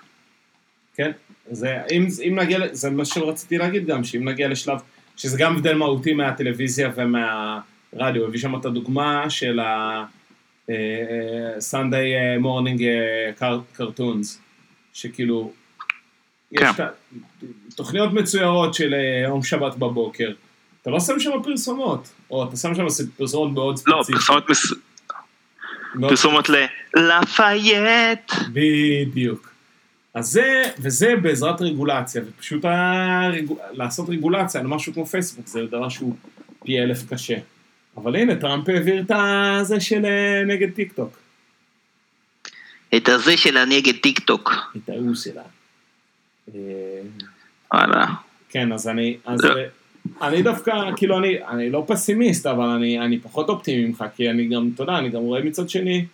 כן, 0.96 1.10
זה, 1.50 1.78
אם, 1.92 2.06
אם 2.28 2.38
נגיע, 2.38 2.58
זה 2.72 2.90
מה 2.90 3.04
שרציתי 3.04 3.58
להגיד 3.58 3.86
גם, 3.86 4.04
שאם 4.04 4.28
נגיע 4.28 4.48
לשלב, 4.48 4.78
שזה 5.16 5.38
גם 5.38 5.54
הבדל 5.56 5.74
מהותי 5.74 6.14
מהטלוויזיה 6.14 6.90
ומהרדיו, 6.94 8.26
הביא 8.26 8.40
שם 8.40 8.56
את 8.56 8.64
הדוגמה 8.64 9.30
של 9.30 9.60
אה, 9.60 10.04
ה-Sunday 10.68 12.42
morning 12.42 12.82
אה, 12.82 13.54
cartoons, 13.78 14.38
שכאילו, 14.92 15.52
יש 16.52 16.60
כן. 16.60 16.82
ה- 16.82 16.88
תוכניות 17.76 18.12
מצוירות 18.12 18.74
של 18.74 18.94
אה, 18.94 19.22
יום 19.28 19.42
שבת 19.42 19.76
בבוקר, 19.76 20.32
אתה 20.82 20.90
לא 20.90 21.00
שם 21.00 21.20
שם 21.20 21.30
פרסומות, 21.42 22.08
או 22.30 22.44
אתה 22.48 22.56
שם 22.56 22.74
שם 22.74 23.06
פרסומות 23.16 23.52
מאוד 23.52 23.80
לא, 23.86 24.02
ספציפיות. 24.02 24.20
פרסומות, 24.20 24.50
מס... 24.50 24.72
פרסומות 26.00 26.48
ללפייט. 26.96 28.32
בדיוק. 28.52 29.54
אז 30.14 30.26
זה, 30.26 30.62
וזה 30.78 31.16
בעזרת 31.22 31.62
רגולציה, 31.62 32.22
ופשוט 32.26 32.64
הרג... 32.64 33.46
לעשות 33.72 34.08
רגולציה 34.08 34.60
על 34.60 34.66
משהו 34.66 34.92
כמו 34.92 35.06
פייסבוק, 35.06 35.46
זה 35.46 35.66
דבר 35.66 35.88
שהוא 35.88 36.16
פי 36.64 36.80
אלף 36.80 37.12
קשה. 37.12 37.36
אבל 37.96 38.16
הנה, 38.16 38.36
טראמפ 38.36 38.68
העביר 38.68 39.00
את 39.00 39.10
הזה 39.10 39.80
של 39.80 40.04
אה, 40.04 40.44
נגד 40.46 40.70
טיק 40.70 40.92
טוק. 40.92 41.18
את 42.96 43.08
הזה 43.08 43.36
של 43.36 43.56
הנגד 43.56 43.96
טיק 43.96 44.18
טוק. 44.18 44.52
את 44.76 44.88
ההוא 44.88 45.14
שלה. 45.14 45.42
אה, 46.54 46.60
וואלה. 47.74 48.06
כן, 48.48 48.72
אז 48.72 48.88
אני, 48.88 49.16
אז 49.24 49.44
לא. 49.44 49.54
אני 50.22 50.42
דווקא, 50.42 50.72
כאילו, 50.96 51.18
אני, 51.18 51.36
אני 51.48 51.70
לא 51.70 51.84
פסימיסט, 51.86 52.46
אבל 52.46 52.64
אני, 52.64 53.00
אני 53.00 53.18
פחות 53.18 53.48
אופטימי 53.48 53.84
ממך, 53.84 54.04
כי 54.16 54.30
אני 54.30 54.48
גם, 54.48 54.70
אתה 54.74 54.82
יודע, 54.82 54.98
אני 54.98 55.08
גם 55.08 55.20
רואה 55.20 55.42
מצד 55.42 55.68
שני, 55.68 56.04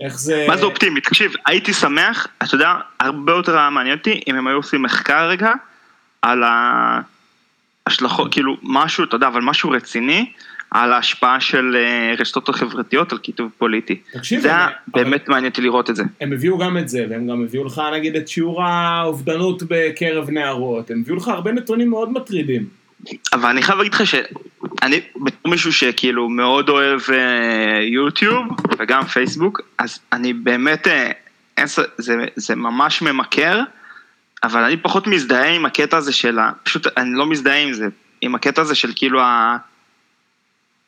איך 0.00 0.20
זה... 0.20 0.44
מה 0.48 0.56
זה 0.56 0.64
אופטימי? 0.64 1.00
תקשיב, 1.00 1.32
הייתי 1.46 1.72
שמח, 1.72 2.26
אתה 2.42 2.54
יודע, 2.54 2.72
הרבה 3.00 3.32
יותר 3.32 3.58
היה 3.58 3.70
מעניין 3.70 3.98
אותי 3.98 4.20
אם 4.28 4.36
הם 4.36 4.46
היו 4.46 4.56
עושים 4.56 4.82
מחקר 4.82 5.28
רגע 5.28 5.52
על 6.22 6.42
ההשלכות, 7.86 8.32
כאילו 8.32 8.56
משהו, 8.62 9.04
אתה 9.04 9.16
יודע, 9.16 9.26
אבל 9.26 9.40
משהו 9.40 9.70
רציני 9.70 10.32
על 10.70 10.92
ההשפעה 10.92 11.40
של 11.40 11.76
אה, 11.76 12.14
רשתות 12.18 12.48
החברתיות 12.48 13.12
על 13.12 13.18
כיתוב 13.18 13.50
פוליטי. 13.58 14.00
תקשיב, 14.12 14.40
זה 14.40 14.48
היה 14.48 14.68
באמת 14.86 15.28
מעניין 15.28 15.50
אותי 15.50 15.62
לראות 15.62 15.90
את 15.90 15.96
זה. 15.96 16.02
הם 16.20 16.32
הביאו 16.32 16.58
גם 16.58 16.78
את 16.78 16.88
זה, 16.88 17.06
והם 17.10 17.26
גם 17.26 17.44
הביאו 17.44 17.64
לך 17.64 17.82
נגיד 17.94 18.16
את 18.16 18.28
שיעור 18.28 18.62
האובדנות 18.62 19.62
בקרב 19.68 20.30
נערות, 20.30 20.90
הם 20.90 21.00
הביאו 21.00 21.16
לך 21.16 21.28
הרבה 21.28 21.52
נתונים 21.52 21.90
מאוד 21.90 22.12
מטרידים. 22.12 22.83
אבל 23.32 23.48
אני 23.48 23.62
חייב 23.62 23.78
להגיד 23.78 23.94
לך 23.94 24.06
שאני, 24.06 25.00
בתור 25.16 25.52
מישהו 25.52 25.72
שכאילו 25.72 26.28
מאוד 26.28 26.68
אוהב 26.68 27.00
אה, 27.12 27.82
יוטיוב 27.82 28.46
וגם 28.78 29.04
פייסבוק, 29.04 29.60
אז 29.78 29.98
אני 30.12 30.32
באמת, 30.32 30.86
אה, 30.86 31.10
אין, 31.56 31.66
זה, 31.98 32.16
זה 32.36 32.56
ממש 32.56 33.02
ממכר, 33.02 33.60
אבל 34.42 34.62
אני 34.64 34.76
פחות 34.76 35.06
מזדהה 35.06 35.48
עם 35.54 35.64
הקטע 35.66 35.96
הזה 35.96 36.12
של 36.12 36.38
ה... 36.38 36.50
פשוט 36.62 36.86
אני 36.96 37.10
לא 37.14 37.26
מזדהה 37.26 37.56
עם 37.62 37.72
זה, 37.72 37.88
עם 38.20 38.34
הקטע 38.34 38.62
הזה 38.62 38.74
של 38.74 38.92
כאילו 38.96 39.20
ה... 39.20 39.56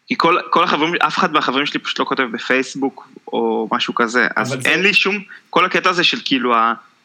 כי 0.06 0.14
כל, 0.18 0.36
כל 0.50 0.64
החברים, 0.64 0.94
אף 1.06 1.18
אחד 1.18 1.32
מהחברים 1.32 1.66
שלי 1.66 1.80
פשוט 1.80 1.98
לא 1.98 2.04
כותב 2.04 2.22
בפייסבוק 2.22 3.08
או 3.32 3.68
משהו 3.72 3.94
כזה, 3.94 4.26
אז 4.36 4.48
זה- 4.48 4.58
אין 4.64 4.82
לי 4.82 4.94
שום, 4.94 5.18
כל 5.50 5.64
הקטע 5.64 5.90
הזה 5.90 6.04
של 6.04 6.18
כאילו 6.24 6.54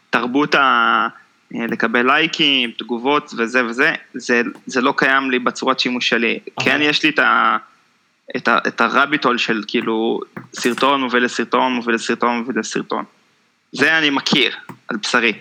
התרבות 0.10 0.56
ה... 0.56 1.08
אה, 1.56 1.66
לקבל 1.68 2.06
לייקים, 2.06 2.72
תגובות 2.72 3.34
וזה 3.38 3.66
וזה, 3.66 3.94
זה, 4.14 4.42
זה 4.66 4.82
לא 4.82 4.94
קיים 4.98 5.32
לי 5.32 5.40
בצורת 5.40 5.80
שימוש 5.80 6.10
שלי. 6.10 6.40
אבל- 6.58 6.66
כן 6.66 6.80
יש 6.82 7.04
לי 7.04 7.10
את 7.10 7.20
ה... 7.20 7.58
את, 8.38 8.48
ה, 8.48 8.58
את 8.68 8.82
הרביטול 8.82 9.38
של 9.38 9.64
כאילו 9.68 10.20
סרטון 10.54 11.02
מוביל 11.02 11.24
לסרטון 11.24 11.74
מוביל 11.74 11.96
לסרטון 11.96 12.38
מוביל 12.38 12.60
לסרטון. 12.60 13.04
זה 13.72 13.98
אני 13.98 14.10
מכיר 14.10 14.56
על 14.88 14.98
בשרי. 14.98 15.34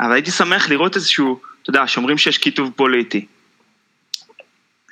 אבל 0.00 0.12
הייתי 0.12 0.30
שמח 0.30 0.68
לראות 0.68 0.96
איזשהו, 0.96 1.40
אתה 1.62 1.70
יודע, 1.70 1.86
שאומרים 1.86 2.18
שיש 2.18 2.38
כיתוב 2.38 2.72
פוליטי. 2.76 3.26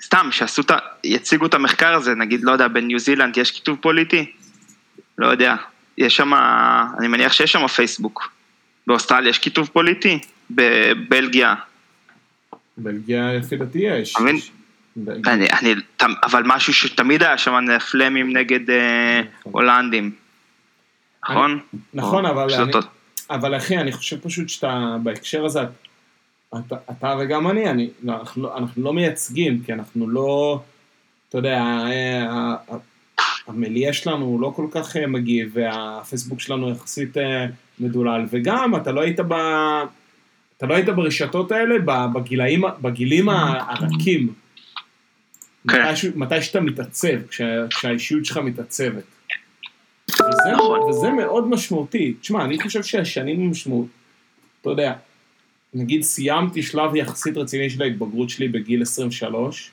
סתם, 0.02 0.28
שעשו 0.30 0.62
את 0.62 0.70
ה... 0.70 0.78
יציגו 1.04 1.46
את 1.46 1.54
המחקר 1.54 1.94
הזה, 1.94 2.14
נגיד, 2.14 2.44
לא 2.44 2.52
יודע, 2.52 2.68
בניו 2.68 2.98
זילנד 2.98 3.36
יש 3.38 3.50
כיתוב 3.50 3.78
פוליטי? 3.80 4.32
לא 5.18 5.26
יודע. 5.26 5.54
יש 5.98 6.16
שם, 6.16 6.32
אני 6.98 7.08
מניח 7.08 7.32
שיש 7.32 7.52
שם 7.52 7.66
פייסבוק. 7.66 8.32
באוסטרליה 8.86 9.30
יש 9.30 9.38
כיתוב 9.38 9.70
פוליטי? 9.72 10.18
בבלגיה. 10.54 11.54
בלגיה 12.76 13.32
לפי 13.32 13.56
דעתי 13.56 13.78
יש. 13.78 14.16
אני, 15.26 15.48
אני, 15.60 15.74
אבל 16.24 16.42
משהו 16.46 16.74
שתמיד 16.74 17.22
היה 17.22 17.38
שם 17.38 17.54
פלמים 17.90 18.36
נגד 18.36 18.70
אה, 18.70 19.20
נכון. 19.40 19.52
הולנדים. 19.52 20.10
נכון? 21.24 21.60
נכון, 21.94 22.26
אבל 22.26 22.54
אני- 22.54 22.72
אבל 23.30 23.56
אחי, 23.56 23.78
אני 23.78 23.92
חושב 23.92 24.16
פשוט 24.20 24.48
שאתה, 24.48 24.96
בהקשר 25.02 25.44
הזה, 25.44 25.60
אתה, 26.58 26.76
אתה 26.90 27.14
וגם 27.20 27.48
אני, 27.48 27.70
אני 27.70 27.90
לא, 28.02 28.12
אנחנו, 28.20 28.42
לא- 28.42 28.56
אנחנו 28.58 28.82
לא 28.82 28.92
מייצגים, 28.92 29.62
כי 29.66 29.72
אנחנו 29.72 30.10
לא, 30.10 30.60
אתה 31.28 31.38
יודע, 31.38 31.62
המיליה 33.46 33.92
שלנו 33.92 34.38
לא 34.40 34.52
כל 34.56 34.66
כך 34.70 34.96
אה, 34.96 35.06
מגיב, 35.06 35.50
והפייסבוק 35.54 36.40
שלנו 36.40 36.70
יחסית 36.70 37.16
אה, 37.16 37.46
מדולל, 37.80 38.26
וגם 38.30 38.76
אתה 38.76 38.92
לא 38.92 39.00
היית 39.00 39.20
ב... 39.28 39.34
אתה 40.62 40.70
לא 40.70 40.74
היית 40.74 40.88
ברשתות 40.88 41.52
האלה 41.52 41.74
בגילאים, 42.14 42.62
בגילים 42.80 43.28
הרכים. 43.28 44.32
כן. 45.70 45.92
מתי, 45.92 46.06
מתי 46.14 46.42
שאתה 46.42 46.60
מתעצב, 46.60 47.26
כשה, 47.28 47.68
כשהאישיות 47.68 48.24
שלך 48.24 48.36
מתעצבת. 48.36 49.04
וזה, 50.10 50.52
נכון. 50.54 50.80
וזה 50.80 51.10
מאוד 51.10 51.48
משמעותי. 51.48 52.14
תשמע, 52.20 52.44
אני 52.44 52.60
חושב 52.60 52.82
שהשנים 52.82 53.40
הם 53.40 53.50
משמעות. 53.50 53.86
אתה 54.60 54.70
יודע, 54.70 54.92
נגיד 55.74 56.02
סיימתי 56.02 56.62
שלב 56.62 56.96
יחסית 56.96 57.36
רציני 57.36 57.70
של 57.70 57.82
ההתבגרות 57.82 58.30
שלי 58.30 58.48
בגיל 58.48 58.82
23, 58.82 59.70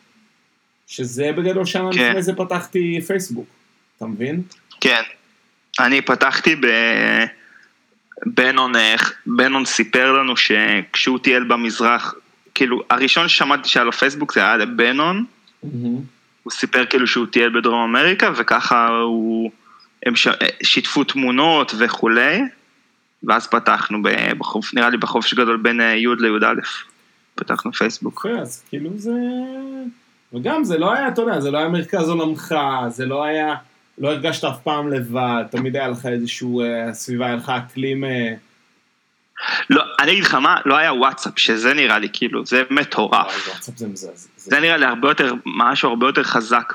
שזה 0.88 1.32
בגדול 1.32 1.66
שנה 1.66 1.90
כן. 1.94 2.10
לפני 2.10 2.24
זה 2.24 2.34
פתחתי 2.36 3.02
פייסבוק. 3.08 3.48
אתה 3.98 4.06
מבין? 4.06 4.42
כן. 4.82 5.02
אני 5.80 6.02
פתחתי 6.02 6.56
ב... 6.56 6.66
בנון, 8.26 8.76
אה, 8.76 8.96
בנון 9.26 9.66
סיפר 9.66 10.12
לנו 10.12 10.34
שכשהוא 10.38 11.20
טייל 11.20 11.44
במזרח, 11.44 12.16
כאילו, 12.56 12.82
הראשון 12.90 13.28
ששמעתי 13.28 13.70
שהיה 13.70 13.84
לו 13.84 13.92
פייסבוק 13.92 14.34
זה 14.34 14.40
היה 14.40 14.66
בנון, 14.66 15.26
הוא 15.62 16.52
סיפר 16.52 16.86
כאילו 16.86 17.08
שהוא 17.08 17.26
טייל 17.26 17.60
בדרום 17.60 17.96
אמריקה, 17.96 18.32
וככה 18.36 18.88
הוא, 18.88 19.52
הם 20.06 20.16
ש... 20.16 20.28
שיתפו 20.64 21.04
תמונות 21.04 21.74
וכולי, 21.80 22.42
ואז 23.24 23.48
פתחנו 23.48 23.98
בחוף, 24.38 24.74
נראה 24.74 24.90
לי 24.90 24.98
בחופש 24.98 25.34
גדול 25.34 25.58
בין 25.58 25.82
אה, 25.82 25.96
י' 25.96 26.08
לי"א, 26.20 26.54
פתחנו 27.36 27.74
פייסבוק. 27.74 28.26
יפה, 28.26 28.42
אז 28.42 28.64
כאילו 28.70 28.90
זה... 28.96 29.12
וגם 30.34 30.64
זה 30.64 30.78
לא 30.78 30.94
היה, 30.94 31.08
אתה 31.08 31.22
יודע, 31.22 31.40
זה 31.40 31.52
לא 31.52 31.58
היה 31.58 31.70
מרכז 31.70 32.10
עולמך, 32.10 32.56
זה 32.88 33.06
לא 33.06 33.24
היה... 33.24 33.56
לא 34.00 34.08
הרגשת 34.10 34.44
אף 34.44 34.60
פעם 34.64 34.94
לבד, 34.94 35.44
תמיד 35.52 35.76
היה 35.76 35.88
לך 35.88 36.06
איזשהו 36.06 36.62
אה, 36.62 36.94
סביבה, 36.94 37.26
היה 37.26 37.36
לך 37.36 37.50
אקלים... 37.50 38.04
אה, 38.04 38.34
לא, 39.70 39.84
אני 40.00 40.12
אגיד 40.12 40.24
לך 40.24 40.34
מה, 40.34 40.56
לא 40.66 40.76
היה 40.78 40.94
וואטסאפ, 40.94 41.40
שזה 41.40 41.74
נראה 41.74 42.00
לי 42.00 42.08
כאילו, 42.14 42.46
זה 42.46 42.64
מטורף. 42.70 43.48
וואטסאפ 43.50 43.78
זה 43.78 43.88
מזעזע. 43.88 44.30
זה- 44.38 44.60
נראה 44.60 44.78
לי 44.78 44.86
הרבה 44.86 45.10
יותר, 45.10 45.34
משהו 45.46 45.90
הרבה 45.90 46.08
יותר 46.08 46.24
חזק 46.24 46.74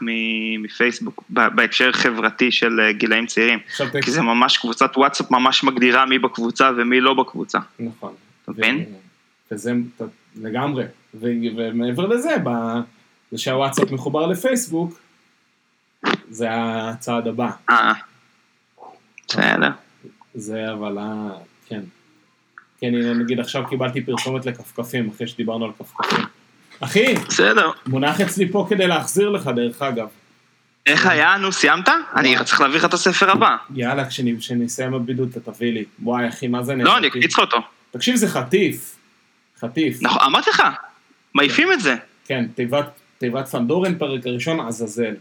מפייסבוק, 0.62 1.24
בהקשר 1.30 1.92
חברתי 1.92 2.52
של 2.52 2.80
אה, 2.80 2.92
גילאים 2.92 3.26
צעירים. 3.26 3.58
כי 4.02 4.10
זה 4.10 4.22
ממש, 4.22 4.56
קבוצת 4.58 4.96
וואטסאפ 4.96 5.30
ממש 5.30 5.64
מגדירה 5.64 6.06
מי 6.06 6.18
בקבוצה 6.18 6.70
ומי 6.76 7.00
לא 7.00 7.14
בקבוצה. 7.14 7.58
נכון. 7.80 8.12
אתה 8.42 8.52
מבין? 8.52 8.84
וזה 9.52 9.72
לגמרי. 10.42 10.84
ומעבר 11.14 12.06
לזה, 12.06 12.36
זה 13.32 13.38
שהוואטסאפ 13.38 13.90
מחובר 13.90 14.26
לפייסבוק, 14.26 14.98
זה 16.30 16.48
הצעד 16.50 17.26
הבא. 17.26 17.50
אה, 17.70 17.92
בסדר. 19.28 19.70
זה 20.34 20.72
אבל, 20.72 20.98
כן. 21.66 21.80
כן, 22.80 22.86
הנה 22.86 23.14
נגיד 23.14 23.40
עכשיו 23.40 23.66
קיבלתי 23.68 24.00
פרסומת 24.00 24.46
לכפכפים, 24.46 25.10
אחרי 25.14 25.26
שדיברנו 25.26 25.64
על 25.64 25.70
כפכפים. 25.78 26.24
אחי, 26.80 27.14
בסדר. 27.14 27.70
מונח 27.86 28.20
אצלי 28.20 28.48
פה 28.52 28.66
כדי 28.70 28.86
להחזיר 28.86 29.28
לך, 29.30 29.50
דרך 29.56 29.82
אגב. 29.82 30.08
איך 30.86 31.06
היה? 31.06 31.36
נו, 31.36 31.52
סיימת? 31.52 31.88
אני 32.16 32.36
צריך 32.44 32.60
להביא 32.60 32.76
לך 32.76 32.84
את 32.84 32.94
הספר 32.94 33.30
הבא. 33.30 33.56
יאללה, 33.74 34.04
כשנסיים 34.08 34.94
הבידוד 34.94 35.28
אתה 35.36 35.52
תביא 35.52 35.72
לי. 35.72 35.84
וואי, 36.02 36.28
אחי, 36.28 36.48
מה 36.48 36.62
זה 36.62 36.74
לא, 36.74 36.98
אני. 36.98 37.06
אקפיץ 37.08 37.32
לך 37.32 37.38
אותו. 37.38 37.56
תקשיב, 37.90 38.16
זה 38.16 38.28
חטיף. 38.28 38.96
חטיף. 39.60 39.98
נכון, 40.02 40.22
אמרתי 40.26 40.50
לך, 40.50 40.62
מעיפים 41.34 41.72
את 41.72 41.80
זה. 41.80 41.96
כן, 42.24 42.44
תיבת 43.18 43.48
פנדורן, 43.50 43.98
פרק 43.98 44.26
הראשון, 44.26 44.60
עזאזל. 44.60 45.14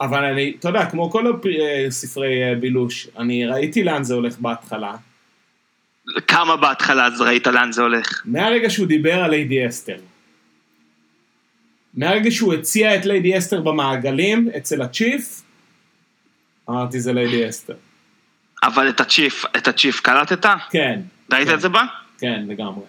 אבל 0.00 0.24
אני, 0.24 0.54
אתה 0.58 0.68
יודע, 0.68 0.90
כמו 0.90 1.10
כל 1.10 1.26
אה, 1.26 1.86
ספרי 1.90 2.44
אה, 2.44 2.54
בילוש, 2.54 3.08
אני 3.18 3.46
ראיתי 3.46 3.84
לאן 3.84 4.04
זה 4.04 4.14
הולך 4.14 4.38
בהתחלה. 4.38 4.94
כמה 6.26 6.56
בהתחלה 6.56 7.06
אז 7.06 7.20
ראית 7.20 7.46
לאן 7.46 7.72
זה 7.72 7.82
הולך. 7.82 8.22
מהרגע 8.24 8.70
שהוא 8.70 8.86
דיבר 8.86 9.14
על 9.24 9.30
ליידי 9.30 9.68
אסתר. 9.68 9.96
מהרגע 11.94 12.30
שהוא 12.30 12.54
הציע 12.54 12.96
את 12.96 13.06
ליידי 13.06 13.38
אסתר 13.38 13.60
במעגלים, 13.60 14.48
אצל 14.56 14.82
הצ'יף, 14.82 15.42
אמרתי 16.70 17.00
זה 17.00 17.12
ליידי 17.12 17.48
אסתר. 17.48 17.74
אבל 18.62 18.88
את 18.88 19.00
הצ'יף, 19.00 19.44
את 19.56 19.68
הצ'יף 19.68 20.00
קלטת? 20.00 20.46
כן, 20.70 21.00
ראית 21.32 21.48
כן. 21.48 21.54
את 21.54 21.60
זה 21.60 21.68
בה? 21.68 21.84
כן, 22.18 22.44
לגמרי. 22.48 22.84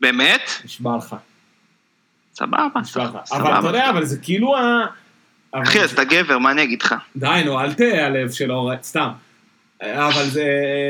באמת? 0.00 0.50
נשבע 0.64 0.96
לך, 0.96 1.16
סבבה, 2.34 2.66
לך. 2.96 3.18
אבל 3.32 3.58
אתה 3.58 3.66
יודע, 3.66 3.90
אבל 3.90 4.04
זה 4.04 4.18
כאילו 4.22 4.56
ה... 4.56 4.86
אחי, 5.52 5.80
אז 5.80 5.92
אתה 5.92 6.04
גבר, 6.04 6.38
מה 6.38 6.50
אני 6.50 6.62
אגיד 6.62 6.82
לך? 6.82 6.94
די, 7.16 7.42
נו, 7.44 7.60
אל 7.60 7.72
תיעלב 7.72 8.30
שלא, 8.30 8.70
סתם. 8.82 9.08
אבל 9.82 10.24
זה, 10.24 10.44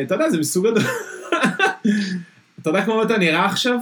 אתה 0.07 0.15
יודע, 0.15 0.31
זה 0.31 0.39
מסוג 0.39 0.67
הדבר... 0.67 0.91
אתה 2.61 2.71
יודע 2.71 2.85
כמו 2.85 3.03
אתה 3.03 3.19
נראה 3.19 3.47
עכשיו? 3.47 3.79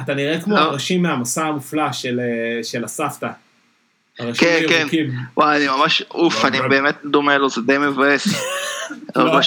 אתה 0.00 0.14
נראה 0.14 0.40
כמו 0.40 0.54
לא. 0.54 0.60
הראשים 0.60 1.02
מהמסע 1.02 1.46
המופלא 1.46 1.92
של, 1.92 2.20
אה, 2.20 2.64
של 2.64 2.84
הסבתא. 2.84 3.28
כן, 4.16 4.86
כן. 4.90 5.06
וואי, 5.36 5.56
אני 5.56 5.68
ממש, 5.68 6.02
אוף, 6.10 6.44
לא, 6.44 6.48
אני 6.48 6.60
באמת 6.68 6.94
דומה 7.04 7.38
לו, 7.38 7.50
זה 7.50 7.60
די 7.60 7.78
מבאס. 7.78 8.26
לא. 9.16 9.40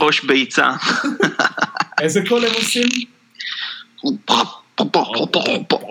ראש 0.00 0.24
ביצה. 0.24 0.70
איזה 2.00 2.20
קול 2.28 2.44
הם 2.44 2.52
עושים? 2.54 2.88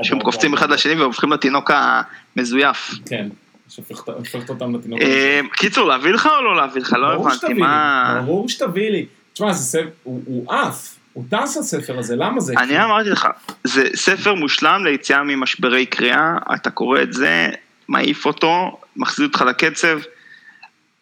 שהם 0.03 0.19
קופצים 0.19 0.53
אחד 0.53 0.69
לשני 0.69 0.93
והופכים 0.93 1.31
לתינוק 1.31 1.71
המזויף. 1.73 2.91
כן, 3.05 3.27
שהופכת 3.69 4.09
הופכת 4.09 4.49
אותם 4.49 4.75
לתינוק. 4.75 5.01
אה, 5.01 5.39
קיצור, 5.53 5.87
להביא 5.87 6.11
לך 6.11 6.29
או 6.37 6.43
לא 6.43 6.55
להביא 6.55 6.81
לך? 6.81 6.93
לא 6.93 7.13
הבנתי, 7.13 7.53
מה... 7.53 8.21
ברור 8.25 8.49
שתביא 8.49 8.89
לי. 8.89 9.05
תשמע, 9.33 9.53
זה 9.53 9.63
ספר, 9.63 9.89
הוא 10.03 10.21
הוא 10.25 10.53
עף, 10.53 10.95
הוא 11.13 11.23
טס 11.29 11.57
הספר 11.57 11.99
הזה, 11.99 12.15
למה 12.15 12.39
זה? 12.39 12.53
אני 12.57 12.83
אמרתי 12.83 13.09
לך, 13.09 13.27
זה 13.63 13.89
ספר 13.95 14.33
מושלם 14.33 14.85
ליציאה 14.85 15.23
ממשברי 15.23 15.85
קריאה, 15.85 16.37
אתה 16.55 16.69
קורא 16.69 17.01
את 17.01 17.13
זה, 17.13 17.49
מעיף 17.87 18.25
אותו, 18.25 18.79
מחזיר 18.95 19.27
אותך 19.27 19.41
לקצב. 19.41 19.99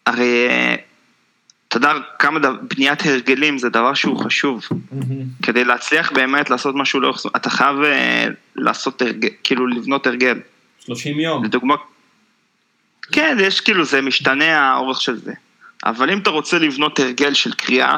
הרי, 0.06 0.48
אה, 0.50 0.76
אתה 1.78 1.88
יודע 1.88 2.00
כמה 2.20 2.40
דבר, 2.40 2.56
בניית 2.76 3.06
הרגלים 3.06 3.58
זה 3.58 3.70
דבר 3.70 3.94
שהוא 3.94 4.20
חשוב. 4.20 4.68
מהמם. 4.92 5.24
כדי 5.44 5.64
להצליח 5.64 6.12
באמת 6.12 6.50
לעשות 6.50 6.76
משהו 6.76 7.00
לאורך 7.00 7.20
זמן, 7.20 7.32
אתה 7.36 7.50
חייב 7.50 7.82
אה, 7.84 8.28
לעשות 8.56 9.02
הרגל, 9.02 9.30
כאילו 9.44 9.68
לבנות 9.68 10.08
הרגל. 10.08 10.40
30 10.80 11.20
יום. 11.20 11.46
לדוגמה, 11.46 11.76
כן, 13.12 13.38
יש 13.42 13.62
כאילו, 13.62 13.86
זה 13.86 14.02
משתנה 14.02 14.60
האורך 14.60 15.02
של 15.02 15.18
זה. 15.18 15.34
אבל 15.86 16.12
אם 16.12 16.18
אתה 16.18 16.30
רוצה 16.30 16.60
לבנות 16.60 17.00
הרגל 17.00 17.34
של 17.34 17.54
קריאה, 17.54 17.98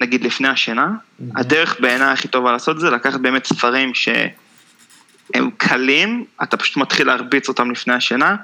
נגיד 0.00 0.24
לפני 0.24 0.48
השינה, 0.48 0.86
מהמם. 1.18 1.36
הדרך 1.36 1.80
בעיניי 1.80 2.12
הכי 2.12 2.28
טובה 2.28 2.52
לעשות 2.52 2.80
זה 2.80 2.90
לקחת 2.90 3.20
באמת 3.20 3.46
ספרים 3.46 3.94
שהם 3.94 5.50
קלים, 5.56 6.24
אתה 6.42 6.56
פשוט 6.56 6.76
מתחיל 6.76 7.06
להרביץ 7.06 7.48
אותם 7.48 7.70
לפני 7.70 7.94
השינה, 7.94 8.36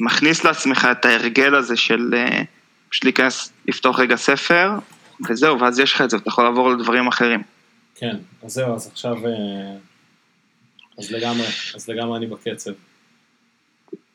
מכניס 0.00 0.44
לעצמך 0.44 0.88
את 0.90 1.04
ההרגל 1.04 1.54
הזה 1.54 1.76
של 1.76 2.14
אה, 2.16 2.42
פשוט 2.90 3.04
להיכנס, 3.04 3.52
לפתוח 3.68 4.00
רגע 4.00 4.16
ספר, 4.16 4.70
וזהו, 5.28 5.60
ואז 5.60 5.78
יש 5.78 5.94
לך 5.94 6.00
את 6.00 6.10
זה, 6.10 6.16
ואתה 6.16 6.28
יכול 6.28 6.44
לעבור 6.44 6.70
לדברים 6.70 7.08
אחרים. 7.08 7.42
כן, 7.94 8.16
אז 8.42 8.52
זהו, 8.52 8.74
אז 8.74 8.86
עכשיו... 8.86 9.26
אה, 9.26 9.76
אז 10.98 11.10
לגמרי, 11.10 11.46
אז 11.74 11.88
לגמרי 11.88 12.18
אני 12.18 12.26
בקצב. 12.26 12.70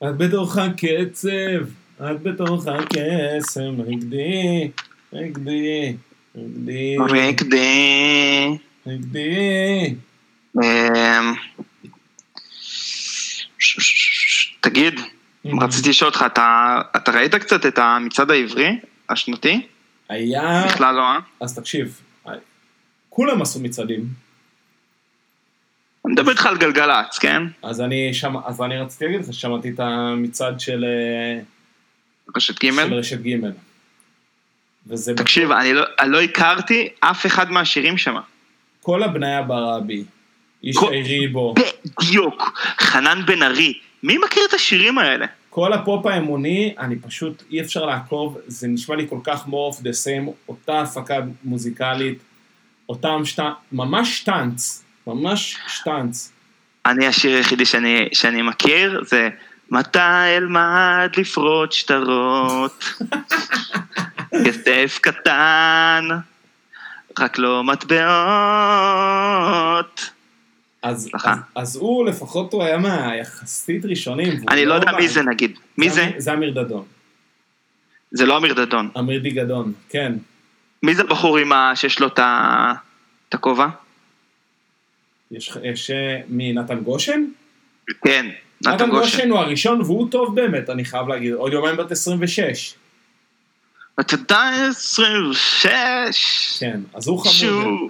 את 0.04 0.18
בתוך 0.18 0.58
הקצב, 0.58 1.66
את 1.98 2.22
בתוך 2.24 2.68
הקסם, 2.68 3.76
נגדי, 3.88 4.72
נגדי, 5.14 5.96
נגדי, 6.36 6.98
רקדי. 6.98 8.58
נגדי. 8.86 9.96
אמ, 10.58 11.34
תגיד, 14.62 15.00
רציתי 15.46 15.90
לשאול 15.90 16.10
אותך, 16.10 16.24
אתה, 16.26 16.82
אתה 16.96 17.12
ראית 17.12 17.36
קצת 17.36 17.66
את 17.66 17.78
המצעד 17.78 18.32
העברי 18.32 18.80
השנתי? 19.10 19.68
היה... 20.10 20.64
בכלל 20.68 20.96
לא, 20.96 21.02
אה? 21.02 21.20
אז 21.42 21.60
תקשיב, 21.60 22.02
כולם 23.10 23.42
עשו 23.42 23.60
מצעדים, 23.60 24.06
אני 26.06 26.14
מדבר 26.14 26.32
איתך 26.32 26.46
על 26.46 26.58
גלגלצ, 26.58 27.20
כן? 27.20 27.44
אז 27.62 27.82
אני 27.82 28.14
שם, 28.14 28.36
אז 28.46 28.62
אני 28.62 28.78
רציתי 28.78 29.06
להגיד 29.06 29.22
לך 29.22 29.34
ששמעתי 29.34 29.70
את 29.70 29.80
המצעד 29.80 30.60
של, 30.60 30.86
אה, 30.86 31.42
רשת 32.36 32.64
ג' 32.66 32.72
של 32.72 32.94
רשת 32.94 33.20
ג'. 33.22 33.36
וזה 34.88 35.14
תקשיב, 35.16 35.52
אני 35.52 35.74
לא, 35.74 35.84
אני 36.00 36.12
לא 36.12 36.22
הכרתי 36.22 36.90
אף 37.00 37.26
אחד 37.26 37.52
מהשירים 37.52 37.98
שם. 37.98 38.16
כל 38.82 39.04
הבניה 39.04 39.42
ברבי, 39.42 40.04
איש 40.64 40.78
כל- 40.78 40.94
בו, 41.32 41.54
בדיוק. 42.02 42.60
חנן 42.80 43.22
בן 43.26 43.44
ארי. 43.44 43.74
מי 44.04 44.18
מכיר 44.18 44.44
את 44.50 44.54
השירים 44.54 44.98
האלה? 44.98 45.26
כל 45.50 45.74
הפופ 45.74 46.06
האמוני, 46.06 46.76
אני 46.80 46.96
פשוט, 46.96 47.44
אי 47.52 47.62
אפשר 47.62 47.86
לעקוב, 47.86 48.38
זה 48.48 48.68
נשמע 48.68 48.96
לי 48.96 49.08
כל 49.10 49.20
כך 49.24 49.46
more 49.48 49.76
of 49.76 49.80
the 49.80 50.06
same, 50.06 50.32
אותה 50.48 50.82
הפקה 50.82 51.20
מוזיקלית, 51.44 52.20
אותם 52.90 53.26
שט... 53.26 53.40
ממש 53.72 54.20
שטאנץ, 54.20 54.84
ממש 55.08 55.58
שטאנץ. 55.68 56.32
אני 56.86 57.08
השיר 57.08 57.36
היחידי 57.36 57.66
שאני, 57.66 58.10
שאני 58.14 58.42
מכיר 58.42 59.04
זה 59.06 59.30
מתי 59.72 60.00
אלמד 60.38 61.10
לפרוט 61.18 61.72
שטרות, 61.72 62.86
כסף 64.46 65.00
קטן, 65.02 66.08
רק 67.20 67.38
לא 67.38 67.64
מטבעות. 67.64 68.04
אז. 70.84 71.10
אז, 71.14 71.38
אז 71.56 71.76
הוא 71.76 72.06
לפחות 72.06 72.54
הוא 72.54 72.64
היה 72.64 72.78
מהיחסית 72.78 73.86
ראשונים. 73.86 74.34
אני 74.50 74.66
לא 74.66 74.74
יודע 74.74 74.92
בא- 74.92 74.98
מי 74.98 75.08
זה 75.08 75.22
נגיד. 75.24 75.58
מי 75.78 75.90
זה? 75.90 76.12
זה 76.18 76.34
אמיר 76.34 76.64
דדון. 76.64 76.86
זה 78.12 78.26
לא 78.26 78.38
אמיר 78.38 78.54
דדון. 78.54 78.90
אמיר 79.00 79.20
דיגדון, 79.20 79.74
כן. 79.90 80.14
מי 80.84 80.96
זה 80.96 81.02
הבחור 81.02 81.38
עם 81.38 81.52
ה... 81.52 81.72
שיש 81.76 82.00
לו 82.00 82.08
את 82.08 82.20
הכובע? 83.34 83.68
יש, 85.32 85.58
יש 85.64 85.92
אה, 85.92 86.20
מנתן 86.30 86.80
גושן? 86.80 87.26
כן, 88.06 88.26
נתן 88.66 88.90
גושן. 88.90 89.30
הוא 89.30 89.40
הראשון 89.40 89.82
והוא 89.82 90.12
טוב 90.12 90.36
באמת, 90.36 90.70
אני 90.70 90.86
חייב 90.86 91.08
להגיד. 91.08 91.34
עוד 91.34 91.54
יומיים 91.54 91.78
בת 91.78 91.92
26. 91.92 92.74
אתה 94.00 94.14
יודע 94.16 94.52
26. 94.70 96.58
כן, 96.60 96.80
אז 96.94 97.08
הוא 97.08 97.20
חמוד. 97.20 97.34
שוב. 97.34 97.90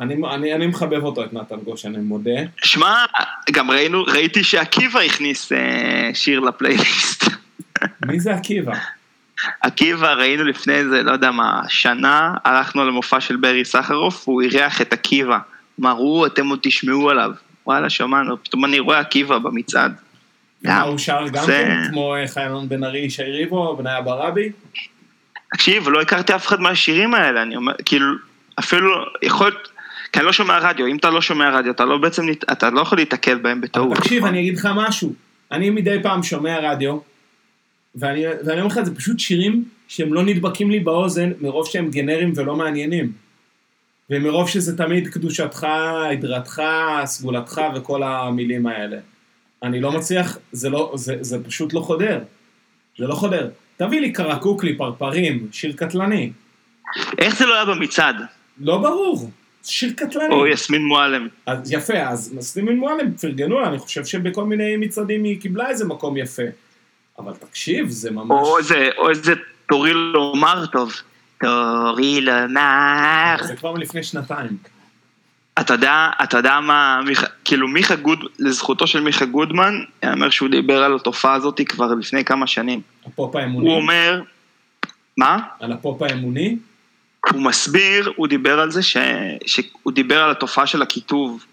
אני, 0.00 0.16
אני, 0.34 0.54
אני 0.54 0.66
מחבב 0.66 1.02
אותו, 1.04 1.24
את 1.24 1.32
נתן 1.32 1.56
גושן, 1.56 1.94
אני 1.94 2.04
מודה. 2.04 2.40
שמע, 2.64 3.04
גם 3.52 3.70
ראינו, 3.70 4.04
ראיתי 4.04 4.44
שעקיבא 4.44 5.00
הכניס 5.00 5.52
אה, 5.52 6.10
שיר 6.14 6.40
לפלייליסט. 6.40 7.24
מי 8.06 8.20
זה 8.20 8.34
עקיבא? 8.34 8.72
עקיבא, 9.60 10.12
ראינו 10.12 10.44
לפני 10.44 10.74
איזה, 10.74 11.02
לא 11.02 11.12
יודע 11.12 11.30
מה, 11.30 11.62
שנה, 11.68 12.34
הלכנו 12.44 12.84
למופע 12.84 13.20
של 13.20 13.36
ברי 13.36 13.64
סחרוף, 13.64 14.28
והוא 14.28 14.42
אירח 14.42 14.80
את 14.80 14.92
עקיבא. 14.92 15.38
אמרו, 15.80 16.26
אתם 16.26 16.48
עוד 16.48 16.58
תשמעו 16.62 17.10
עליו. 17.10 17.30
וואלה, 17.66 17.90
שמענו, 17.90 18.44
פתאום 18.44 18.64
אני 18.64 18.78
רואה 18.78 18.98
עקיבא 18.98 19.38
במצעד. 19.38 19.94
מה 20.62 20.80
הוא 20.80 20.98
שר 20.98 21.28
גם 21.32 21.44
זה- 21.44 21.64
כן, 21.66 21.90
כמו 21.90 22.14
אה, 22.14 22.28
חיינון 22.28 22.68
בן 22.68 22.84
ארי, 22.84 22.98
ישי 22.98 23.22
ריבו, 23.22 23.76
בניה 23.76 24.00
ברבי? 24.02 24.52
תקשיב, 25.52 25.88
לא 25.88 26.00
הכרתי 26.00 26.34
אף 26.34 26.46
אחד 26.46 26.60
מהשירים 26.60 27.14
האלה, 27.14 27.42
אני 27.42 27.56
אומר, 27.56 27.72
כאילו, 27.84 28.06
אפילו, 28.58 28.90
יכול 29.22 29.48
להיות, 29.48 29.68
כי 30.14 30.20
אני 30.20 30.26
לא 30.26 30.32
שומע 30.32 30.58
רדיו, 30.58 30.86
אם 30.86 30.96
אתה 30.96 31.10
לא 31.10 31.20
שומע 31.20 31.58
רדיו, 31.58 31.72
אתה 31.72 31.84
לא 31.84 31.98
בעצם, 31.98 32.26
אתה 32.52 32.70
לא 32.70 32.80
יכול 32.80 32.98
להתקל 32.98 33.38
בהם 33.38 33.60
בטעות. 33.60 33.96
תקשיב? 33.96 34.24
אני 34.24 34.40
אגיד 34.40 34.56
לך 34.56 34.68
משהו. 34.76 35.12
אני 35.52 35.70
מדי 35.70 35.96
פעם 36.02 36.22
שומע 36.22 36.58
רדיו, 36.62 36.98
ואני 37.94 38.24
ואני 38.46 38.60
אומר 38.60 38.66
לך, 38.66 38.80
זה 38.82 38.94
פשוט 38.94 39.18
שירים 39.18 39.64
שהם 39.88 40.14
לא 40.14 40.22
נדבקים 40.22 40.70
לי 40.70 40.80
באוזן 40.80 41.30
מרוב 41.40 41.66
שהם 41.66 41.90
גנריים 41.90 42.32
ולא 42.36 42.56
מעניינים. 42.56 43.12
ומרוב 44.10 44.48
שזה 44.48 44.76
תמיד 44.76 45.08
קדושתך, 45.08 45.66
עדרתך, 46.10 46.62
סגולתך 47.04 47.60
וכל 47.76 48.02
המילים 48.02 48.66
האלה. 48.66 48.96
אני 49.62 49.80
לא 49.80 49.92
מצליח, 49.92 50.38
זה, 50.52 50.70
לא, 50.70 50.92
זה, 50.94 51.16
זה 51.20 51.44
פשוט 51.44 51.72
לא 51.72 51.80
חודר. 51.80 52.20
זה 52.98 53.06
לא 53.06 53.14
חודר. 53.14 53.48
תביא 53.76 54.00
לי 54.00 54.12
קרקוקלי, 54.12 54.76
פרפרים, 54.76 55.48
שיר 55.52 55.72
קטלני. 55.76 56.32
איך 57.18 57.38
זה 57.38 57.46
לא 57.46 57.54
היה 57.54 57.64
במצעד? 57.64 58.16
לא 58.60 58.78
ברור, 58.78 59.30
שיר 59.64 59.92
קטלני. 59.96 60.34
או 60.34 60.46
יסמין 60.46 60.84
מועלם. 60.84 61.28
אז 61.46 61.72
יפה, 61.72 61.98
אז 62.08 62.34
מסלימין 62.36 62.76
מועלם 62.78 63.12
פרגנו 63.12 63.60
לה, 63.60 63.68
אני 63.68 63.78
חושב 63.78 64.04
שבכל 64.04 64.44
מיני 64.44 64.76
מצעדים 64.76 65.24
היא 65.24 65.40
קיבלה 65.40 65.68
איזה 65.68 65.84
מקום 65.84 66.16
יפה. 66.16 66.42
אבל 67.18 67.32
תקשיב, 67.32 67.88
זה 67.88 68.10
ממש... 68.10 68.30
או 68.30 68.58
איזה, 68.58 68.88
או 68.98 69.10
איזה 69.10 69.32
תורי 69.68 69.92
לומר 69.92 70.66
טוב. 70.66 70.92
תורי 71.40 72.20
לומר. 72.20 73.36
זה 73.42 73.56
כבר 73.56 73.72
מלפני 73.72 74.02
שנתיים. 74.02 74.56
אתה 75.60 75.74
יודע, 75.74 76.10
אתה 76.22 76.36
יודע 76.36 76.60
מה, 76.60 77.00
מיכה, 77.06 77.26
כאילו 77.44 77.68
מיכה 77.68 77.96
גוד, 77.96 78.18
לזכותו 78.38 78.86
של 78.86 79.00
מיכה 79.00 79.24
גודמן, 79.24 79.74
יאמר 80.02 80.30
שהוא 80.30 80.48
דיבר 80.48 80.82
על 80.82 80.96
התופעה 80.96 81.34
הזאת 81.34 81.60
כבר 81.68 81.94
לפני 81.94 82.24
כמה 82.24 82.46
שנים. 82.46 82.80
הפופ 83.06 83.36
האמוני. 83.36 83.68
הוא 83.68 83.76
אומר, 83.76 84.22
מה? 85.16 85.38
על 85.60 85.72
הפופ 85.72 86.02
האמוני. 86.02 86.56
הוא 87.32 87.42
מסביר, 87.42 88.12
הוא 88.16 88.26
דיבר 88.26 88.60
על 88.60 88.70
זה, 88.70 88.82
ש, 88.82 88.96
שהוא 89.46 89.92
דיבר 89.92 90.22
על 90.22 90.30
התופעה 90.30 90.66
של 90.66 90.82
הקיטוב. 90.82 91.44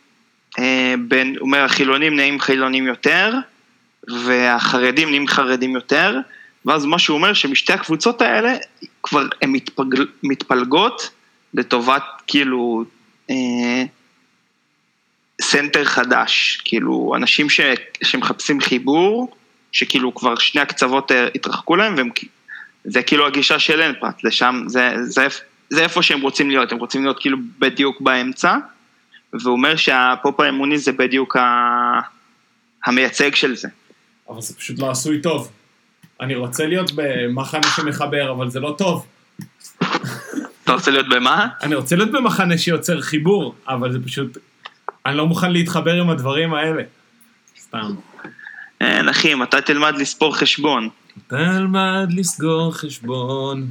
אה, 0.60 0.96
בין, 1.08 1.36
הוא 1.40 1.46
אומר, 1.48 1.64
החילונים 1.64 2.16
נהיים 2.16 2.40
חילונים 2.40 2.88
יותר, 2.88 3.34
והחרדים 4.26 5.10
נהיים 5.10 5.28
חרדים 5.28 5.76
יותר, 5.76 6.18
ואז 6.66 6.86
מה 6.86 7.00
שהוא 7.00 7.18
אומר, 7.18 7.34
שמשתי 7.34 7.74
הקבוצות 7.74 8.22
האלה, 8.22 8.54
כבר 9.04 9.24
הן 9.42 9.50
מתפגל, 9.52 10.08
מתפלגות 10.24 11.10
לטובת, 11.54 12.04
כאילו, 12.28 12.84
אה, 13.30 13.84
center 15.42 15.86
חדש. 15.86 16.62
כאילו, 16.66 17.14
אנשים 17.16 17.50
ש, 17.50 17.62
שמחפשים 18.04 18.62
חיבור, 18.62 19.36
שכאילו 19.72 20.16
כבר 20.16 20.36
שני 20.36 20.62
הקצוות 20.62 21.12
אה, 21.12 21.28
התרחקו 21.36 21.76
להם, 21.76 21.96
והם 21.98 22.10
זה 22.84 23.04
כאילו 23.04 23.28
הגישה 23.28 23.60
של 23.60 23.82
אין 23.82 23.94
פרט, 24.00 24.24
לשם, 24.24 24.64
זה, 24.68 24.94
זה, 25.04 25.28
זה 25.72 25.84
איפה 25.84 26.04
שהם 26.04 26.22
רוצים 26.22 26.50
להיות, 26.50 26.72
הם 26.72 26.78
רוצים 26.78 27.04
להיות 27.04 27.20
כאילו 27.20 27.38
בדיוק 27.60 28.02
באמצע, 28.02 28.58
והוא 29.34 29.54
אומר 29.54 29.76
שהפופ 29.76 30.40
האמוני 30.40 30.78
זה 30.78 30.92
בדיוק 30.92 31.36
ה... 31.36 31.42
המייצג 32.86 33.36
של 33.36 33.56
זה. 33.56 33.68
אבל 34.30 34.42
זה 34.42 34.56
פשוט 34.56 34.80
לא 34.80 34.92
עשוי 34.92 35.22
טוב. 35.22 35.52
אני 36.22 36.36
רוצה 36.36 36.66
להיות 36.66 36.92
במחנה 36.96 37.64
שמחבר, 37.76 38.32
אבל 38.32 38.50
זה 38.50 38.60
לא 38.60 38.76
טוב. 38.78 39.06
אתה 40.64 40.74
רוצה 40.74 40.92
להיות 40.92 41.10
במה? 41.10 41.48
אני 41.64 41.76
רוצה 41.76 41.96
להיות 41.96 42.12
במחנה 42.12 42.58
שיוצר 42.58 43.02
חיבור, 43.02 43.56
אבל 43.68 43.92
זה 43.92 44.00
פשוט... 44.06 44.38
אני 45.06 45.18
לא 45.18 45.28
מוכן 45.28 45.52
להתחבר 45.52 45.94
עם 46.02 46.10
הדברים 46.10 46.54
האלה. 46.54 46.84
סתם. 47.60 47.96
אין 48.82 49.10
אחי, 49.10 49.36
מתי 49.36 49.58
תלמד 49.66 49.96
לספור 49.98 50.38
חשבון? 50.38 50.90
תלמד 51.28 52.08
לסגור 52.10 52.74
חשבון. 52.74 53.68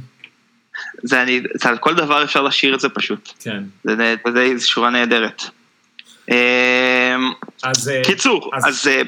זה 1.03 1.21
אני, 1.23 1.41
זה 1.53 1.69
על 1.69 1.77
כל 1.77 1.95
דבר 1.95 2.23
אפשר 2.23 2.41
לשיר 2.41 2.75
את 2.75 2.79
זה 2.79 2.89
פשוט. 2.89 3.29
כן. 3.39 3.63
זה, 3.83 3.95
זה, 3.95 4.15
זה, 4.57 4.67
שורה 4.67 4.89
נהדרת. 4.89 5.43
אמ, 6.31 6.35
אז... 7.63 7.89
אה, 7.89 8.01
קיצור, 8.05 8.51
אז- 8.53 8.67
אז 8.67 8.83
זה 8.83 9.01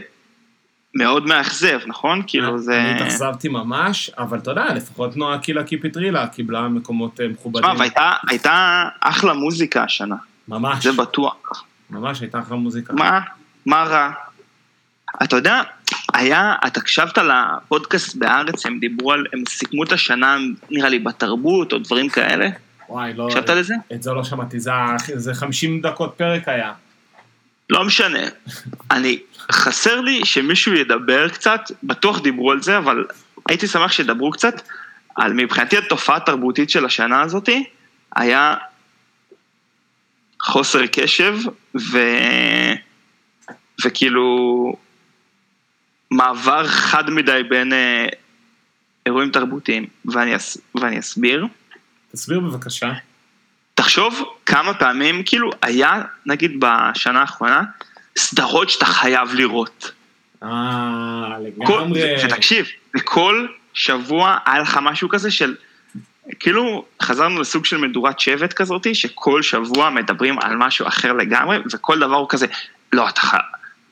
מאוד 0.96 1.26
מאכזב, 1.26 1.80
נכון? 1.88 2.22
כאילו 2.28 2.60
זה... 2.60 2.82
אני 2.82 2.96
התאכזבתי 2.96 3.48
ממש, 3.50 4.10
אבל 4.18 4.38
אתה 4.38 4.52
יודע, 4.52 4.74
לפחות 4.74 5.18
נועה 5.18 5.40
קילה 5.40 5.64
קיפיטרילה 5.64 6.28
קיבלה 6.28 6.68
מקומות 6.68 7.20
אה, 7.22 7.28
מכובדים. 7.28 7.64
תשמע, 7.64 7.80
והייתה 7.80 8.12
הייתה 8.30 8.84
אחלה 9.00 9.34
מוזיקה 9.34 9.84
השנה, 9.84 10.16
ממש, 10.48 10.84
זה 10.84 10.92
בטוח. 10.92 11.64
ממש 11.90 12.22
הייתה 12.22 12.40
אחלה 12.40 12.58
מוזיקה. 12.58 12.94
מה? 12.94 13.20
מה 13.66 13.84
רע? 13.84 14.12
אתה 15.24 15.36
יודע, 15.36 15.62
היה, 16.14 16.56
אתה 16.68 16.80
הקשבת 16.80 17.18
לפודקאסט 17.18 18.16
בארץ, 18.16 18.66
הם 18.66 18.80
דיברו 18.80 19.12
על, 19.12 19.26
הם 19.34 19.44
סיכמו 19.50 19.84
את 19.84 19.92
השנה, 19.92 20.38
נראה 20.72 20.90
לי, 20.90 21.00
בתרבות 21.00 21.74
או 21.74 21.78
דברים 21.78 22.10
כאלה? 22.10 22.50
וואי, 22.90 23.14
לא... 23.14 23.28
הקשבת 23.28 23.50
לזה? 23.50 23.76
את 23.94 24.04
זה 24.04 24.12
לא 24.12 24.24
שמעתי, 24.24 24.60
זה, 24.60 24.72
זה 25.16 25.34
50 25.34 25.82
דקות 25.82 26.14
פרק 26.18 26.48
היה. 26.48 26.74
לא 27.70 27.86
משנה. 27.86 28.20
אני, 28.92 29.20
חסר 29.52 30.02
לי 30.02 30.26
שמישהו 30.26 30.74
ידבר 30.74 31.30
קצת, 31.30 31.62
בטוח 31.84 32.22
דיברו 32.22 32.52
על 32.52 32.62
זה, 32.62 32.78
אבל 32.78 33.06
הייתי 33.50 33.68
שמח 33.68 33.92
שידברו 33.92 34.32
קצת 34.32 34.62
על 35.16 35.34
מבחינתי 35.34 35.78
התופעה 35.78 36.16
התרבותית 36.16 36.70
של 36.70 36.86
השנה 36.86 37.22
הזאתי, 37.22 37.64
היה 38.16 38.56
חוסר 40.42 40.88
קשב, 40.92 41.38
ו... 41.76 41.98
וכאילו 43.86 44.76
מעבר 46.14 46.68
חד 46.68 47.10
מדי 47.10 47.42
בין 47.50 47.74
אה, 47.74 48.06
אירועים 49.06 49.32
תרבותיים, 49.32 49.86
ואני, 50.06 50.36
אס... 50.36 50.58
ואני 50.76 51.00
אסביר. 51.00 51.48
תסביר 52.12 52.40
בבקשה. 52.40 52.94
תחשוב 53.76 54.24
כמה 54.46 54.74
פעמים, 54.74 55.24
כאילו, 55.26 55.50
היה, 55.62 56.02
נגיד 56.26 56.52
בשנה 56.60 57.22
האחרונה, 57.22 57.62
סדרות 58.18 58.70
שאתה 58.70 58.86
חייב 58.86 59.34
לראות. 59.34 59.92
אה, 60.44 61.38
לגמרי. 61.40 62.26
ותקשיב, 62.26 62.66
וכל 62.98 63.48
שבוע 63.74 64.38
היה 64.46 64.60
לך 64.60 64.80
משהו 64.82 65.10
כזה 65.10 65.32
של, 65.32 65.56
כאילו, 66.40 66.86
חזרנו 67.02 67.42
לסוג 67.42 67.66
של 67.66 67.78
מדורת 67.78 68.20
שבט 68.20 68.54
כזאתי, 68.54 68.96
שכל 68.96 69.42
שבוע 69.42 69.90
מדברים 69.90 70.40
על 70.40 70.56
משהו 70.56 70.88
אחר 70.88 71.14
לגמרי, 71.14 71.58
וכל 71.74 72.00
דבר 72.00 72.16
הוא 72.16 72.30
כזה, 72.30 72.46
לא, 72.94 73.10
אתה 73.10 73.22
חייב, 73.22 73.42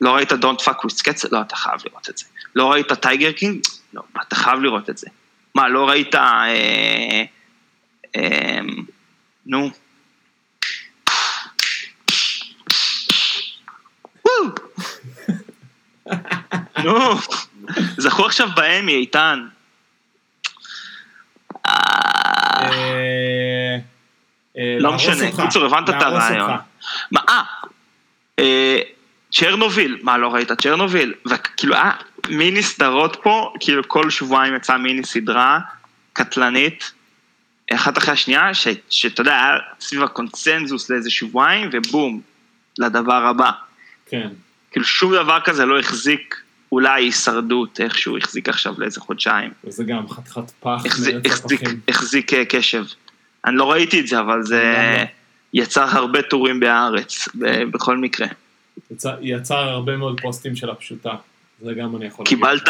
לא 0.02 0.14
ראית 0.14 0.32
Don't 0.32 0.60
fuck 0.64 0.84
with 0.84 1.08
cats? 1.08 1.28
לא, 1.32 1.40
אתה 1.40 1.56
חייב 1.56 1.80
לראות 1.84 2.10
את 2.10 2.18
זה. 2.18 2.24
לא 2.54 2.72
ראית 2.72 2.92
Tiger 2.92 3.32
King? 3.32 3.60
לא, 3.92 4.02
אתה 4.22 4.36
חייב 4.36 4.60
לראות 4.60 4.90
את 4.90 4.98
זה. 4.98 5.06
מה, 5.54 5.68
לא 5.68 5.88
ראית 5.88 6.14
אה, 6.14 7.24
אמ, 8.16 8.84
נו. 9.46 9.70
נו, 16.84 17.14
זכו 17.96 18.26
עכשיו 18.26 18.48
באמי, 18.56 18.94
איתן. 18.94 19.46
אה, 21.66 21.72
אה, 22.62 23.76
אה, 24.58 24.76
לא 24.78 24.92
משנה, 24.92 25.30
קיצור, 25.42 25.64
הבנת 25.64 25.88
את 25.88 26.02
הרעיון. 26.02 26.50
מה, 27.10 27.20
אה, 27.28 27.42
אה, 28.38 28.78
צ'רנוביל, 29.32 29.98
מה 30.02 30.18
לא 30.18 30.28
ראית? 30.28 30.52
צ'רנוביל, 30.52 31.14
וכאילו 31.26 31.74
היה 31.74 31.90
מיני 32.28 32.62
סדרות 32.62 33.16
פה, 33.22 33.52
כאילו 33.60 33.88
כל 33.88 34.10
שבועיים 34.10 34.54
יצאה 34.54 34.78
מיני 34.78 35.04
סדרה 35.04 35.58
קטלנית, 36.12 36.92
אחת 37.74 37.98
אחרי 37.98 38.12
השנייה, 38.12 38.54
ש- 38.54 38.68
שאתה 38.90 39.20
יודע, 39.20 39.32
היה 39.32 39.58
סביב 39.80 40.02
הקונצנזוס 40.02 40.90
לאיזה 40.90 41.10
שבועיים, 41.10 41.70
ובום, 41.72 42.20
לדבר 42.78 43.26
הבא. 43.26 43.50
כן. 44.06 44.28
כאילו 44.70 44.86
שום 44.86 45.14
דבר 45.14 45.38
כזה 45.44 45.66
לא 45.66 45.78
החזיק 45.78 46.36
אולי 46.72 47.04
הישרדות, 47.04 47.80
איכשהו 47.80 48.16
החזיק 48.16 48.48
עכשיו 48.48 48.74
לאיזה 48.78 49.00
חודשיים. 49.00 49.50
וזה 49.64 49.84
גם 49.84 50.08
חתיכת 50.08 50.50
פח 50.60 50.82
החזיק, 51.88 52.32
אה, 52.34 52.44
קשב. 52.44 52.84
אני 53.44 53.56
לא 53.56 53.72
ראיתי 53.72 54.00
את 54.00 54.06
זה, 54.06 54.20
אבל 54.20 54.42
זה. 54.42 55.04
יצר 55.54 55.82
הרבה 55.82 56.22
טורים 56.22 56.60
בארץ, 56.60 57.28
בכל 57.70 57.96
מקרה. 57.96 58.26
יצר- 58.90 59.18
יצר 59.20 59.58
הרבה 59.58 59.96
מאוד 59.96 60.20
פוסטים 60.20 60.56
של 60.56 60.70
הפשוטה. 60.70 61.10
זה 61.62 61.72
גם 61.74 61.96
אני 61.96 62.06
יכול 62.06 62.24
להגיד. 62.24 62.38
קיבלת, 62.38 62.68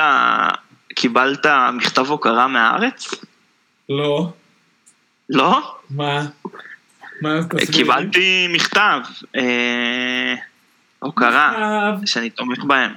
קיבלת 0.95 1.47
מכתב 1.73 2.07
הוקרה 2.07 2.49
מהארץ? 2.49 3.09
לא. 3.89 4.33
לא? 5.29 5.77
מה? 5.91 6.27
מה? 7.23 7.41
קיבלתי 7.73 8.49
מכתב 8.51 9.01
אה, 9.37 10.35
הוקרה, 10.99 11.55
אה, 11.57 12.07
שאני 12.07 12.31
תומך 12.31 12.65
בהם. 12.65 12.93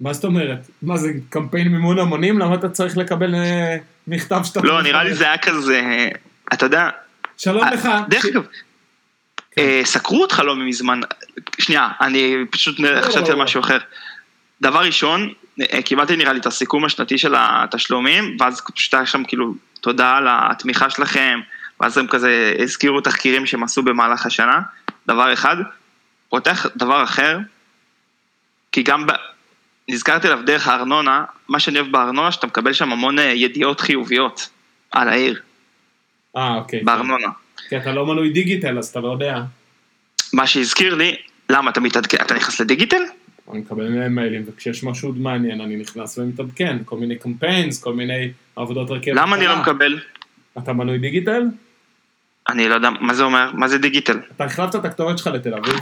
מה 0.00 0.12
זאת 0.12 0.24
אומרת? 0.24 0.70
מה 0.82 0.96
זה 0.96 1.08
קמפיין 1.28 1.68
מימון 1.68 1.98
המונים? 1.98 2.38
למה 2.38 2.54
אתה 2.54 2.68
צריך 2.68 2.96
לקבל 2.96 3.34
אה, 3.34 3.76
מכתב 4.06 4.40
שאתה... 4.44 4.60
לא, 4.60 4.82
נראה 4.82 5.04
לי 5.04 5.14
זה 5.14 5.24
היה 5.24 5.38
כזה, 5.38 6.08
אתה 6.52 6.66
יודע, 6.66 6.88
שלום 7.36 7.64
לך. 7.72 7.88
דרך 8.08 8.24
אגב, 8.24 8.42
אה, 8.44 8.48
סקרו 9.84 10.22
אותך 10.22 10.38
לא 10.38 10.56
מזמן, 10.56 11.00
שנייה, 11.58 11.88
אני 12.00 12.36
פשוט 12.50 12.80
לא, 12.80 13.02
חשבתי 13.02 13.30
על 13.30 13.36
לא. 13.36 13.44
משהו 13.44 13.60
אחר. 13.60 13.78
דבר 14.60 14.80
ראשון, 14.80 15.32
אה, 15.60 15.82
קיבלתי 15.82 16.16
נראה 16.16 16.32
לי 16.32 16.40
את 16.40 16.46
הסיכום 16.46 16.84
השנתי 16.84 17.18
של 17.18 17.34
התשלומים, 17.38 18.36
ואז 18.40 18.62
פשוט 18.74 18.94
היה 18.94 19.06
שם 19.06 19.24
כאילו 19.24 19.54
תודה 19.80 20.16
על 20.16 20.26
התמיכה 20.30 20.90
שלכם, 20.90 21.40
ואז 21.80 21.98
הם 21.98 22.06
כזה 22.06 22.54
הזכירו 22.58 23.00
תחקירים 23.00 23.46
שהם 23.46 23.62
עשו 23.62 23.82
במהלך 23.82 24.26
השנה, 24.26 24.60
דבר 25.06 25.32
אחד. 25.32 25.56
פותח 26.28 26.66
דבר 26.76 27.04
אחר, 27.04 27.38
כי 28.72 28.82
גם 28.82 29.06
ב... 29.06 29.12
נזכרתי 29.88 30.26
עליו 30.26 30.44
דרך 30.44 30.68
הארנונה, 30.68 31.24
מה 31.48 31.60
שאני 31.60 31.78
אוהב 31.78 31.92
בארנונה, 31.92 32.32
שאתה 32.32 32.46
מקבל 32.46 32.72
שם 32.72 32.92
המון 32.92 33.18
אה, 33.18 33.24
ידיעות 33.24 33.80
חיוביות 33.80 34.48
על 34.90 35.08
העיר, 35.08 35.40
אה, 36.36 36.54
אוקיי. 36.54 36.80
בארנונה. 36.84 37.28
כי 37.74 37.78
אתה 37.78 37.92
לא 37.92 38.06
מנוי 38.06 38.30
דיגיטל, 38.30 38.78
אז 38.78 38.88
אתה 38.88 39.00
לא 39.00 39.12
יודע. 39.12 39.42
מה 40.32 40.46
שהזכיר 40.46 40.94
לי, 40.94 41.16
למה 41.50 41.70
אתה 41.70 41.80
מתעדכן, 41.80 42.16
אתה 42.22 42.34
נכנס 42.34 42.60
לדיגיטל? 42.60 43.02
אני 43.50 43.58
מקבל 43.58 43.88
מהם 43.88 44.14
מיילים, 44.14 44.42
וכשיש 44.46 44.84
משהו 44.84 45.08
עוד 45.08 45.18
מעניין, 45.18 45.60
אני 45.60 45.76
נכנס 45.76 46.18
ומתעדכן. 46.18 46.76
כל 46.84 46.96
מיני 46.96 47.16
קמפיינס, 47.18 47.82
כל 47.82 47.94
מיני 47.94 48.30
עבודות 48.56 48.90
רכבת. 48.90 49.16
למה 49.16 49.36
אני 49.36 49.46
לא. 49.46 49.56
מקבל? 49.56 50.00
אתה 50.58 50.72
מנוי 50.72 50.98
דיגיטל? 50.98 51.42
אני 52.48 52.68
לא 52.68 52.74
יודע, 52.74 52.90
מה 52.90 53.14
זה 53.14 53.22
אומר? 53.22 53.50
מה 53.54 53.68
זה 53.68 53.78
דיגיטל? 53.78 54.18
אתה 54.36 54.44
החלפת 54.44 54.74
את 54.74 54.84
הכתובת 54.84 55.18
שלך 55.18 55.26
לתל 55.26 55.54
אביב? 55.54 55.74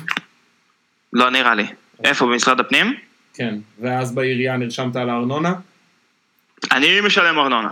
לא 1.12 1.30
נראה 1.30 1.54
לי. 1.54 1.66
איפה, 2.04 2.26
במשרד 2.26 2.60
הפנים? 2.60 2.94
כן. 3.34 3.54
ואז 3.80 4.14
בעירייה 4.14 4.56
נרשמת 4.56 4.96
על 4.96 5.10
הארנונה? 5.10 5.52
אני 6.72 7.00
משלם 7.00 7.38
ארנונה. 7.38 7.70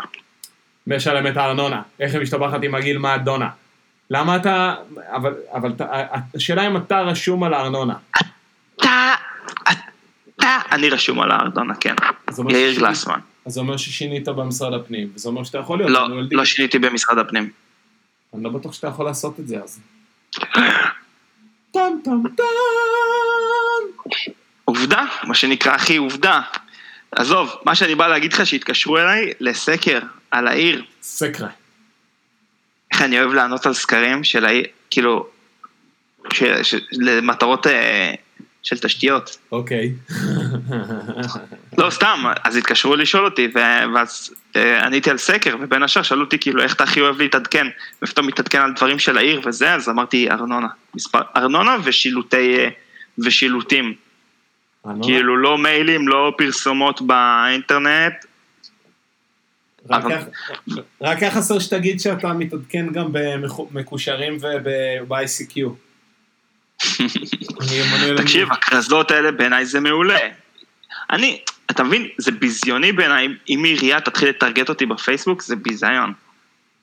משלם 0.86 1.26
את 1.26 1.36
הארנונה. 1.36 1.82
איך 2.00 2.14
היא 2.14 2.22
משתבחת 2.22 2.62
עם 2.62 2.74
הגיל 2.74 2.98
מהדונה? 2.98 3.48
למה 4.10 4.36
אתה... 4.36 4.74
אבל, 4.96 5.34
אבל 5.52 5.72
השאלה 6.34 6.66
אם 6.66 6.76
אתה 6.76 7.00
רשום 7.00 7.44
על 7.44 7.54
הארנונה. 7.54 7.94
אתה, 8.76 9.14
אתה, 9.62 10.58
אני 10.72 10.88
רשום 10.88 11.20
על 11.20 11.30
הארנונה, 11.30 11.74
כן. 11.74 11.94
יאיר 12.48 12.80
גלסמן. 12.80 13.18
אז 13.46 13.52
זה 13.52 13.60
אומר 13.60 13.76
ששינית 13.76 14.28
במשרד 14.28 14.74
הפנים, 14.74 15.08
וזה 15.14 15.28
אומר 15.28 15.44
שאתה 15.44 15.58
יכול 15.58 15.78
להיות 15.78 15.90
לא, 15.90 16.08
לא. 16.30 16.44
שיניתי 16.44 16.78
במשרד 16.78 17.18
הפנים. 17.18 17.50
אני 18.34 18.44
לא 18.44 18.50
בטוח 18.50 18.72
שאתה 18.72 18.86
יכול 18.86 19.06
לעשות 19.06 19.40
את 19.40 19.48
זה 19.48 19.62
אז. 19.62 19.80
טם 21.72 21.92
טם 22.04 22.22
טם! 22.36 22.44
עובדה, 24.64 25.04
מה 25.24 25.34
שנקרא 25.34 25.76
אחי 25.76 25.96
עובדה. 25.96 26.40
עזוב, 27.12 27.54
מה 27.64 27.74
שאני 27.74 27.94
בא 27.94 28.08
להגיד 28.08 28.32
לך 28.32 28.46
שהתקשרו 28.46 28.98
אליי 28.98 29.32
לסקר 29.40 29.98
על 30.30 30.48
העיר. 30.48 30.84
סקרה. 31.02 31.48
איך 33.00 33.06
אני 33.06 33.20
אוהב 33.20 33.32
לענות 33.32 33.66
על 33.66 33.72
סקרים 33.72 34.24
של 34.24 34.46
כאילו, 34.90 35.26
ש, 36.32 36.42
ש, 36.62 36.74
למטרות 36.92 37.66
אה, 37.66 38.14
של 38.62 38.78
תשתיות. 38.78 39.36
אוקיי. 39.52 39.92
לא, 41.78 41.90
סתם, 41.90 42.24
אז 42.44 42.56
התקשרו 42.56 42.96
לשאול 42.96 43.24
אותי, 43.24 43.48
ו- 43.54 43.94
ואז 43.94 44.34
אה, 44.56 44.86
עניתי 44.86 45.10
על 45.10 45.18
סקר, 45.18 45.56
ובין 45.60 45.82
השאר 45.82 46.02
שאלו 46.02 46.24
אותי 46.24 46.38
כאילו 46.38 46.62
איך 46.62 46.74
אתה 46.74 46.84
הכי 46.84 47.00
אוהב 47.00 47.18
להתעדכן, 47.18 47.66
אתה 48.04 48.22
מתעדכן 48.22 48.60
על 48.60 48.72
דברים 48.72 48.98
של 48.98 49.18
העיר 49.18 49.40
וזה, 49.44 49.74
אז 49.74 49.88
אמרתי 49.88 50.30
ארנונה, 50.30 50.68
מספר, 50.94 51.20
ארנונה 51.36 51.76
ושילוטי, 51.84 52.56
אה, 52.58 52.68
ושילוטים, 53.18 53.94
ארנונה? 54.86 55.04
כאילו 55.04 55.36
לא 55.36 55.58
מיילים, 55.58 56.08
לא 56.08 56.32
פרסומות 56.38 57.02
באינטרנט, 57.02 58.14
רק 59.90 60.04
היה- 61.22 61.30
חסר 61.30 61.58
שתגיד 61.58 62.00
שאתה 62.00 62.32
מתעדכן 62.32 62.86
גם 62.92 63.08
במקושרים 63.12 64.36
וב-ICQ. 64.40 65.56
תקשיב, 68.16 68.52
הכרזות 68.52 69.10
האלה 69.10 69.32
בעיניי 69.32 69.66
זה 69.66 69.80
מעולה. 69.80 70.18
אני, 71.10 71.40
אתה 71.70 71.82
מבין, 71.84 72.08
זה 72.18 72.32
ביזיוני 72.32 72.92
בעיניי, 72.92 73.28
אם 73.48 73.62
עירייה 73.64 74.00
תתחיל 74.00 74.28
לטרגט 74.28 74.68
אותי 74.68 74.86
בפייסבוק, 74.86 75.42
זה 75.42 75.56
ביזיון. 75.56 76.12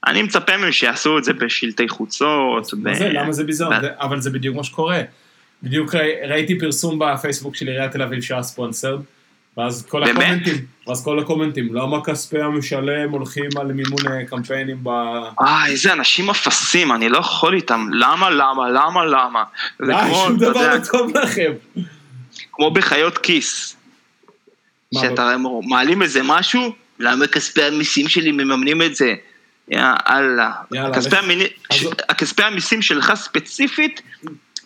אני 0.08 0.22
מצפה 0.24 0.58
מהם 0.58 0.72
שיעשו 0.72 1.18
את 1.18 1.24
זה 1.24 1.34
בשלטי 1.34 1.90
חוצות. 1.90 2.74
מה 2.74 2.94
זה? 2.96 3.10
למה 3.10 3.32
זה 3.32 3.44
ביזיון? 3.44 3.74
ב- 3.82 3.86
אבל 4.00 4.22
זה 4.22 4.30
בדיוק 4.30 4.56
מה 4.56 4.64
שקורה. 4.64 5.02
בדיוק 5.64 5.96
ראי- 5.96 6.28
ראיתי 6.30 6.60
פרסום 6.60 7.00
בפייסבוק 7.00 7.56
של 7.56 7.68
עיריית 7.68 7.92
תל 7.92 8.02
אביב 8.02 8.22
שהיה 8.22 8.44
ספונסרד, 8.44 9.00
ואז 9.58 9.86
כל 9.90 10.06
באמת? 10.06 10.18
הקומנטים, 10.18 10.66
ואז 10.88 11.04
כל 11.04 11.20
הקומנטים, 11.20 11.76
למה 11.76 12.04
כספי 12.04 12.42
המשלם 12.42 13.10
הולכים 13.10 13.50
על 13.60 13.68
מימון 13.68 14.08
אה, 14.08 14.26
קמפיינים 14.26 14.78
ב... 14.84 14.90
אה, 15.42 15.68
איזה 15.68 15.94
אנשים 15.94 16.30
אפסים, 16.30 16.92
אני 16.92 17.10
לא 17.10 17.18
יכול 17.18 17.54
איתם. 17.54 17.88
למה, 17.92 18.30
למה, 18.30 18.70
למה, 18.70 19.06
למה? 19.06 19.44
זה 19.80 19.86
די, 19.86 19.94
כמו, 20.08 20.16
שום 20.16 20.38
דבר 20.38 20.76
לא 20.76 20.80
טוב 20.92 21.18
לכם. 21.18 21.52
כמו 22.52 22.72
בחיות 22.72 23.18
כיס. 23.18 23.78
שאתה 24.94 25.36
מעלים 25.64 26.02
איזה 26.02 26.22
משהו, 26.24 26.74
למה 27.00 27.28
כספי 27.28 27.64
המיסים 27.64 28.08
שלי 28.08 28.32
מממנים 28.32 28.82
את 28.82 28.96
זה? 28.96 29.14
יאללה. 29.68 30.52
כספי 32.18 32.44
המיסים 32.44 32.82
שלך 32.82 33.14
ספציפית 33.16 34.02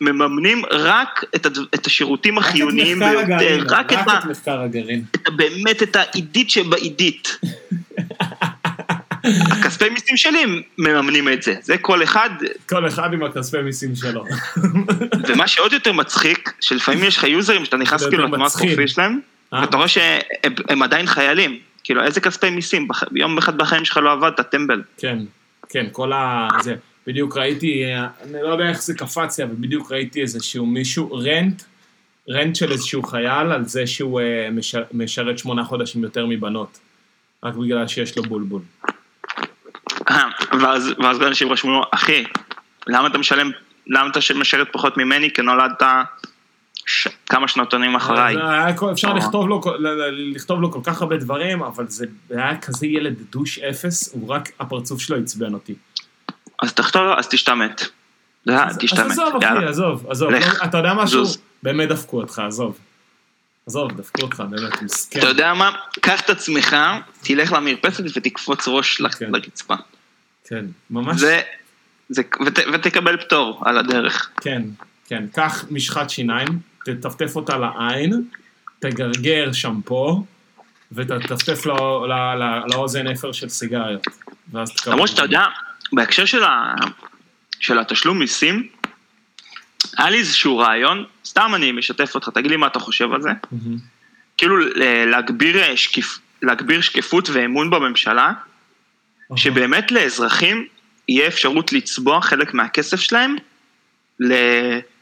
מממנים 0.01 0.61
רק 0.71 1.23
את 1.35 1.45
הד- 1.45 1.57
את 1.75 1.85
השירותים 1.85 2.39
רק 2.39 2.45
החיוניים 2.45 2.99
ביותר, 2.99 3.19
הגרעין, 3.19 3.61
רק 3.69 3.93
את 3.93 3.97
את 3.97 4.25
מחקר 4.29 4.61
הגרעין. 4.61 5.03
את 5.15 5.27
ה- 5.27 5.31
באמת 5.31 5.83
את 5.83 5.95
העידית 5.95 6.49
שבעידית. 6.49 7.37
הכספי 9.51 9.89
מיסים 9.89 10.17
שלי 10.17 10.43
מממנים 10.77 11.29
את 11.29 11.43
זה, 11.43 11.55
זה 11.61 11.77
כל 11.77 12.03
אחד, 12.03 12.29
כל 12.69 12.87
אחד 12.87 13.13
עם 13.13 13.23
הכספי 13.23 13.61
מיסים 13.61 13.95
שלו. 13.95 14.25
ומה 15.27 15.47
שעוד 15.47 15.73
יותר 15.73 15.91
מצחיק, 15.93 16.53
שלפעמים 16.61 17.03
יש 17.03 17.17
לך 17.17 17.23
יוזרים 17.23 17.65
שאתה 17.65 17.77
נכנס 17.77 18.03
כאילו 18.05 18.23
לתנועת. 18.27 18.51
פרופיל 18.51 18.87
שלהם, 18.87 19.19
אה? 19.53 19.61
ואתה 19.61 19.77
רואה 19.77 19.87
שהם 19.87 20.19
הם 20.69 20.83
עדיין 20.83 21.05
חיילים, 21.05 21.57
כאילו 21.83 22.03
איזה 22.03 22.21
כספי 22.21 22.49
מיסים, 22.49 22.87
יום 23.15 23.37
אחד 23.37 23.57
בחיים 23.57 23.85
שלך 23.85 23.97
לא 23.97 24.11
עבדת, 24.11 24.39
טמבל. 24.39 24.81
כן, 24.97 25.17
כן, 25.69 25.85
כל 25.91 26.13
ה... 26.13 26.47
זה, 26.61 26.75
בדיוק 27.07 27.37
ראיתי, 27.37 27.83
אני 28.23 28.43
לא 28.43 28.49
יודע 28.49 28.69
איך 28.69 28.81
זה 28.81 28.93
קפץ 28.93 29.39
לי, 29.39 29.45
אבל 29.45 29.55
בדיוק 29.59 29.91
ראיתי 29.91 30.21
איזשהו 30.21 30.65
מישהו, 30.65 31.13
רנט, 31.13 31.63
רנט 32.29 32.55
של 32.55 32.71
איזשהו 32.71 33.03
חייל 33.03 33.51
על 33.51 33.65
זה 33.65 33.87
שהוא 33.87 34.21
אה, 34.21 34.49
מש- 34.51 34.75
משרת 34.93 35.37
שמונה 35.37 35.63
חודשים 35.63 36.03
יותר 36.03 36.25
מבנות. 36.25 36.79
רק 37.43 37.55
בגלל 37.55 37.87
שיש 37.87 38.17
לו 38.17 38.23
בולבול. 38.23 38.61
ואז, 40.61 40.93
ואז 40.99 41.21
אנשים 41.21 41.51
רשמו 41.51 41.71
לו, 41.71 41.81
אחי, 41.91 42.23
למה 42.87 43.07
אתה 43.07 43.17
משלם, 43.17 43.51
למה 43.87 44.09
אתה 44.09 44.19
משרת 44.35 44.67
פחות 44.71 44.97
ממני, 44.97 45.33
כי 45.33 45.41
נולדת 45.41 45.83
ש... 46.85 47.07
כמה 47.25 47.47
שנתונים 47.47 47.95
אחריי. 47.95 48.35
אפשר 48.91 49.07
אה. 49.07 49.13
לכתוב 49.13 49.49
לו, 49.49 49.61
לכתוב 50.11 50.61
לו 50.61 50.71
כל 50.71 50.79
כך 50.83 51.01
הרבה 51.01 51.17
דברים, 51.17 51.63
אבל 51.63 51.87
זה 51.87 52.05
היה 52.29 52.57
כזה 52.57 52.87
ילד 52.87 53.15
דוש 53.31 53.59
אפס, 53.59 54.13
הוא 54.13 54.29
רק, 54.29 54.49
הפרצוף 54.59 55.01
שלו 55.01 55.17
עצבן 55.17 55.53
אותי. 55.53 55.75
אז 56.61 56.73
תחתור, 56.73 57.19
אז 57.19 57.27
תשתמט. 57.27 57.81
זה 58.45 58.51
היה, 58.51 58.67
אז 58.67 58.77
תשתמט. 58.77 58.99
אז 58.99 59.11
עזוב. 59.11 59.43
אחי, 59.43 59.65
עזוב, 59.65 60.05
עזוב. 60.09 60.31
לך, 60.31 60.59
לא, 60.61 60.65
אתה 60.65 60.77
יודע 60.77 60.93
משהו? 60.93 61.23
באמת 61.63 61.89
דפקו 61.89 62.21
אותך, 62.21 62.39
עזוב. 62.39 62.77
עזוב, 63.67 63.91
דפקו 63.91 64.21
אותך, 64.21 64.43
באמת, 64.49 64.81
מסכן. 64.81 65.19
אתה 65.19 65.27
יודע 65.27 65.53
מה? 65.53 65.71
קח 66.01 66.21
את 66.21 66.29
עצמך, 66.29 66.75
תלך 67.21 67.51
למרפסת 67.51 68.03
ותקפוץ 68.15 68.67
ראש 68.67 69.01
כן. 69.01 69.31
לרצפה. 69.31 69.75
כן, 70.45 70.65
ממש, 70.89 71.19
זה, 71.19 71.41
זה, 72.09 72.21
ות, 72.45 72.59
ותקבל 72.73 73.17
פטור 73.17 73.61
על 73.65 73.77
הדרך. 73.77 74.29
כן, 74.41 74.61
כן. 75.07 75.25
קח 75.33 75.65
משחת 75.71 76.09
שיניים, 76.09 76.47
תטפטף 76.85 77.35
אותה 77.35 77.57
לעין, 77.57 78.23
תגרגר 78.79 79.51
שמפו, 79.51 80.25
ותטפטף 80.91 81.65
לאוזן 82.67 83.07
אפר 83.07 83.31
של 83.31 83.49
סיגריות. 83.49 84.07
למרות 84.87 85.07
שאתה 85.09 85.21
יודע, 85.21 85.41
בהקשר 85.93 86.25
של, 86.25 86.43
ה, 86.43 86.75
של 87.59 87.79
התשלום 87.79 88.19
מיסים, 88.19 88.67
היה 89.97 90.09
לי 90.09 90.17
איזשהו 90.17 90.57
רעיון, 90.57 91.05
סתם 91.25 91.51
אני 91.55 91.71
משתף 91.71 92.15
אותך, 92.15 92.29
תגיד 92.29 92.51
לי 92.51 92.57
מה 92.57 92.67
אתה 92.67 92.79
חושב 92.79 93.13
על 93.13 93.21
זה. 93.21 93.29
מהמם. 93.51 93.77
כאילו 94.37 94.55
להגביר, 95.05 95.75
שקיפ, 95.75 96.19
להגביר 96.41 96.81
שקיפות 96.81 97.29
ואמון 97.29 97.69
בממשלה, 97.69 98.31
שבאמת 99.35 99.91
לאזרחים 99.91 100.67
יהיה 101.07 101.27
אפשרות 101.27 101.73
לצבוע 101.73 102.21
חלק 102.21 102.53
מהכסף 102.53 102.99
שלהם 102.99 103.35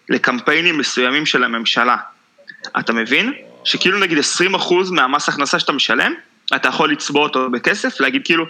לקמפיינים 0.10 0.78
מסוימים 0.78 1.26
של 1.26 1.44
הממשלה. 1.44 1.98
אתה 2.80 2.94
מבין? 2.94 3.34
שכאילו 3.64 4.00
נגיד 4.00 4.18
20% 4.18 4.22
מהמס 4.92 5.30
הכנסה 5.30 5.60
שאתה 5.60 5.72
משלם, 5.72 6.14
אתה 6.56 6.68
יכול 6.68 6.92
לצבוע 6.92 7.24
אותו 7.24 7.50
בכסף, 7.50 8.00
להגיד 8.00 8.22
כאילו, 8.26 8.46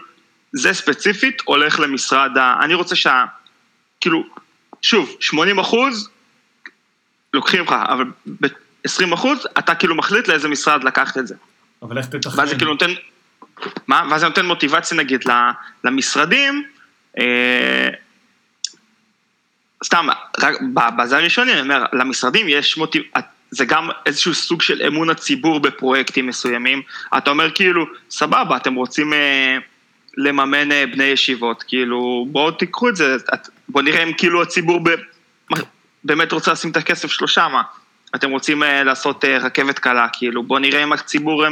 זה 0.52 0.74
ספציפית 0.74 1.42
הולך 1.46 1.80
למשרד 1.80 2.38
ה... 2.38 2.56
אני 2.62 2.74
רוצה 2.74 2.96
שה... 2.96 3.26
כאילו, 4.02 4.24
שוב, 4.82 5.16
80% 5.22 5.76
לוקחים 7.34 7.64
לך, 7.64 7.76
אבל 7.90 8.06
ב-20% 8.42 9.28
אתה 9.60 9.76
כאילו 9.76 9.96
מחליט 9.96 10.28
לאיזה 10.28 10.48
משרד 10.48 10.84
לקחת 10.84 11.18
את 11.18 11.28
זה. 11.28 11.36
אבל 11.82 11.98
איך 11.98 12.06
תתכנן? 12.06 12.40
ואז 12.40 12.50
זה 12.50 12.56
כאילו 12.56 12.72
נותן, 12.72 12.92
מה? 13.88 14.08
ואז 14.12 14.22
זה 14.22 14.28
נותן 14.28 14.46
מוטיבציה 14.46 14.98
נגיד 14.98 15.24
למשרדים, 15.84 16.64
אה, 17.20 17.90
סתם, 19.84 20.08
רק 20.40 20.56
בזה 20.98 21.18
הראשוני 21.18 21.54
אני 21.54 21.62
אומר, 21.62 21.86
למשרדים 21.94 22.46
יש 22.50 22.78
מוטיב... 22.78 23.04
זה 23.52 23.66
גם 23.66 23.90
איזשהו 24.06 24.34
סוג 24.34 24.62
של 24.62 24.82
אמון 24.88 25.10
הציבור 25.10 25.60
בפרויקטים 25.60 26.28
מסוימים. 26.28 26.82
אתה 27.18 27.30
אומר 27.30 27.52
כאילו, 27.52 27.86
סבבה, 28.10 28.58
אתם 28.58 28.76
רוצים 28.76 29.14
אה, 29.14 29.58
לממן 30.18 30.72
אה, 30.72 30.84
בני 30.94 31.04
ישיבות, 31.04 31.64
כאילו, 31.68 32.28
בואו 32.32 32.52
תיקחו 32.52 32.90
את 32.90 32.96
זה, 32.96 33.16
בואו 33.70 33.84
נראה 33.84 34.04
אם 34.04 34.14
כאילו 34.18 34.42
הציבור 34.42 34.80
ב, 34.84 34.90
באמת 36.04 36.32
רוצה 36.32 36.52
לשים 36.52 36.72
את 36.72 36.78
הכסף 36.78 37.12
שלו 37.12 37.28
שמה. 37.28 37.62
אתם 38.16 38.32
רוצים 38.32 38.64
אה, 38.64 38.84
לעשות 38.84 39.26
אה, 39.26 39.38
רכבת 39.38 39.80
קלה, 39.80 40.08
כאילו, 40.14 40.44
בואו 40.44 40.60
נראה 40.60 40.84
אם 40.84 40.94
הציבור... 40.94 41.46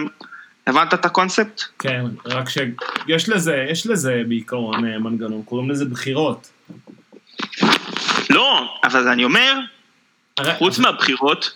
הבנת 0.68 0.93
את 0.93 1.05
הקונספט? 1.05 1.62
כן, 1.80 2.05
רק 2.26 2.49
שיש 2.49 3.30
לזה, 3.30 3.66
יש 3.70 3.88
לזה 3.88 4.22
בעיקרון 4.28 4.86
מנגנון, 4.86 5.41
קוראים 5.45 5.70
לזה 5.70 5.86
בחירות. 5.86 6.49
לא, 8.30 8.78
אבל 8.84 9.08
אני 9.08 9.24
אומר, 9.24 9.53
הרי- 10.38 10.55
חוץ 10.55 10.80
מהבחירות, 10.80 11.55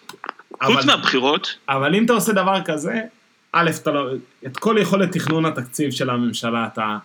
אבל- 0.61 0.73
חוץ 0.75 0.85
מהבחירות, 0.85 1.55
אבל 1.69 1.95
אם 1.95 2.05
אתה 2.05 2.13
עושה 2.13 2.31
דבר 2.33 2.61
כזה, 2.65 3.01
א', 3.53 3.69
אתה 3.81 3.91
לא... 3.91 4.09
את 4.45 4.57
כל 4.57 4.75
יכולת 4.81 5.11
תכנון 5.11 5.45
התקציב 5.45 5.91
של 5.91 6.09
הממשלה 6.09 6.67
אתה 6.73 6.97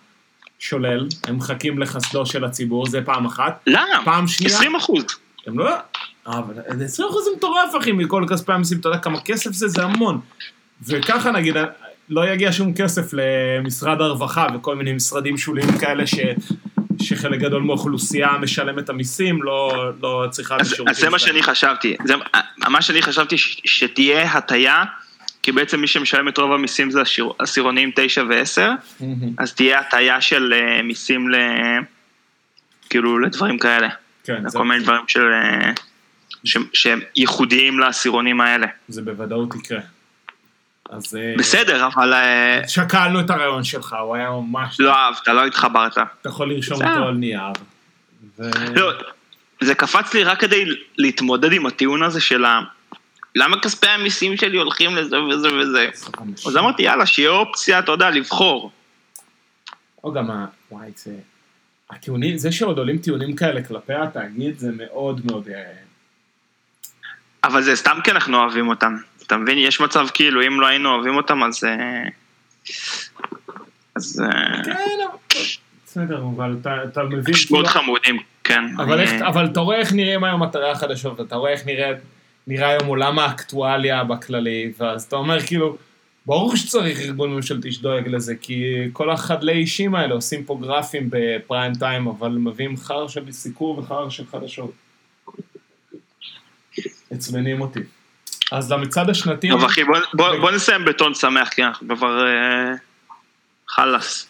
שולל, 0.59 1.07
הם 1.27 1.37
מחכים 1.37 1.79
לחסדו 1.79 2.25
של 2.25 2.45
הציבור, 2.45 2.87
זה 2.87 3.01
פעם 3.01 3.25
אחת. 3.25 3.63
למה? 3.67 4.05
פעם 4.05 4.27
שנייה, 4.27 4.55
20 4.55 4.75
אחוז. 4.75 5.05
הם 5.47 5.59
לא... 5.59 5.71
אבל 6.27 6.53
20 6.83 7.09
אחוז 7.09 7.23
זה 7.23 7.29
מטורף, 7.37 7.75
אחי, 7.81 7.91
מכל 7.91 8.25
כספי 8.29 8.53
המיסים, 8.53 8.79
אתה 8.79 8.89
יודע 8.89 8.99
כמה 8.99 9.21
כסף 9.21 9.51
זה? 9.51 9.67
זה 9.67 9.83
המון. 9.83 10.19
וככה 10.87 11.31
נגיד, 11.31 11.55
לא 12.09 12.29
יגיע 12.29 12.51
שום 12.51 12.73
כסף 12.73 13.13
למשרד 13.13 14.01
הרווחה 14.01 14.47
וכל 14.55 14.75
מיני 14.75 14.93
משרדים 14.93 15.37
שוליים 15.37 15.77
כאלה 15.79 16.07
ש... 16.07 16.15
שחלק 17.01 17.39
גדול 17.39 17.63
מהאוכלוסייה 17.63 18.31
משלם 18.41 18.79
את 18.79 18.89
המיסים, 18.89 19.43
לא, 19.43 19.91
לא 20.01 20.25
צריכה 20.29 20.55
את 20.55 20.61
אז, 20.61 20.97
זה 20.99 21.09
מה. 21.09 21.19
שאני 21.19 21.43
חשבתי. 21.43 21.97
זה, 22.05 22.13
מה 22.69 22.81
שאני 22.81 23.01
חשבתי 23.01 23.37
ש, 23.37 23.61
שתהיה 23.65 24.31
הטיה, 24.31 24.83
כי 25.47 25.51
בעצם 25.51 25.81
מי 25.81 25.87
שמשלם 25.87 26.27
את 26.27 26.37
רוב 26.37 26.51
המיסים 26.51 26.91
זה 26.91 27.01
עשירונים 27.39 27.91
9 27.95 28.23
ו-10, 28.29 28.61
מהמם. 28.99 29.33
אז 29.37 29.53
תהיה 29.53 29.79
הטיה 29.79 30.21
של 30.21 30.53
אה, 30.53 30.81
מיסים 30.81 31.29
ל... 31.29 31.35
כאילו 32.89 33.19
לדברים 33.19 33.59
כאלה. 33.59 33.89
כן, 34.23 34.49
זה, 34.49 34.57
לכל 34.57 34.65
מיני 34.65 34.83
דברים 34.83 35.01
של... 35.07 35.31
אה, 35.33 35.71
ש, 36.43 36.57
שהם 36.73 36.99
ייחודיים 37.15 37.79
לעשירונים 37.79 38.41
האלה. 38.41 38.67
זה 38.87 39.01
בוודאות 39.01 39.55
יקרה. 39.55 39.79
אז 40.89 41.15
אה, 41.15 41.33
בסדר, 41.37 41.87
אבל 41.87 42.13
שקלנו 42.67 43.19
את 43.19 43.29
הרעיון 43.29 43.63
שלך, 43.63 43.95
הוא 44.01 44.15
היה 44.15 44.29
ממש... 44.29 44.79
לא 44.79 44.93
אהבת, 44.95 45.27
לא 45.27 45.45
התחברת. 45.45 45.97
אתה 45.97 46.29
יכול 46.29 46.53
לרשום. 46.53 46.85
אותו 46.85 47.03
על 47.03 47.13
נייר. 47.13 47.41
ו... 48.39 48.43
לא, 48.75 48.91
זה 49.61 49.75
קפץ 49.75 50.13
לי 50.13 50.23
רק 50.23 50.39
כדי 50.39 50.65
להתמודד 50.97 51.53
עם 51.53 51.65
הטיעון 51.65 52.03
הזה 52.03 52.21
של 52.21 52.45
ה... 52.45 52.61
למה 53.37 53.59
כספי 53.61 53.87
המיסים 53.87 54.37
שלי 54.37 54.57
הולכים 54.57 54.95
לזה 54.95 55.21
וזה 55.21 55.47
וזה? 55.53 55.89
אז 56.47 56.57
אמרתי, 56.57 56.83
יאללה, 56.83 57.05
שיהיה 57.05 57.29
אופציה, 57.29 57.79
אתה 57.79 57.91
יודע, 57.91 58.09
לבחור. 58.09 58.71
או 60.03 60.13
גם 60.13 60.31
ה... 60.31 60.45
וואי, 60.71 60.91
זה... 60.95 61.11
הטיעונים, 61.89 62.37
זה 62.37 62.51
שעוד 62.51 62.77
עולים 62.77 62.97
טיעונים 62.97 63.35
כאלה 63.35 63.63
כלפי 63.63 63.93
התאגיד, 63.93 64.59
זה 64.59 64.71
מאוד 64.77 65.25
מאוד... 65.25 65.47
אה, 65.47 65.63
אבל 67.43 67.61
זה 67.61 67.75
סתם 67.75 67.97
כי 68.03 68.11
אנחנו 68.11 68.37
אוהבים 68.37 68.67
אותם. 68.67 68.97
אתה 69.27 69.37
מבין? 69.37 69.57
יש 69.57 69.81
מצב 69.81 70.07
כאילו, 70.13 70.47
אם 70.47 70.61
לא 70.61 70.67
היינו 70.67 70.89
אוהבים 70.89 71.15
אותם, 71.15 71.43
אז... 71.43 71.63
אה, 71.63 72.03
אז... 73.95 74.23
אה, 74.25 74.63
כן. 75.29 75.39
בסדר, 75.85 76.23
אבל 76.35 76.57
אתה, 76.61 76.83
אתה 76.83 77.03
מבין... 77.03 77.19
מאוד 77.51 77.67
כאילו- 77.67 77.83
חמודים, 77.83 78.19
כן. 78.43 78.63
אבל, 79.27 79.45
אתה 79.45 79.59
רואה 79.59 79.77
איך 79.77 79.93
נראים 79.93 80.23
היום 80.23 80.43
אתרי 80.43 80.71
החדשות, 80.71 81.19
ואתה 81.19 81.35
רואה 81.35 81.51
איך 81.51 81.65
נראה, 81.65 81.91
נראה 82.47 82.69
היום 82.69 82.85
עולם 82.87 83.19
האקטואליה 83.19 84.03
בכללי, 84.03 84.71
ואז 84.77 85.03
אתה 85.03 85.15
אומר 85.15 85.45
כאילו, 85.45 85.77
ברור 86.25 86.55
שצריך 86.55 86.99
ארגון 86.99 87.33
ממשלתי 87.33 87.71
שדואג 87.71 88.07
לזה, 88.07 88.35
כי 88.41 88.63
כל 88.93 89.09
החדלי 89.09 89.51
אישים 89.53 89.95
האלה 89.95 90.13
עושים 90.13 90.43
פה 90.43 90.57
גרפים 90.61 91.09
בפריים 91.09 91.73
טיים, 91.75 92.07
אבל 92.07 92.29
מביאים 92.29 92.77
חרא 92.77 93.07
של 93.07 93.31
סיקור 93.31 93.79
וחרא 93.79 94.09
של 94.09 94.23
חדשות. 94.31 94.71
עצבנים 97.11 97.61
אותי. 97.61 97.79
אז 98.51 98.71
למצעד 98.71 99.09
השנתי... 99.09 99.49
טוב 99.49 99.63
אחי, 99.63 99.83
בוא- 99.83 99.97
בוא 100.13 100.37
בוא 100.39 100.51
נסיים 100.51 100.85
בטון 100.85 101.13
שמח, 101.13 101.49
כי 101.49 101.63
אנחנו 101.63 101.97
כבר... 101.97 102.25
אה, 102.27 102.73
חלאס. 103.67 104.27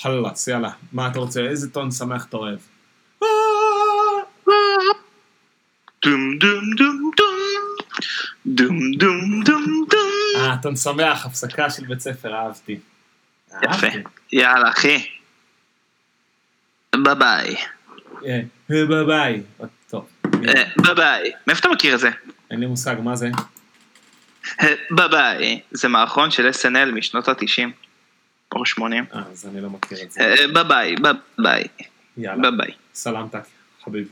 חלאס, 0.00 0.48
יאללה. 0.48 0.70
מה 0.92 1.08
אתה 1.08 1.18
רוצה? 1.18 1.40
איזה 1.40 1.70
טון 1.70 1.90
שמח 1.90 2.26
אתה 2.28 2.36
אוהב? 2.36 2.58
דום 6.04 6.38
דום 6.38 6.70
דום 6.76 7.10
דום. 7.16 7.36
דום 8.46 8.78
דום 8.98 9.42
דום 9.44 9.84
דום. 9.90 10.10
אה, 10.36 10.56
טון 10.62 10.76
שמח, 10.76 11.26
הפסקה 11.26 11.70
של 11.70 11.84
בית 11.84 12.00
ספר, 12.00 12.34
אהבתי. 12.34 12.78
יפה. 13.62 13.86
יאללה, 14.32 14.68
אחי. 14.68 15.08
ביי 16.96 17.14
ביי. 17.14 17.56
ביי 18.68 19.04
ביי. 19.06 19.42
טוב, 19.90 20.08
אה, 20.48 20.64
ביי 20.76 20.94
ביי. 20.94 21.32
מאיפה 21.46 21.60
אתה 21.60 21.68
מכיר 21.68 21.94
את 21.94 22.00
זה? 22.00 22.10
אין 22.50 22.60
לי 22.60 22.66
מושג 22.66 22.96
מה 23.02 23.16
זה. 23.16 23.28
אה, 24.62 24.74
ביי 24.90 25.08
ביי. 25.08 25.60
זה 25.70 25.88
מערכון 25.88 26.30
של 26.30 26.48
SNL 26.48 26.92
משנות 26.94 27.28
ה-90. 27.28 27.70
או 28.52 28.66
80. 28.66 29.04
אה, 29.14 29.22
אז 29.32 29.46
אני 29.46 29.60
לא 29.60 29.70
מכיר 29.70 29.98
את 30.02 30.12
זה. 30.12 30.20
אה, 30.20 30.34
ביי 30.54 30.64
ביי. 30.64 30.96
ביי 30.96 31.12
ביי. 31.38 31.64
יאללה, 32.16 32.42
ביי 32.42 32.50
ביי. 32.58 32.74
סלמתק, 32.94 33.44
חביב. 33.84 34.08